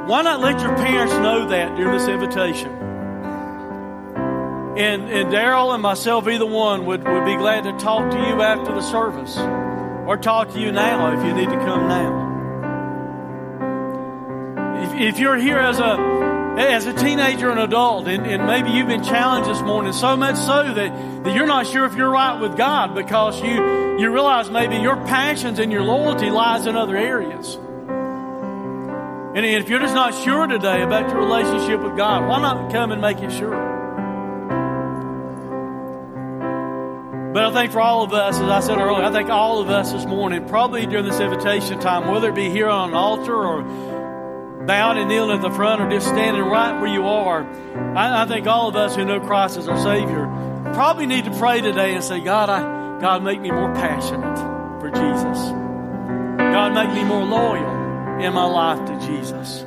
why 0.07 0.21
not 0.21 0.39
let 0.39 0.61
your 0.61 0.75
parents 0.75 1.13
know 1.15 1.49
that 1.49 1.75
during 1.75 1.97
this 1.97 2.07
invitation? 2.07 2.69
And, 4.77 5.09
and 5.09 5.31
Daryl 5.31 5.73
and 5.73 5.83
myself, 5.83 6.27
either 6.27 6.45
one, 6.45 6.85
would, 6.85 7.07
would 7.07 7.25
be 7.25 7.35
glad 7.35 7.65
to 7.65 7.73
talk 7.73 8.11
to 8.11 8.17
you 8.17 8.41
after 8.41 8.73
the 8.73 8.81
service 8.81 9.37
or 9.37 10.17
talk 10.17 10.51
to 10.53 10.59
you 10.59 10.71
now 10.71 11.17
if 11.17 11.25
you 11.25 11.33
need 11.33 11.49
to 11.49 11.57
come 11.57 11.87
now. 11.87 12.24
If, 14.97 15.19
you're 15.19 15.35
here 15.35 15.57
as 15.57 15.79
a 15.79 16.15
as 16.57 16.85
a 16.85 16.93
teenager 16.93 17.49
and 17.49 17.59
adult, 17.59 18.07
and, 18.07 18.25
and, 18.25 18.45
maybe 18.45 18.69
you've 18.71 18.87
been 18.87 19.03
challenged 19.03 19.49
this 19.49 19.61
morning, 19.61 19.91
so 19.91 20.15
much 20.15 20.37
so 20.37 20.73
that, 20.73 21.23
that 21.25 21.35
you're 21.35 21.45
not 21.45 21.67
sure 21.67 21.83
if 21.83 21.95
you're 21.95 22.09
right 22.09 22.39
with 22.39 22.55
God 22.55 22.95
because 22.95 23.41
you, 23.41 23.99
you 23.99 24.09
realize 24.09 24.49
maybe 24.49 24.77
your 24.77 24.95
passions 24.95 25.59
and 25.59 25.69
your 25.69 25.81
loyalty 25.81 26.29
lies 26.29 26.65
in 26.65 26.77
other 26.77 26.95
areas. 26.95 27.55
And 29.35 29.45
if 29.45 29.67
you're 29.67 29.81
just 29.81 29.93
not 29.95 30.15
sure 30.23 30.47
today 30.47 30.81
about 30.81 31.09
your 31.09 31.17
relationship 31.17 31.81
with 31.81 31.97
God, 31.97 32.25
why 32.25 32.39
not 32.39 32.71
come 32.71 32.93
and 32.93 33.01
make 33.01 33.17
it 33.17 33.33
sure? 33.33 33.75
But 37.33 37.43
I 37.43 37.53
think 37.53 37.73
for 37.73 37.81
all 37.81 38.03
of 38.03 38.13
us, 38.13 38.35
as 38.39 38.49
I 38.49 38.61
said 38.61 38.77
earlier, 38.77 39.03
I 39.03 39.11
think 39.11 39.29
all 39.29 39.59
of 39.59 39.69
us 39.69 39.91
this 39.91 40.05
morning, 40.05 40.47
probably 40.47 40.85
during 40.85 41.03
this 41.03 41.19
invitation 41.19 41.81
time, 41.81 42.07
whether 42.07 42.29
it 42.29 42.35
be 42.35 42.49
here 42.49 42.69
on 42.69 42.91
an 42.91 42.95
altar 42.95 43.35
or 43.35 43.94
bowed 44.65 44.97
and 44.97 45.09
kneeling 45.09 45.37
at 45.37 45.41
the 45.41 45.51
front 45.51 45.81
or 45.81 45.89
just 45.89 46.07
standing 46.07 46.43
right 46.43 46.79
where 46.79 46.91
you 46.91 47.05
are, 47.07 47.43
I, 47.95 48.23
I 48.23 48.25
think 48.27 48.47
all 48.47 48.67
of 48.67 48.75
us 48.75 48.95
who 48.95 49.05
know 49.05 49.19
Christ 49.19 49.57
as 49.57 49.67
our 49.67 49.81
Savior 49.81 50.25
probably 50.73 51.05
need 51.05 51.25
to 51.25 51.31
pray 51.37 51.61
today 51.61 51.93
and 51.93 52.03
say, 52.03 52.19
God, 52.19 52.49
I, 52.49 52.99
God, 52.99 53.23
make 53.23 53.39
me 53.39 53.51
more 53.51 53.73
passionate 53.73 54.37
for 54.79 54.89
Jesus. 54.89 55.37
God, 56.37 56.73
make 56.73 56.93
me 56.95 57.03
more 57.03 57.23
loyal 57.25 58.19
in 58.19 58.33
my 58.33 58.45
life 58.45 58.85
to 58.87 59.07
Jesus. 59.07 59.63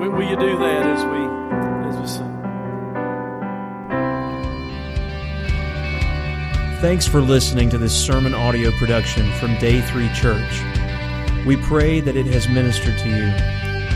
Will, 0.00 0.10
will 0.10 0.28
you 0.28 0.36
do 0.36 0.58
that 0.58 0.86
as 0.86 1.04
we 1.04 1.88
as 1.88 1.96
we 2.00 2.06
sing? 2.06 2.34
Thanks 6.80 7.06
for 7.06 7.20
listening 7.20 7.70
to 7.70 7.78
this 7.78 7.94
sermon 7.94 8.34
audio 8.34 8.70
production 8.72 9.30
from 9.34 9.56
Day 9.58 9.80
3 9.80 10.12
Church. 10.12 10.83
We 11.46 11.56
pray 11.56 12.00
that 12.00 12.16
it 12.16 12.26
has 12.26 12.48
ministered 12.48 12.98
to 12.98 13.08
you. 13.08 13.32